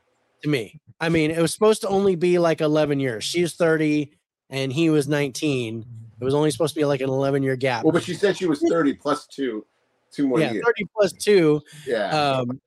[0.44, 0.80] to me.
[1.02, 3.24] I mean, it was supposed to only be like 11 years.
[3.24, 4.12] She was 30
[4.52, 5.84] and he was 19.
[6.20, 7.84] It was only supposed to be like an 11 year gap.
[7.84, 9.66] Well, but she said she was 30 plus two,
[10.12, 10.64] two more yeah, years.
[10.64, 12.10] 30 plus two, Yeah.
[12.10, 12.62] um,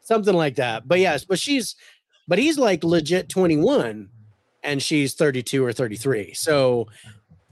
[0.00, 0.86] something like that.
[0.86, 1.74] But yes, but she's,
[2.28, 4.08] but he's like legit 21
[4.62, 6.34] and she's 32 or 33.
[6.34, 6.86] So,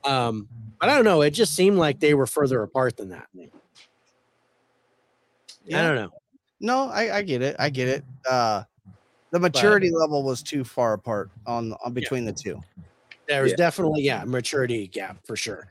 [0.05, 1.23] um, but I don't know.
[1.23, 3.27] It just seemed like they were further apart than that.
[5.74, 6.11] I don't know.
[6.61, 7.57] No, I, I get it.
[7.59, 8.05] I get it.
[8.28, 8.62] Uh,
[9.32, 12.61] the maturity level was too far apart on, on between the two.
[13.28, 13.57] There's Yeah.
[13.57, 15.66] definitely yeah maturity gap for sure.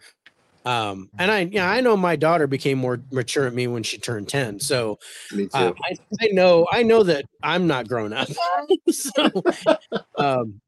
[0.65, 3.97] Um, and I yeah I know my daughter became more mature at me when she
[3.97, 4.59] turned ten.
[4.59, 4.99] So
[5.31, 5.49] Me too.
[5.53, 8.27] uh, I, I know I know that I'm not grown up.
[8.89, 9.43] so
[10.17, 10.59] um,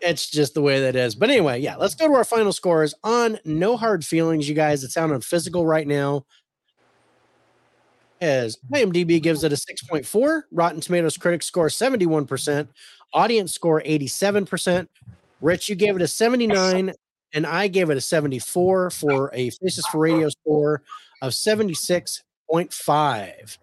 [0.00, 1.14] it's just the way that is.
[1.14, 4.82] But anyway, yeah, let's go to our final scores on No Hard Feelings, you guys.
[4.84, 6.24] It's out on physical right now.
[8.20, 12.68] As IMDb gives it a 6.4, Rotten Tomatoes critics score 71%,
[13.14, 14.86] audience score 87%.
[15.40, 16.92] Rich, you gave it a 79,
[17.32, 20.82] and I gave it a 74 for a Faces for Radio score
[21.22, 23.58] of 76.5.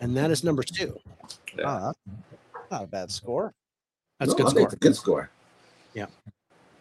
[0.00, 0.96] And that is number two.
[1.58, 1.68] Yeah.
[1.70, 1.92] Uh,
[2.70, 3.52] not a bad score.
[4.18, 4.54] That's No, a good score.
[4.54, 5.30] think it's a good score.
[5.94, 6.06] Yeah.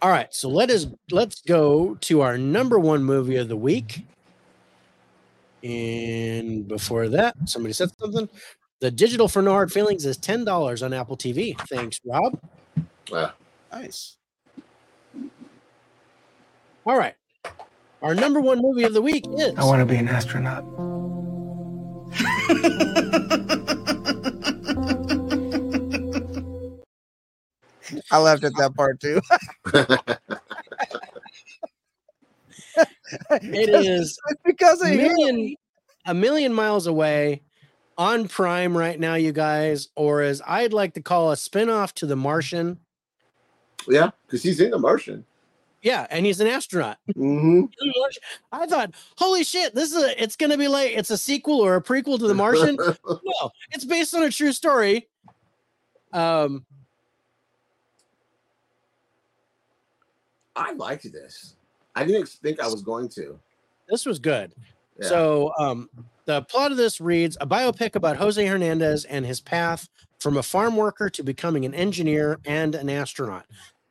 [0.02, 4.06] All right, so let us let's go to our number one movie of the week.
[5.64, 8.30] And before that, somebody said something.
[8.80, 11.56] The digital for no hard feelings is ten dollars on Apple TV.
[11.70, 12.40] Thanks, Rob.
[13.12, 13.30] Uh,
[13.72, 14.18] Nice.
[16.86, 17.14] All right,
[18.02, 20.64] our number one movie of the week is I want to be an astronaut.
[28.12, 29.22] I laughed at that part too.
[33.32, 35.56] it is because a of million
[36.06, 37.42] a million miles away
[37.98, 42.06] on Prime right now, you guys, or as I'd like to call a spinoff to
[42.06, 42.80] The Martian.
[43.88, 45.26] yeah, because he's in the Martian.
[45.84, 46.98] Yeah, and he's an astronaut.
[47.14, 47.64] hmm
[48.52, 51.76] I thought, holy shit, this is a, it's gonna be like it's a sequel or
[51.76, 52.76] a prequel to The Martian.
[53.06, 55.08] no, it's based on a true story.
[56.14, 56.66] Um,
[60.56, 61.56] I liked this.
[61.96, 63.40] I didn't think I was going to.
[63.90, 64.54] this was good.
[65.00, 65.08] Yeah.
[65.08, 65.90] So, um,
[66.26, 69.90] the plot of this reads a biopic about Jose Hernandez and his path
[70.20, 73.46] from a farm worker to becoming an engineer and an astronaut.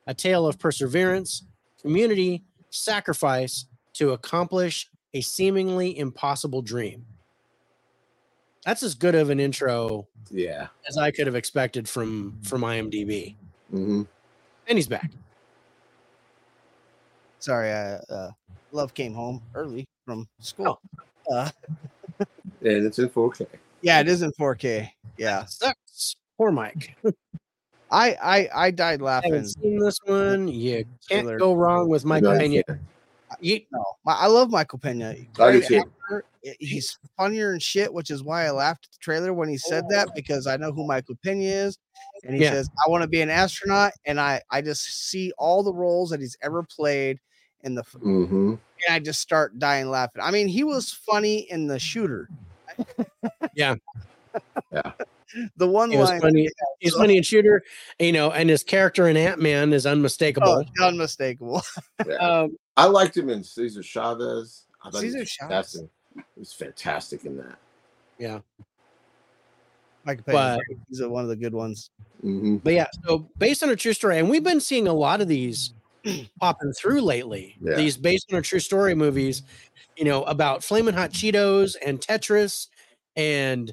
[0.07, 1.43] A tale of perseverance,
[1.83, 7.05] community, sacrifice to accomplish a seemingly impossible dream.
[8.65, 10.69] That's as good of an intro yeah.
[10.89, 13.35] as I could have expected from from IMDb.
[13.71, 14.03] hmm
[14.69, 15.11] And he's back.
[17.41, 18.31] Sorry, I, uh,
[18.73, 20.81] Love came home early from school.
[21.33, 21.51] Uh,
[22.63, 23.47] And it's in 4K.
[23.81, 24.91] yeah, it is in 4K.
[25.17, 26.15] Yeah, Sucks.
[26.37, 26.95] Poor Mike.
[27.91, 29.33] I I I died I laughing.
[29.33, 30.47] haven't seen this one.
[30.49, 31.39] You can't Trailer.
[31.39, 32.63] go wrong with Mike No, Pena.
[33.41, 35.15] You- No, I love Michael Pena.
[35.39, 35.79] I do too.
[35.79, 36.25] actor.
[36.47, 39.57] I- He's funnier and shit, which is why I laughed at the trailer when he
[39.57, 41.79] said that because I know who Michael Pena is,
[42.25, 42.51] and he Yeah.
[42.51, 46.11] says I want to be an astronaut, and I I just see all the roles
[46.11, 47.19] that he's ever played,
[47.65, 48.55] in the f- hmm
[48.87, 50.23] and I just start dying laughing.
[50.23, 52.29] I mean, he was funny in the shooter.
[53.55, 53.75] Yeah.
[54.73, 54.93] Yeah.
[55.57, 56.49] The one He was line, funny.
[56.81, 57.63] He's funny in shooter,
[58.01, 60.65] you know, and his character in Ant Man is oh, unmistakable.
[60.83, 61.63] unmistakable.
[62.19, 64.65] Um, I liked him in Cesar Chavez.
[64.83, 65.29] I Cesar Chavez.
[65.39, 65.89] fantastic.
[66.17, 67.59] He was fantastic in that.
[68.19, 68.41] yeah,
[70.05, 71.91] Michael Pena, But- he's one of the good ones.
[72.23, 72.87] hmm but yeah.
[73.07, 75.75] So based on a true story, and we've been seeing a lot of these
[76.41, 77.57] popping through lately.
[77.61, 77.77] Yeah.
[77.77, 79.43] These based on a true story movies,
[79.97, 82.69] you know, about flaming hot Cheetos and Tetris
[83.17, 83.73] and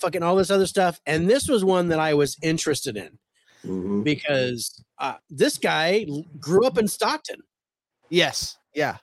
[0.00, 1.00] fucking all this other stuff.
[1.06, 3.18] And this was one that I was interested in
[3.62, 6.06] hmm because uh, this guy
[6.38, 7.40] grew up in Stockton,
[8.08, 8.96] Yes, yeah.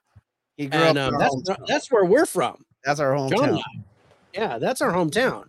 [0.58, 1.14] He grew and up.
[1.14, 1.68] um, that's hometown.
[1.68, 2.64] that's where we're from.
[2.86, 3.50] that's our hometown.
[3.50, 3.60] and
[4.34, 5.46] Yeah, that's our hometown.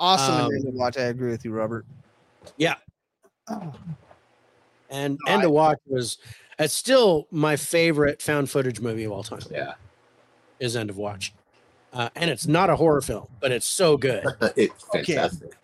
[0.00, 0.96] Awesome Um, to watch.
[0.98, 1.86] I agree with you, Robert.
[2.56, 2.74] Yeah.
[3.48, 3.72] Oh,
[4.90, 6.18] and No, and I- to watch was
[6.58, 9.74] it's still my favorite found footage movie of all time Yeah.
[10.60, 11.32] is end of watch
[11.92, 14.24] uh, and it's not a horror film but it's so good
[14.56, 15.14] it's Okay.
[15.14, 15.54] fantastic.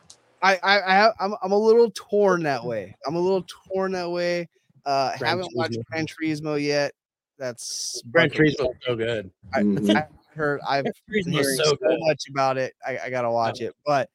[0.43, 2.95] I, I, I, have- I'm, I'm a little torn that way.
[3.07, 4.47] I'm a little torn that way.
[4.85, 5.85] Uh, Gran haven't watched Turismo.
[5.91, 6.93] Gran Turismo yet.
[7.39, 8.43] That's Gran bucket.
[8.59, 9.97] Turismo so good I, Mhm.
[9.97, 12.75] I heard I've Fifth been hearing so so, much about it.
[12.87, 14.11] I, I gotta watch it, but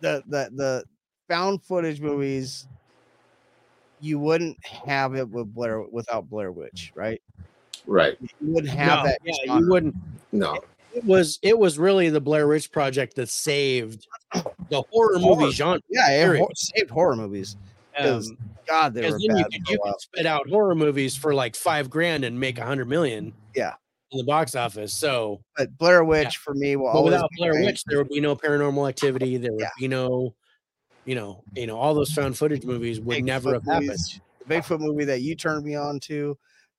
[0.00, 0.84] the the the
[1.28, 2.68] found footage movies,
[4.06, 7.20] you wouldn't have it with Blair without Blair Witch, right?
[7.86, 8.16] Right.
[8.20, 9.18] You wouldn't have No, that.
[9.24, 9.60] yeah, genre.
[9.62, 9.94] you wouldn't.
[10.32, 10.58] No.
[10.94, 15.18] It was it was really the Blair Witch Project that saved the horror Horror.
[15.18, 15.80] movie genre.
[15.90, 16.40] yeah, it period.
[16.40, 17.56] hor- saved horror movies.
[17.96, 19.44] 'cause Um, God, they were then you bad.
[19.52, 22.64] could for you could spit out horror movies for like five grand and make a
[22.64, 23.32] hundred million.
[23.54, 23.74] Yeah.
[24.12, 24.94] in the box office.
[24.94, 28.08] So, But Blair Witch for me will but always without Blair my- Witch, there would
[28.08, 29.36] be no Paranormal Activity.
[29.36, 29.68] There would Yeah.
[29.80, 30.32] be no,
[31.06, 33.86] you know, you know, all those found footage movies would never have happened.
[33.86, 36.36] movies, The Bigfoot movie that you turned me on to.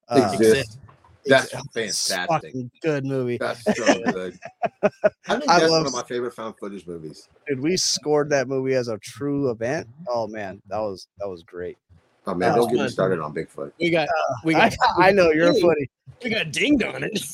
[0.10, 0.78] Uh, Exist.
[1.26, 2.30] That's it's- it's fantastic.
[2.30, 3.38] fucking good movie.
[3.38, 3.74] That's so
[4.14, 4.40] good.
[4.84, 7.28] I think I that's love- one of my favorite found footage movies.
[7.48, 9.88] Dude, we scored that movie as a true event.
[10.08, 11.78] Oh man, that was that was great.
[12.28, 13.72] Oh man, don't get me started on Bigfoot.
[13.80, 14.10] We got,
[14.44, 15.62] we I, got, I know you're Hey.
[15.62, 15.90] funny.
[16.24, 17.26] we got dinged on it.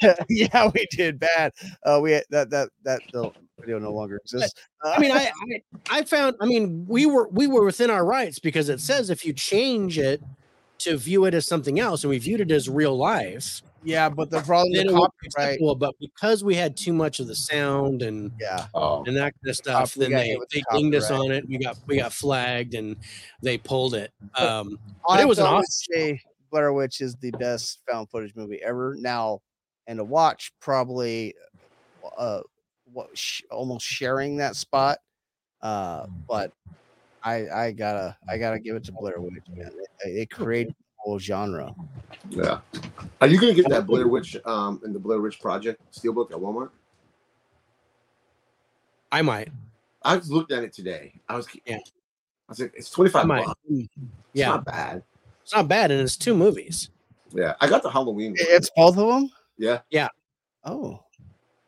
[0.28, 1.52] yeah, we did bad.
[1.84, 4.54] Uh, we had, that that that the video no longer exists.
[4.84, 5.32] Uh, I mean, I,
[5.90, 9.10] I, I found, I mean, we were, we were within our rights because it says
[9.10, 10.22] if you change it
[10.78, 14.30] to view it as something else, and we viewed it as real life, yeah, but
[14.30, 15.60] the problem then the it copyright.
[15.78, 19.48] But because we had too much of the sound and Yeah, Oh, and that kind
[19.50, 19.94] of stuff.
[19.94, 21.46] Then they, they the dinged us on it.
[21.48, 22.96] We got we got flagged and
[23.42, 24.12] they pulled it.
[24.34, 24.78] Um,
[25.08, 26.18] I but it was an awesome.
[26.50, 28.96] Blair Witch is the best found footage movie ever.
[28.98, 29.40] Now,
[29.86, 31.34] and to watch probably,
[32.16, 32.40] uh,
[32.92, 34.98] what sh- almost sharing that spot.
[35.60, 36.52] Uh, but
[37.22, 39.70] I I gotta I gotta give it to Blair Witch, man.
[40.04, 41.74] It, it created a whole genre.
[42.30, 42.60] yeah.
[43.20, 46.38] Are you gonna get that Blair Witch um in the Blair Witch Project steelbook at
[46.38, 46.70] Walmart?
[49.12, 49.48] I might.
[50.02, 51.12] I just looked at it today.
[51.28, 51.76] I was Yeah.
[51.76, 51.80] I
[52.48, 53.52] was like, it's twenty I bucks.
[53.70, 53.90] Mm, It's
[54.32, 55.02] Yeah, not bad.
[55.42, 56.90] it's not bad, and it's two movies.
[57.32, 58.30] Yeah, I got the Halloween.
[58.32, 58.36] one.
[58.40, 59.30] It's both of them.
[59.58, 60.08] yeah, Yeah.
[60.64, 61.00] Oh,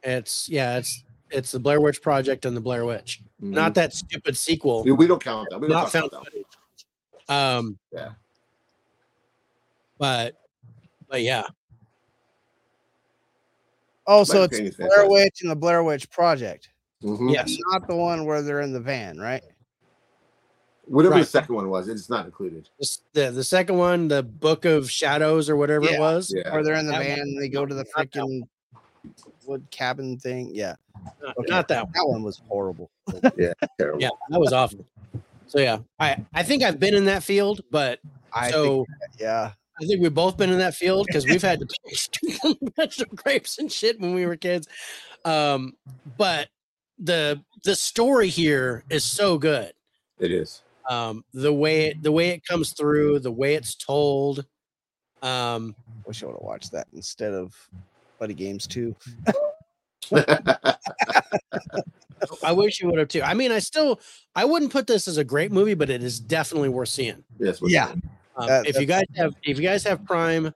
[0.02, 3.20] It's yeah, it's it's the Blair Witch Project and the Blair Witch.
[3.40, 4.82] Not that stupid sequel.
[4.84, 5.58] We don't count that.
[5.60, 6.24] We don't Not talk found that.
[6.24, 6.46] footage.
[7.28, 7.78] Um.
[7.92, 8.10] Yeah.
[9.98, 10.34] But,
[11.08, 11.44] but yeah,
[14.06, 15.08] oh, so it's Blair.
[15.08, 16.68] Witch and the Blair Witch Project.
[17.02, 17.32] Mhm.
[17.32, 19.42] yes, not the one where they're in the van, right?
[20.86, 21.20] Whatever Right.
[21.20, 22.68] the second one was, it's not included.
[22.78, 25.94] This- the the second one, the Book of Shadows or whatever Yeah.
[25.96, 26.32] it was.
[26.34, 26.52] Yeah.
[26.52, 28.46] Where they're in the That van one- and they go to the freaking
[29.46, 30.50] wood cabin thing.
[30.54, 30.74] Yeah,
[31.22, 31.46] Not, Okay.
[31.50, 31.92] not that one.
[31.94, 32.90] that one was horrible.
[33.78, 34.00] Terrible.
[34.00, 34.84] Yeah, that was awful.
[35.48, 38.00] So yeah, I I think I've been in that field, but
[38.32, 41.60] I so think, yeah, I think we've both been in that field because we've had
[41.60, 42.08] to pick
[42.76, 44.68] vegetable grapes and shit when we were kids.
[45.24, 45.74] Um,
[46.16, 46.48] but
[46.98, 49.72] the the story here is so good.
[50.18, 50.62] It is.
[50.88, 54.46] Um, the way it, the way it comes through, the way it's told.
[55.22, 55.74] Um,
[56.06, 57.54] wish I would have watched that instead of
[58.18, 58.94] Buddy Games Two.
[62.42, 63.22] I wish you would have too.
[63.22, 64.00] I mean, I still
[64.34, 67.24] I wouldn't put this as a great movie, but it is definitely worth seeing.
[67.38, 67.60] yes.
[67.62, 67.88] Yeah.
[67.88, 68.02] saying.
[68.36, 70.52] Um, That- if you guys have if you guys have Prime,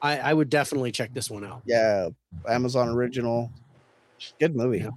[0.00, 1.62] I, I would definitely check this one out.
[1.64, 2.08] Yeah,
[2.48, 3.50] Amazon original.
[4.38, 4.90] Good movie, Yeah.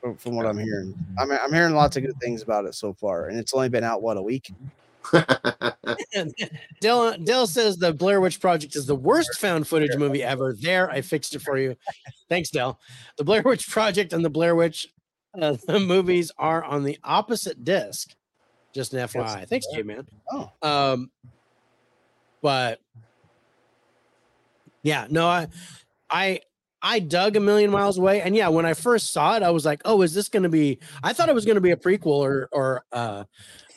[0.00, 0.94] from, from what I'm hearing.
[1.18, 3.84] I'm I'm hearing lots of good things about it so far, and it's only been
[3.84, 4.50] out what a week.
[6.80, 10.52] Dell Dell says the Blair Witch Project is the worst found footage movie ever.
[10.52, 11.76] There, I fixed it for you.
[12.28, 12.78] Thanks, Dell.
[13.16, 14.88] The Blair Witch Project and the Blair Witch
[15.40, 18.14] uh, the movies are on the opposite disc.
[18.74, 19.46] Just an FYI.
[19.48, 20.06] Thanks, J man.
[20.32, 20.50] Oh.
[20.62, 21.10] Um,
[22.42, 22.80] but
[24.82, 25.48] yeah, no, I,
[26.10, 26.40] I,
[26.82, 29.64] I dug a million miles away, and yeah, when I first saw it, I was
[29.64, 31.76] like, "Oh, is this going to be?" I thought it was going to be a
[31.76, 33.22] prequel or or uh,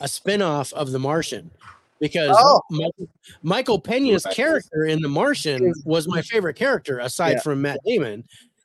[0.00, 1.52] a spin-off of The Martian,
[2.00, 2.60] because Oh.
[2.70, 3.08] Michael,
[3.42, 7.40] Michael Pena's character in The Martian was my favorite character aside Yeah.
[7.42, 8.24] from Matt Damon.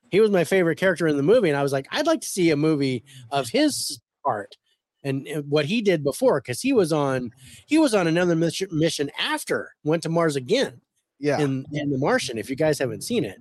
[0.10, 2.28] He was my favorite character in the movie, and I was like, I'd like to
[2.28, 4.58] see a movie of his part
[5.04, 7.32] and what he did before because he was on
[7.66, 10.80] he was on another mission, mission after went to Mars again
[11.20, 12.38] Yeah, in in The Martian.
[12.38, 13.38] If you guys haven't seen it,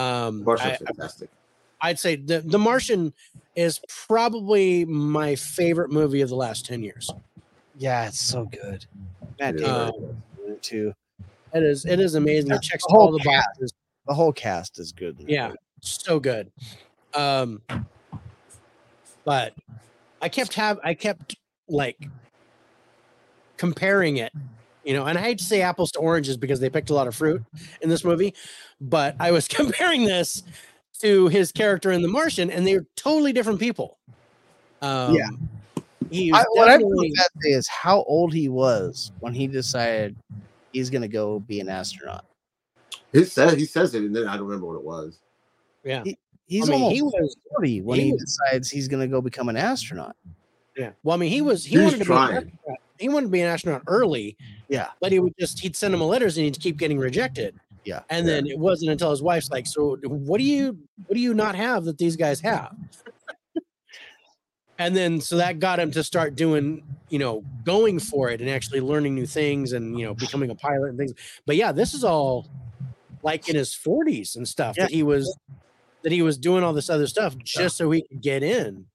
[0.00, 1.30] um, Martian's I, fantastic.
[1.82, 3.12] I'd say the The Martian
[3.56, 7.10] is probably my favorite movie of the last ten years.
[7.78, 8.86] yeah, it's so good.
[9.38, 10.22] Matt It is Damon very good.
[10.46, 10.94] in it too.
[11.52, 12.50] It is it is amazing.
[12.50, 13.46] Yeah, It checks the whole all the cast.
[13.48, 13.72] boxes.
[14.06, 15.16] The whole cast is good.
[15.26, 16.50] Yeah, so good.
[17.14, 17.62] Um,
[19.24, 19.54] but
[20.24, 21.36] I kept have I kept
[21.68, 21.98] like
[23.58, 24.32] comparing it,
[24.82, 27.06] you know, and I hate to say apples to oranges because they picked a lot
[27.06, 27.42] of fruit
[27.82, 28.34] in this movie,
[28.80, 30.42] but I was comparing this
[31.00, 33.98] to his character in The Martian, and they're totally different people.
[34.80, 35.28] Um, Yeah.
[36.10, 39.46] he I, what I definitely- found that day is how old he was when he
[39.46, 40.16] decided
[40.72, 42.24] he's gonna go be an astronaut.
[43.12, 45.20] He says he says it, and then I don't remember what it was.
[45.84, 46.02] Yeah.
[46.46, 49.20] He's I mean, almost he was 40 when he he, decides he's going to go
[49.20, 50.14] become an astronaut.
[50.76, 50.90] Yeah.
[51.02, 52.36] Well, I mean, he was he wanted to be an trying.
[52.36, 52.78] astronaut.
[52.98, 54.36] he wanted to be an astronaut early.
[54.68, 54.88] Yeah.
[55.00, 57.58] But he would just he'd send him letters and he'd keep getting rejected.
[57.84, 58.00] Yeah.
[58.10, 60.76] And then it wasn't until his wife's like, "So what do you
[61.06, 62.74] what do you not have that these guys have?"
[64.78, 68.50] and then so that got him to start doing, you know, going for it and
[68.50, 71.12] actually learning new things and you know becoming a pilot and things.
[71.46, 72.48] But yeah, this is all
[73.22, 74.84] like in his 40s and stuff Yeah.
[74.84, 75.38] that he was
[76.04, 78.86] that he was doing all this other stuff just so he could get in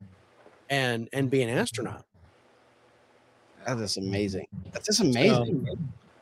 [0.69, 2.05] and and be an astronaut.
[3.65, 4.47] That is amazing.
[4.71, 5.65] That's just amazing.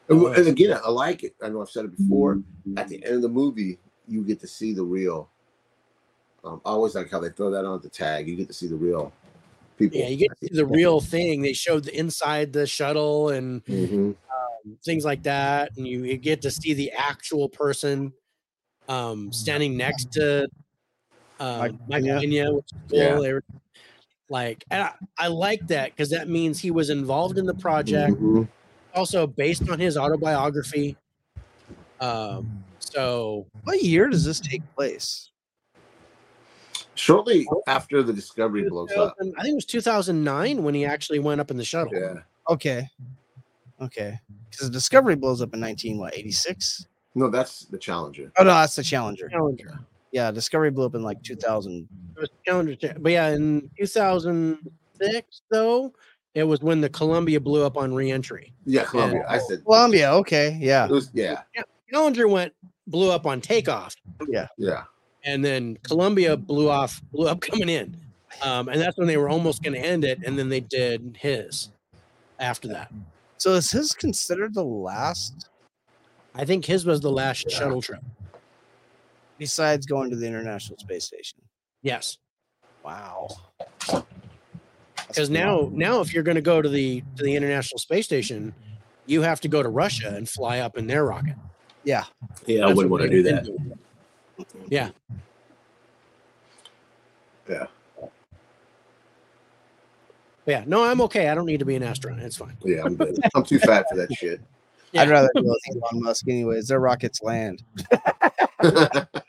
[0.10, 1.36] And, and again, I like it.
[1.44, 2.40] I know I've said it before.
[2.78, 3.78] At the end of the movie,
[4.08, 5.30] you get to see the real.
[6.44, 8.28] Um, I always like how they throw that on the tag.
[8.28, 9.12] You get to see the real
[9.78, 10.00] people.
[10.00, 11.42] Yeah, you get to see the real thing.
[11.42, 14.12] They showed the inside the shuttle and hmm
[14.84, 18.12] things like that, and you, you get to see the actual person
[18.90, 20.48] um, standing next to
[21.40, 22.20] uh, Mike Mike Pena.
[22.20, 23.26] Pena, which is cool.
[23.26, 23.40] Yeah.
[24.30, 28.18] Like, and I, I like that because that means he was involved in the project,
[28.20, 28.48] Mhm.
[28.94, 30.98] also based on his autobiography.
[32.02, 35.30] Um, so What year does this take place?
[36.96, 39.16] Shortly after the Discovery blows up.
[39.20, 41.94] I think it was 2009 when he actually went up in the shuttle.
[41.94, 42.16] Yeah.
[42.50, 42.90] Okay.
[43.80, 44.20] Okay.
[44.50, 46.88] Because the Discovery blows up in 19, what, 86?
[47.16, 48.32] No, that's the Challenger.
[48.38, 49.30] Oh, no, that's the Challenger.
[49.30, 49.80] Challenger.
[50.12, 51.88] Yeah, Discovery blew up in like 2000.
[52.16, 55.94] It was Challenger, but yeah, in 2006 though,
[56.34, 58.54] it was when the Columbia blew up on reentry.
[58.66, 59.26] Yeah, Columbia.
[59.28, 60.12] I said Columbia.
[60.14, 60.58] Okay.
[60.60, 60.86] Yeah.
[60.86, 61.42] It was, yeah,
[61.92, 62.54] Challenger went
[62.88, 63.96] blew up on takeoff,
[64.30, 64.84] Yeah, yeah.
[65.26, 67.98] and then Columbia blew off, blew up coming in,
[68.42, 71.18] um, and that's when they were almost going to end it, and then they did
[71.20, 71.70] his
[72.40, 72.92] after that.
[73.38, 75.50] So is his considered the last
[76.34, 77.58] I think his was the last Yeah.
[77.58, 78.02] shuttle trip.
[79.38, 81.40] Besides going to the International Space Station?
[81.82, 82.18] Yes,
[82.84, 83.28] Wow.
[85.08, 88.54] because now now if you're going to go to the to the International Space Station,
[89.06, 91.36] you have to go to Russia and fly up in their rocket.
[91.84, 92.04] Yeah.
[92.46, 93.46] Yeah, I wouldn't want to do that.
[93.46, 93.52] do.
[94.40, 94.66] Mm-hmm.
[94.70, 94.90] Yeah.
[97.50, 97.68] Yeah.
[100.46, 101.28] But yeah, no, I'm okay.
[101.30, 102.24] I don't need to be an astronaut.
[102.24, 102.58] It's fine.
[102.64, 103.18] Yeah, I'm good.
[103.36, 104.40] I'm too fat for that shit.
[104.94, 105.02] Yeah.
[105.02, 106.68] I'd rather go with Elon Musk anyways.
[106.70, 107.64] Their rockets land.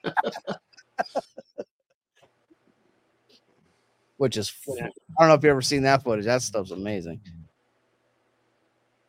[4.16, 4.86] Which is Yeah.
[4.86, 6.24] I don't know if you ever seen that footage.
[6.24, 7.20] That stuff's amazing.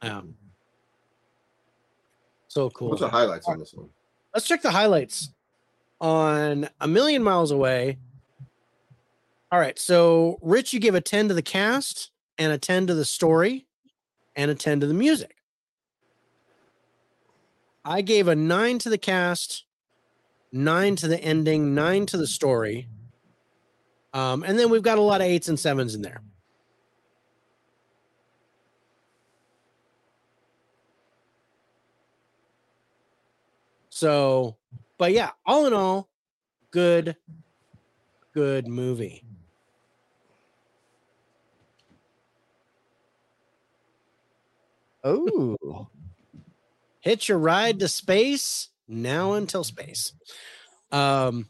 [0.01, 0.35] Um,
[2.47, 2.89] so cool.
[2.89, 3.89] What's the highlights on this one?
[4.33, 5.29] Let's check the highlights
[5.99, 7.97] on a million miles away.
[9.51, 9.77] All right.
[9.79, 13.65] So, Rich, you give a 10 to the cast and a 10 to the story
[14.35, 15.35] and a 10 to the music.
[17.83, 19.65] I gave a nine to the cast,
[20.51, 22.87] nine to the ending, nine to the story.
[24.13, 26.21] Um, and then we've got a lot of eights and sevens in there.
[33.89, 34.55] So,
[34.97, 36.09] but yeah, all in all,
[36.71, 37.17] good,
[38.33, 39.25] good movie.
[45.03, 45.89] Oh,
[46.99, 50.13] hit your ride to space now until space.
[50.91, 51.47] Um,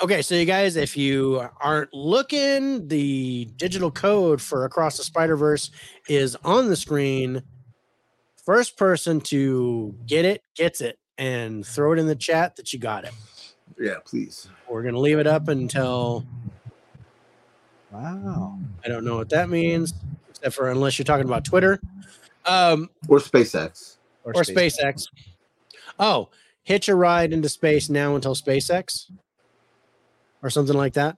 [0.00, 5.36] okay, so you guys, if you aren't looking, the digital code for Across the Spider
[5.36, 5.70] Verse
[6.08, 7.42] is on the screen.
[8.44, 12.78] First person to get it gets it, and throw it in the chat that you
[12.78, 13.12] got it.
[13.80, 14.48] Yeah, please.
[14.68, 16.24] We're gonna leave it up until
[17.90, 18.58] wow.
[18.84, 19.94] I don't know what that means,
[20.28, 21.80] except for unless you're talking about Twitter.
[22.44, 23.96] Um, Or SpaceX.
[24.22, 25.08] or SpaceX.
[25.98, 26.28] Oh,
[26.66, 29.08] hitch a ride into space now until SpaceX,
[30.42, 31.16] or something like that.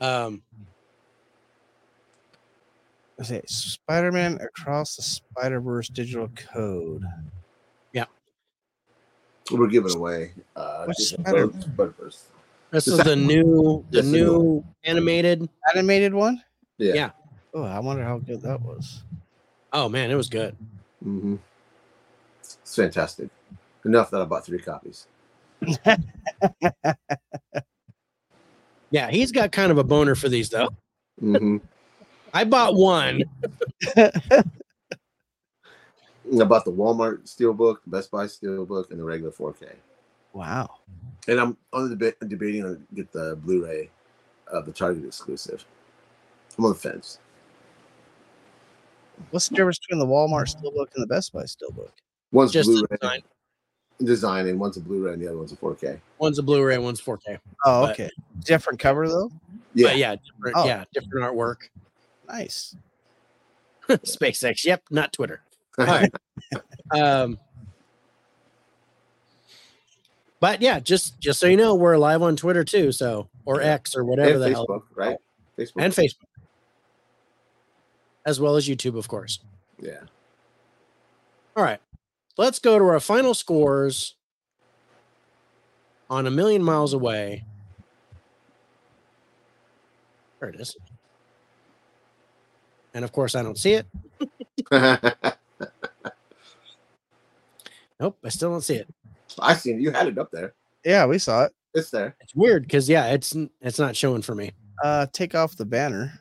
[0.00, 0.42] Um,
[3.20, 7.02] Okay, Spider-Man across the Spider-Verse digital code.
[7.92, 8.04] Yeah,
[9.50, 10.30] we're giving away.
[10.54, 12.26] Uh, What's Spider- Spider-Verse.
[12.70, 15.48] this The is the new, the new new animated.
[15.74, 16.40] Animated one?
[16.76, 16.94] Yeah.
[16.94, 17.10] Yeah.
[17.54, 19.02] Oh, I wonder how good that was.
[19.72, 20.56] Oh man, it was good.
[21.04, 21.36] Mm-hmm.
[22.40, 23.30] It's fantastic.
[23.88, 25.06] Enough that I bought three copies.
[28.90, 30.70] Yeah, he's got kind of a boner for these though.
[31.20, 31.58] hmm
[32.32, 33.22] I bought one.
[33.96, 34.04] I
[36.44, 39.74] bought the Walmart Steelbook, the Best Buy Steelbook, and the regular 4K.
[40.32, 40.76] Wow.
[41.26, 43.90] And I'm on the debate, debating on get the Blu-ray
[44.46, 45.64] of the Target exclusive.
[46.56, 47.18] I'm on the fence.
[49.30, 51.92] What's the difference between the Walmart Steelbook and the Best Buy Steelbook?
[52.32, 53.22] One's Just the Blu-ray.
[53.98, 54.06] Design.
[54.44, 56.00] design, and one's a Blu-ray and the other one's a 4K.
[56.18, 57.38] One's a Blu-ray, and one's 4K.
[57.64, 58.10] Oh, But- okay.
[58.44, 59.30] Different cover though.
[59.74, 60.64] Yeah, Yeah, yeah, different, Oh.
[60.66, 61.56] yeah, different artwork.
[62.28, 62.76] Nice.
[63.88, 64.64] SpaceX.
[64.64, 65.40] Yep, not Twitter.
[65.78, 66.12] All right.
[66.92, 67.38] um,
[70.40, 72.92] but yeah, just just so you know, we're live on Twitter too.
[72.92, 75.16] So or X or whatever and the hell, right?
[75.58, 76.26] Facebook and Facebook,
[78.26, 79.40] as well as YouTube, of course.
[79.80, 80.00] Yeah.
[81.56, 81.80] All right,
[82.38, 84.14] let's go to our final scores
[86.08, 87.44] on a million miles away.
[90.40, 90.74] There it is.
[92.94, 93.86] And of course, I don't see it.
[98.00, 98.88] Nope, I still don't see it.
[99.40, 99.82] I seen it.
[99.82, 100.54] you had it up there.
[100.84, 101.52] Yeah, we saw it.
[101.74, 102.16] It's there.
[102.20, 104.52] It's weird because yeah, it's it's not showing for me.
[104.82, 106.20] Uh, take off the banner.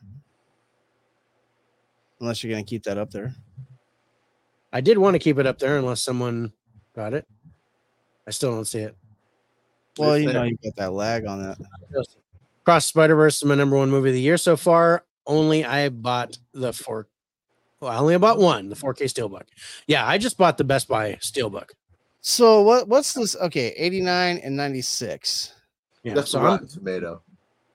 [2.19, 3.35] Unless you're gonna keep that up there.
[4.73, 6.52] I did want to keep it up there unless someone
[6.95, 7.26] got it.
[8.27, 8.95] I still don't see it.
[9.98, 11.57] Well, It's you know you got that lag on that.
[12.65, 15.06] Cross Spider Verse is my number one movie of the year so far.
[15.26, 17.07] Only I bought the four.
[17.80, 19.44] Well, I only bought one, the 4K Steelbook.
[19.85, 21.69] Yeah, I just bought the Best Buy Steelbook.
[22.22, 22.88] So what?
[22.88, 23.35] What's this?
[23.35, 25.53] Okay, 89 and 96.
[26.03, 27.22] Yeah, That's so the I'm, Rotten Tomato.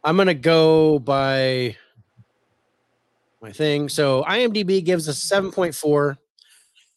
[0.05, 1.77] I'm gonna go by
[3.40, 3.89] my thing.
[3.89, 6.16] So IMDb gives us 7.4.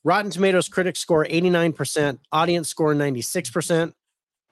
[0.06, 3.92] Rotten Tomatoes critic score 89%, audience score 96%.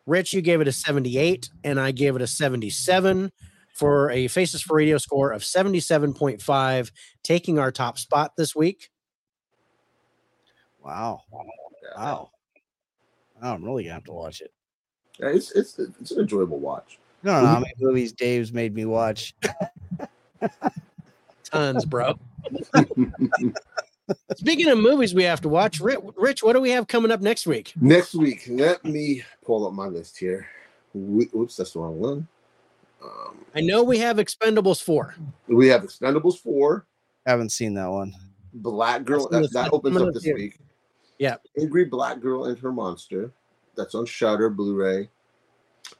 [0.07, 3.31] Rich, you gave it a 78, and I gave it a 77
[3.75, 8.89] for a Faces for Radio score of 77.5, taking our top spot this week.
[10.83, 11.21] Wow.
[11.31, 12.31] Wow.
[13.39, 14.51] Wow, I'm really gonna have to watch it.
[15.19, 16.97] Yeah, it's it's it's an enjoyable watch.
[17.23, 19.35] I don't know how many movies Dave's made me watch.
[21.43, 22.17] Tons, bro.
[24.35, 27.47] Speaking of movies we have to watch, Rich, what do we have coming up next
[27.47, 27.73] week?
[27.79, 30.47] Next week, let me pull up my list here.
[30.93, 32.27] We, oops, that's the wrong one.
[33.03, 35.15] Um, I know we have Expendables 4.
[35.47, 36.85] we have Expendables 4,
[37.25, 38.13] Haven't seen that one.
[38.53, 39.27] Black Girl.
[39.29, 40.59] That's in the That, that opens up this the- week.
[41.19, 41.35] Yeah.
[41.59, 43.31] Angry Black Girl and Her Monster.
[43.75, 45.09] That's on Shudder, Blu-ray.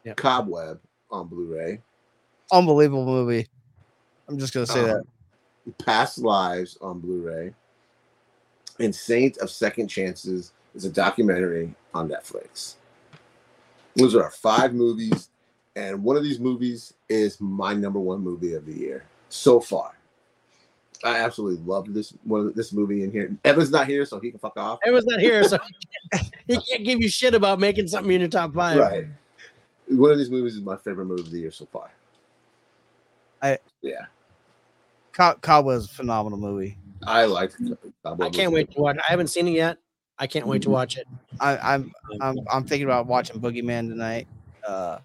[0.03, 0.13] Yeah.
[0.15, 0.79] Cobweb
[1.11, 1.81] on Blu-ray.
[2.51, 3.47] Unbelievable movie.
[4.27, 5.03] I'm just gonna say Um,
[5.65, 5.77] that.
[5.85, 7.53] Past Lives on Blu-ray.
[8.79, 12.75] And Saint of Second Chances is a documentary on Netflix.
[13.95, 15.29] Those are our five movies,
[15.75, 19.91] and one of these movies is my number one movie of the year so far.
[21.03, 23.35] I absolutely love this one this movie in here.
[23.43, 24.79] Evan's not here, so he can fuck off.
[24.85, 25.59] Evan's not here, so
[26.47, 28.77] he can't give you shit about making something in your top five.
[28.77, 29.05] Right.
[29.89, 31.91] One of these movies is my favorite movie of the year so far.
[33.41, 34.05] I- yeah,
[35.11, 36.77] Co- Cobb was a phenomenal movie.
[37.07, 37.57] I liked.
[38.19, 38.97] I can't wait to watch.
[38.97, 39.77] I haven't seen it yet.
[40.19, 41.07] I can't wait to watch it.
[41.39, 44.27] I, I'm I'm I'm thinking about watching Boogeyman tonight.
[44.67, 44.99] Uh,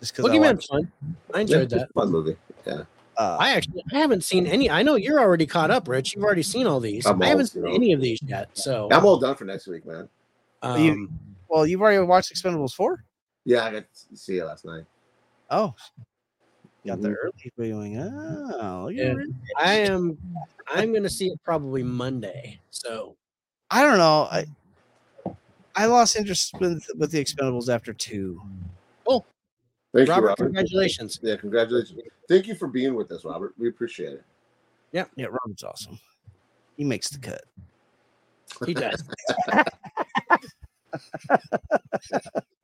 [0.00, 0.92] just because Boogeyman's fun.
[1.32, 1.92] I enjoyed that.
[1.94, 2.36] Fun movie.
[2.66, 2.82] Yeah.
[3.16, 4.68] Uh, I actually I haven't seen any.
[4.68, 6.14] I know you're already caught up, Rich.
[6.14, 7.06] You've already seen all these.
[7.06, 8.50] I'm I haven't seen you any of these yet.
[8.54, 10.08] So I'm all done for next week, man.
[10.62, 13.04] You- um, well, you've already watched Expendables four.
[13.44, 14.84] Yeah, I got to see it last night.
[15.50, 15.74] Oh,
[16.86, 17.16] got the Mhm.
[17.22, 17.98] early viewing.
[17.98, 19.14] Oh, Yeah.
[19.58, 20.18] I am.
[20.68, 22.60] I'm gonna see it probably Monday.
[22.70, 23.16] So
[23.70, 24.28] I don't know.
[24.30, 24.46] I
[25.76, 28.40] I lost interest with with the Expendables after two.
[29.92, 30.44] Thank Robert, you, Robert.
[30.46, 31.20] congratulations.
[31.22, 32.00] Yeah, congratulations.
[32.28, 33.54] Thank you for being with us, Robert.
[33.56, 34.24] We appreciate it.
[34.90, 35.04] Yeah.
[35.14, 36.00] Yeah, Robert's awesome.
[36.76, 37.44] He makes the cut.
[38.66, 39.04] He does.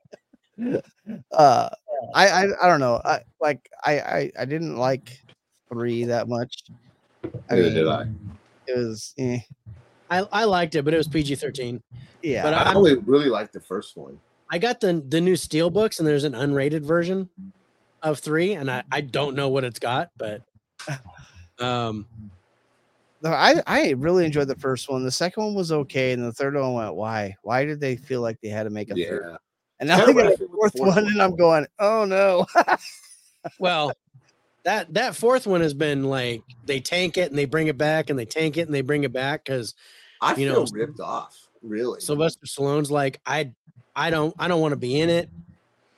[1.31, 1.69] Uh,
[2.13, 3.01] I I, I don't know.
[3.03, 5.19] I like I, I I didn't like
[5.69, 6.63] three that much.
[7.49, 8.05] I Neither mean, did I.
[8.67, 9.39] it was eh,
[10.09, 11.81] I, I liked it, but it was PG-13.
[12.21, 12.43] yeah.
[12.43, 14.19] But I only really liked the first one.
[14.49, 17.29] I got the the new steel books, and there's an unrated version
[18.01, 20.41] of three, and I I don't know what it's got, but
[21.59, 22.05] um,
[23.21, 25.03] No, I I really enjoyed the first one.
[25.03, 27.35] The second one was okay, and the third one went, why?
[27.43, 29.37] Why did they feel like they had to make a third?
[29.87, 29.93] Yeah.
[29.95, 31.13] And now Kinda got what I a feel with the fourth fourth one, one.
[31.13, 32.45] and I'm going, oh no.
[33.59, 33.91] well,
[34.63, 38.09] that that fourth one has been like they tank it and they bring it back,
[38.09, 39.73] and they tank it and they bring it back because
[40.21, 41.37] I You feel know, ripped off.
[41.63, 41.99] Really.
[41.99, 43.51] Sylvester Stallone's like I
[43.95, 45.29] I don't I don't want to be in it.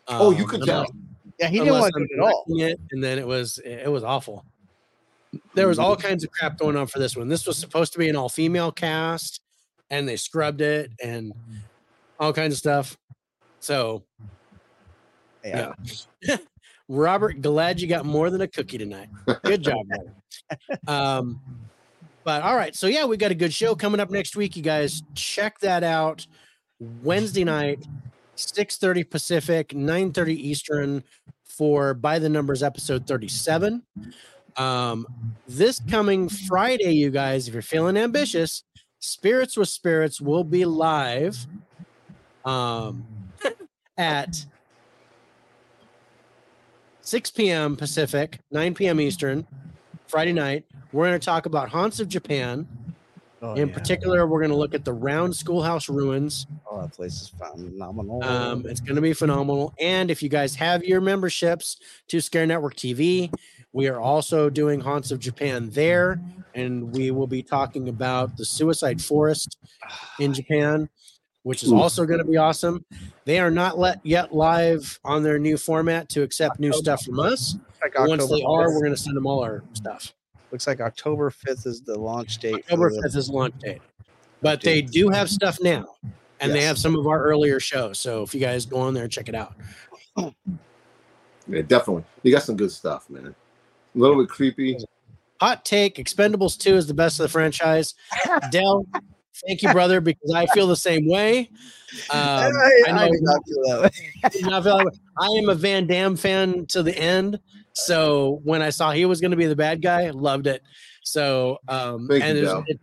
[0.07, 0.95] oh, you Um, could unless- tell.
[1.39, 2.45] yeah, he didn't want to I'm it at all.
[2.49, 4.45] It, and then it was it was awful.
[5.55, 7.27] There was all kinds of crap going on for this one.
[7.27, 9.41] This was supposed to be an all female cast,
[9.89, 11.33] and they scrubbed it and
[12.19, 12.97] all kinds of stuff.
[13.63, 14.03] So
[15.45, 15.71] Yeah.
[16.21, 16.37] yeah.
[16.89, 19.07] Robert, glad you got more than a cookie tonight.
[19.45, 20.79] Good job, Robert.
[20.85, 21.39] Um,
[22.25, 24.57] but all right, so yeah, we got a good show coming up next week.
[24.57, 26.27] You guys check that out
[26.79, 27.85] Wednesday night.
[28.35, 31.03] 6:30 Pacific, 9:30 Eastern
[31.45, 33.81] for By the Numbers episode 37.
[34.57, 35.07] Um,
[35.47, 38.63] this coming Friday, you guys, if you're feeling ambitious,
[38.99, 41.47] Spirits with Spirits will be live
[42.45, 43.05] um,
[43.97, 44.45] at
[47.01, 47.75] 6 p.m.
[47.75, 48.99] Pacific, 9 p.m.
[48.99, 49.45] Eastern,
[50.07, 50.65] Friday night.
[50.91, 52.67] We're going to talk about Haunts of Japan.
[53.41, 53.73] Oh, In yeah.
[53.73, 56.47] particular, we're going to look at the Round Schoolhouse ruins.
[56.71, 58.23] oh, that place is phenomenal.
[58.23, 59.73] Um, it's going to be phenomenal.
[59.81, 63.33] And if you guys have your memberships to Scare Network TV,
[63.73, 66.21] we are also doing Haunts of Japan there,
[66.55, 69.57] and we will be talking about the Suicide Forest
[70.19, 70.87] in Japan,
[71.43, 71.77] which is Ooh.
[71.79, 72.83] also going to be awesome.
[73.25, 77.19] They are not let yet live on their new format to accept new stuff from
[77.19, 77.55] us.
[77.81, 80.13] like once they are, we're going to send them all our stuff.
[80.51, 82.51] looks like October 5th is the launch date.
[82.51, 83.81] for October the- 5th is launch date.
[84.41, 85.85] But they do have stuff now,
[86.41, 87.97] and they have some of our earlier shows.
[87.97, 89.55] So if you guys go on there and check it out.
[90.17, 92.03] Yeah, definitely.
[92.23, 93.27] You got some good stuff, man.
[93.27, 94.77] A little bit creepy.
[95.39, 97.95] Hot take: Expendables Two is the best of the franchise.
[98.51, 98.85] Dell,
[99.47, 101.49] thank you, brother, because I feel the same way.
[102.09, 103.89] Um, I, I I did not feel that way.
[104.23, 104.91] I not feel that way.
[105.19, 107.39] I am a Van Damme fan to the end.
[107.73, 110.61] So when I saw he was going to be the bad guy, loved it.
[111.03, 112.65] So um, Thank and you, it's- Dell.
[112.67, 112.79] it-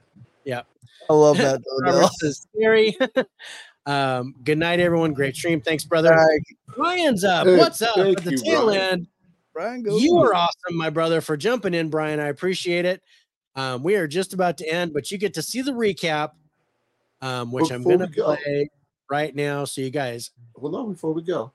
[1.09, 1.61] I love that.
[1.85, 2.33] though, Robert Dale.
[2.33, 2.97] scary.
[3.87, 5.13] um, good night, everyone.
[5.13, 5.61] Great stream.
[5.61, 6.11] Thanks, brother.
[6.11, 6.41] Right,
[6.79, 7.49] Ryan's up.
[7.49, 7.99] Hey, What's up?
[7.99, 8.81] At the you, tail Brian.
[8.81, 9.07] end.
[9.53, 9.99] Brian, go.
[9.99, 12.21] You are awesome, my brother, for jumping in, Brian.
[12.21, 13.03] I appreciate it.
[13.57, 16.31] Um, we are just about to end, but you get to see the recap,
[17.23, 18.37] um, which I'm going to go.
[18.37, 18.71] play
[19.11, 19.65] right now.
[19.65, 21.53] So you guys, Hold on before we go.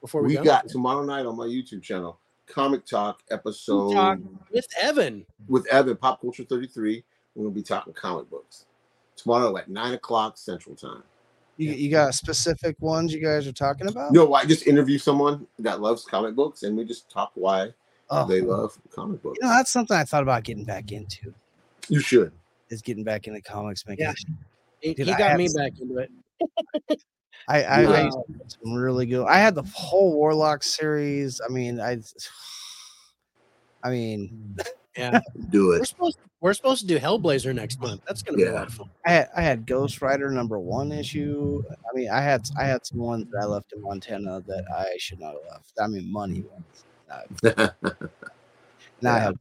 [0.00, 4.18] before we, We go, got tomorrow night on my YouTube channel, Comic Talk episode Talk.
[4.52, 5.24] with Evan.
[5.48, 7.04] with Evan, Pop Culture 33.
[7.34, 8.64] We're gonna be talking comic books.
[9.16, 11.02] Tomorrow at nine o'clock central time.
[11.56, 14.12] You, you got specific ones you guys are talking about?
[14.12, 17.72] No, I just interview someone that loves comic books and we just talk why
[18.10, 19.38] Oh, they love comic books.
[19.42, 21.34] you know, that's something I thought about getting back into.
[21.88, 22.30] You should.
[22.70, 24.04] Is getting back into comics making.
[24.06, 24.14] Yeah.
[24.80, 26.10] He, Dude, he got me s- back into it.
[27.48, 28.24] I I, I Wow.
[28.28, 29.26] used to some really good.
[29.26, 31.40] I had the whole Warlock series.
[31.44, 31.98] I mean, I.
[33.84, 34.62] I mean, hmm.
[34.96, 35.86] Yeah, Do we're it.
[35.86, 38.00] supposed we're supposed to do Hellblazer next month.
[38.08, 38.58] That's going to be a Yeah.
[38.58, 38.90] lot of fun.
[39.06, 41.62] I had, I had Ghost Rider number one issue.
[41.70, 44.96] I mean, I had I had some ones that I left in Montana that I
[44.98, 45.72] should not have left.
[45.80, 46.84] I mean, money ones.
[49.00, 49.36] Now I have,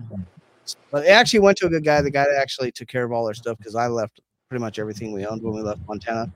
[0.92, 2.02] but it actually went to a good guy.
[2.04, 4.80] The guy that actually took care of all our stuff because I left pretty much
[4.80, 6.32] everything we owned when we left Montana.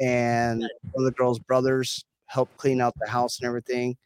[0.00, 0.60] And
[0.92, 3.96] one of the girls' brothers helped clean out the house and everything,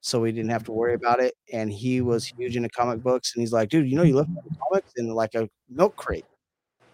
[0.00, 1.34] so we didn't have to worry about it.
[1.52, 4.30] And he was huge into comic books, and he's like, "Dude, you know, you left
[4.58, 6.24] comics in like a milk crate,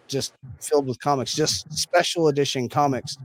[0.07, 3.17] just filled with comics, just special edition comics."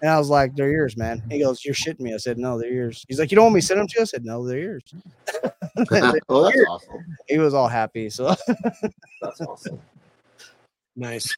[0.00, 2.58] And I was like, "They're yours, man." He goes, "You're shitting me." I said, "No,
[2.58, 4.24] they're yours." He's like, "You don't want me to send them to you?" I said,
[4.24, 4.82] "No, they're yours."
[6.28, 7.16] oh, that's awesome.
[7.26, 8.10] he was all happy.
[8.10, 8.34] So,
[9.22, 9.80] That's awesome.
[10.96, 11.36] Nice.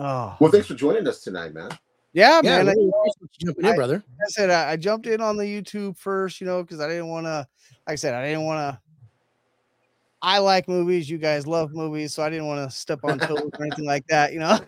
[0.00, 1.70] Oh, Well, thanks for joining us tonight, man.
[2.12, 2.68] yeah, Yeah, man.
[2.68, 3.94] I, really appreciate jumping in, I- brother.
[3.94, 6.88] like I said I, I jumped in on the YouTube first, you know, because I
[6.88, 7.46] didn't want to.
[7.86, 8.80] Like I said, I didn't want to.
[10.22, 11.08] I like movies.
[11.08, 14.06] You guys love movies, so I didn't want to step on toes or anything like
[14.08, 14.58] that, you know.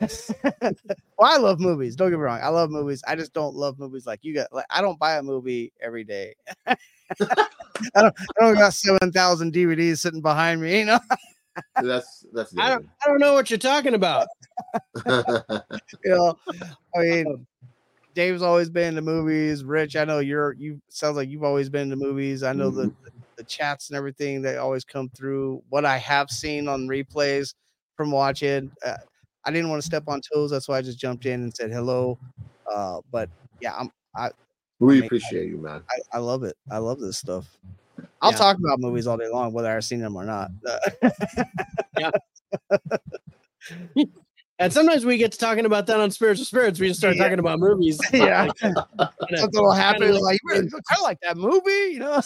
[0.62, 1.94] well, I love movies.
[1.94, 2.40] Don't get me wrong.
[2.42, 3.02] I love movies.
[3.06, 4.50] I just don't love movies like you got.
[4.50, 6.34] Like I don't buy a movie every day.
[6.66, 6.76] I
[7.94, 8.14] don't.
[8.40, 11.00] I don't got seven thousand DVDs sitting behind me, you know.
[11.82, 14.28] That's that's I don't I don't know what you're talking about.
[16.04, 16.38] You know,
[16.96, 17.46] I mean,
[18.14, 19.64] Dave's always been into movies.
[19.64, 20.54] Rich, I know you're.
[20.54, 22.42] You sounds like you've always been into movies.
[22.42, 22.92] I know the
[23.36, 25.62] the chats and everything that always come through.
[25.70, 27.54] What I have seen on replays
[27.96, 28.96] from watching, uh,
[29.44, 30.50] I didn't want to step on toes.
[30.50, 32.18] That's why I just jumped in and said hello.
[32.70, 33.28] Uh, but
[33.60, 33.90] yeah, I'm.
[34.14, 34.30] I.
[34.78, 35.82] we Make- appreciate you, man.
[35.90, 36.56] I, I love it.
[36.70, 37.46] I love this stuff.
[38.20, 38.36] I'll Yeah.
[38.38, 40.50] talk about movies all day long, whether I've seen them or not.
[41.98, 42.10] yeah.
[44.58, 46.78] And sometimes we get to talking about that on Spiritual Spirits.
[46.78, 47.24] We just start Yeah.
[47.24, 47.98] talking about movies.
[48.12, 48.86] yeah, Kinda-
[49.34, 50.14] something will happen.
[50.20, 52.22] Like, you really kind of like that movie, you know?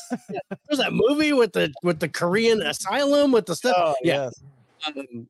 [0.68, 3.74] There's that movie with the with the Korean asylum with the stuff.
[3.78, 4.28] Oh, yeah.
[4.86, 5.26] Um,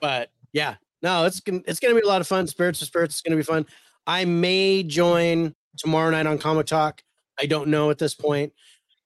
[0.00, 2.46] but yeah, no, it's gonna it's gonna be a lot of fun.
[2.46, 3.66] Spirits of Spirits is gonna be fun.
[4.06, 7.02] I may join tomorrow night on Comic Talk.
[7.38, 8.54] I don't know at this point.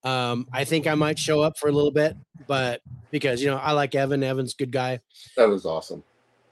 [0.06, 2.16] Um, I think I might show up for a little bit,
[2.46, 2.80] but
[3.10, 4.22] because you know I like Evan.
[4.22, 5.00] Evan's a good guy.
[5.36, 6.02] That was awesome.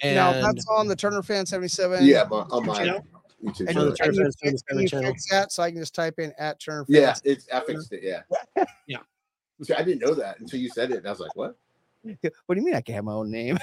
[0.00, 2.04] And now that's on the Turner Fan 77.
[2.04, 3.06] Yeah, but on my channel?
[3.44, 3.90] YouTube And, channel.
[3.90, 5.10] the Turner and you, Fan 77 and you channel.
[5.12, 8.02] fix that so I can just type in at Turner Yeah, it's I fixed it.
[8.02, 8.64] Yeah.
[8.88, 8.98] Yeah.
[9.62, 10.98] See, I didn't know that until you said it.
[10.98, 11.56] And I was like, what?
[12.02, 13.56] What do you mean I can have my own name?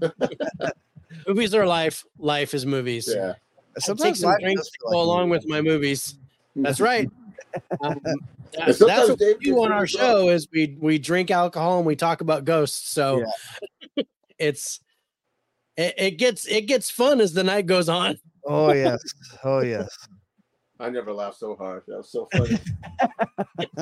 [1.26, 2.04] movies are life.
[2.18, 3.08] Life is movies.
[3.12, 3.30] Yeah.
[3.30, 5.38] I take Sometimes some drinks to go like along movie.
[5.38, 6.16] with my movies.
[6.54, 7.08] That's right.
[7.82, 7.98] Um,
[8.52, 11.30] that- And that's sometimes what we do on our really show is we we drink
[11.30, 12.88] alcohol and we talk about ghosts.
[12.90, 13.24] So
[14.38, 14.80] it's
[15.76, 18.18] it, it gets it gets fun as the night goes on.
[18.44, 19.00] Oh yes.
[19.44, 20.08] Oh yes.
[20.80, 21.82] I never laughed so hard.
[21.88, 22.58] That was so funny.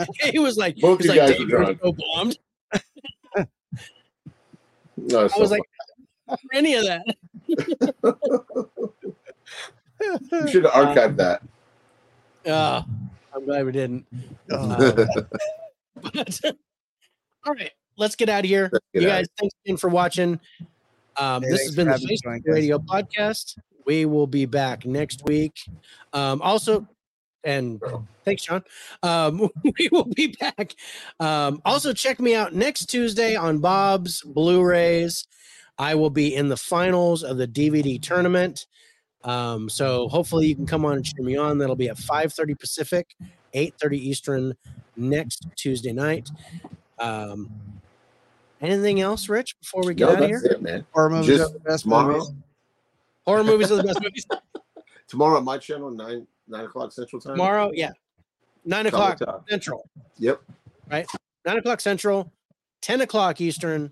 [0.33, 2.39] he was like, Both he's you like, guys are drunk." so bombed.
[4.99, 5.61] No, I so was like,
[6.27, 7.05] "For any of that.
[10.01, 11.43] you should have archived that.
[12.51, 12.83] Uh,
[13.37, 14.07] I'm glad we didn't.
[14.51, 15.07] Oh,
[16.13, 16.41] But,
[17.47, 18.71] all right, let's get out of here.
[18.95, 20.41] You guys, thanks again for watching.
[21.19, 22.41] Um, Hey, this has been the Faces for.
[22.47, 23.59] Radio Podcast.
[23.85, 25.55] We will be back next week.
[26.15, 26.89] Um, also,
[27.45, 27.81] and
[28.25, 28.65] thanks, Sean.
[29.03, 30.75] Um, we will be back.
[31.21, 35.27] Um, also, check me out next Tuesday on Bob's Blu-rays.
[35.79, 38.67] I will be in the finals of the DVD tournament.
[39.25, 41.59] Um, so hopefully you can come on and cheer me on.
[41.59, 43.15] That'll be at 5:30 Pacific,
[43.55, 44.55] 8:30 Eastern
[44.97, 46.29] next Tuesday night.
[46.99, 47.51] Um,
[48.61, 50.43] anything else, Rich, before we get No, out of here?
[50.45, 50.87] it, man.
[50.93, 52.33] horror movies Just are the best tomorrow, movies.
[53.27, 54.27] Horror movies are the best movies.
[55.09, 57.33] tomorrow on my channel, nine nine o'clock Central Time.
[57.35, 57.93] Tomorrow, yeah,
[58.65, 59.45] nine o'clock Talk.
[59.49, 59.89] Central.
[60.19, 60.41] Yep.
[60.89, 61.07] Right,
[61.45, 62.33] nine o'clock Central,
[62.83, 63.91] 10 o'clock Eastern,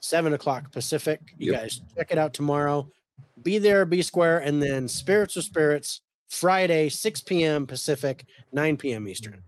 [0.00, 1.20] seven o'clock Pacific.
[1.38, 1.60] You Yep.
[1.62, 2.90] guys check it out tomorrow.
[3.42, 7.66] Be there, be square, and then Spirits or Spirits Friday, 6 p.m.
[7.66, 9.06] Pacific, 9 p.m.
[9.06, 9.34] Eastern.
[9.34, 9.42] Mm.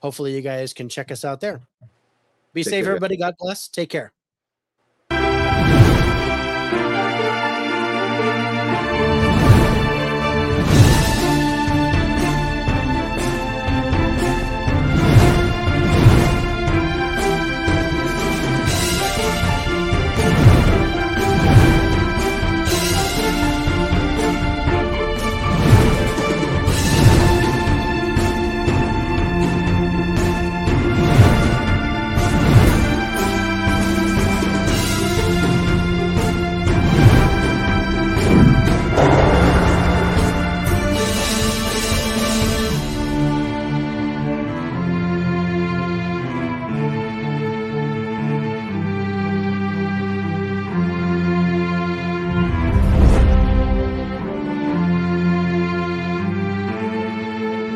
[0.00, 1.60] Hopefully, you guys can check us out there.
[2.52, 2.92] Be Take safe, care.
[2.92, 3.16] everybody.
[3.16, 3.68] God bless.
[3.68, 4.12] Take care.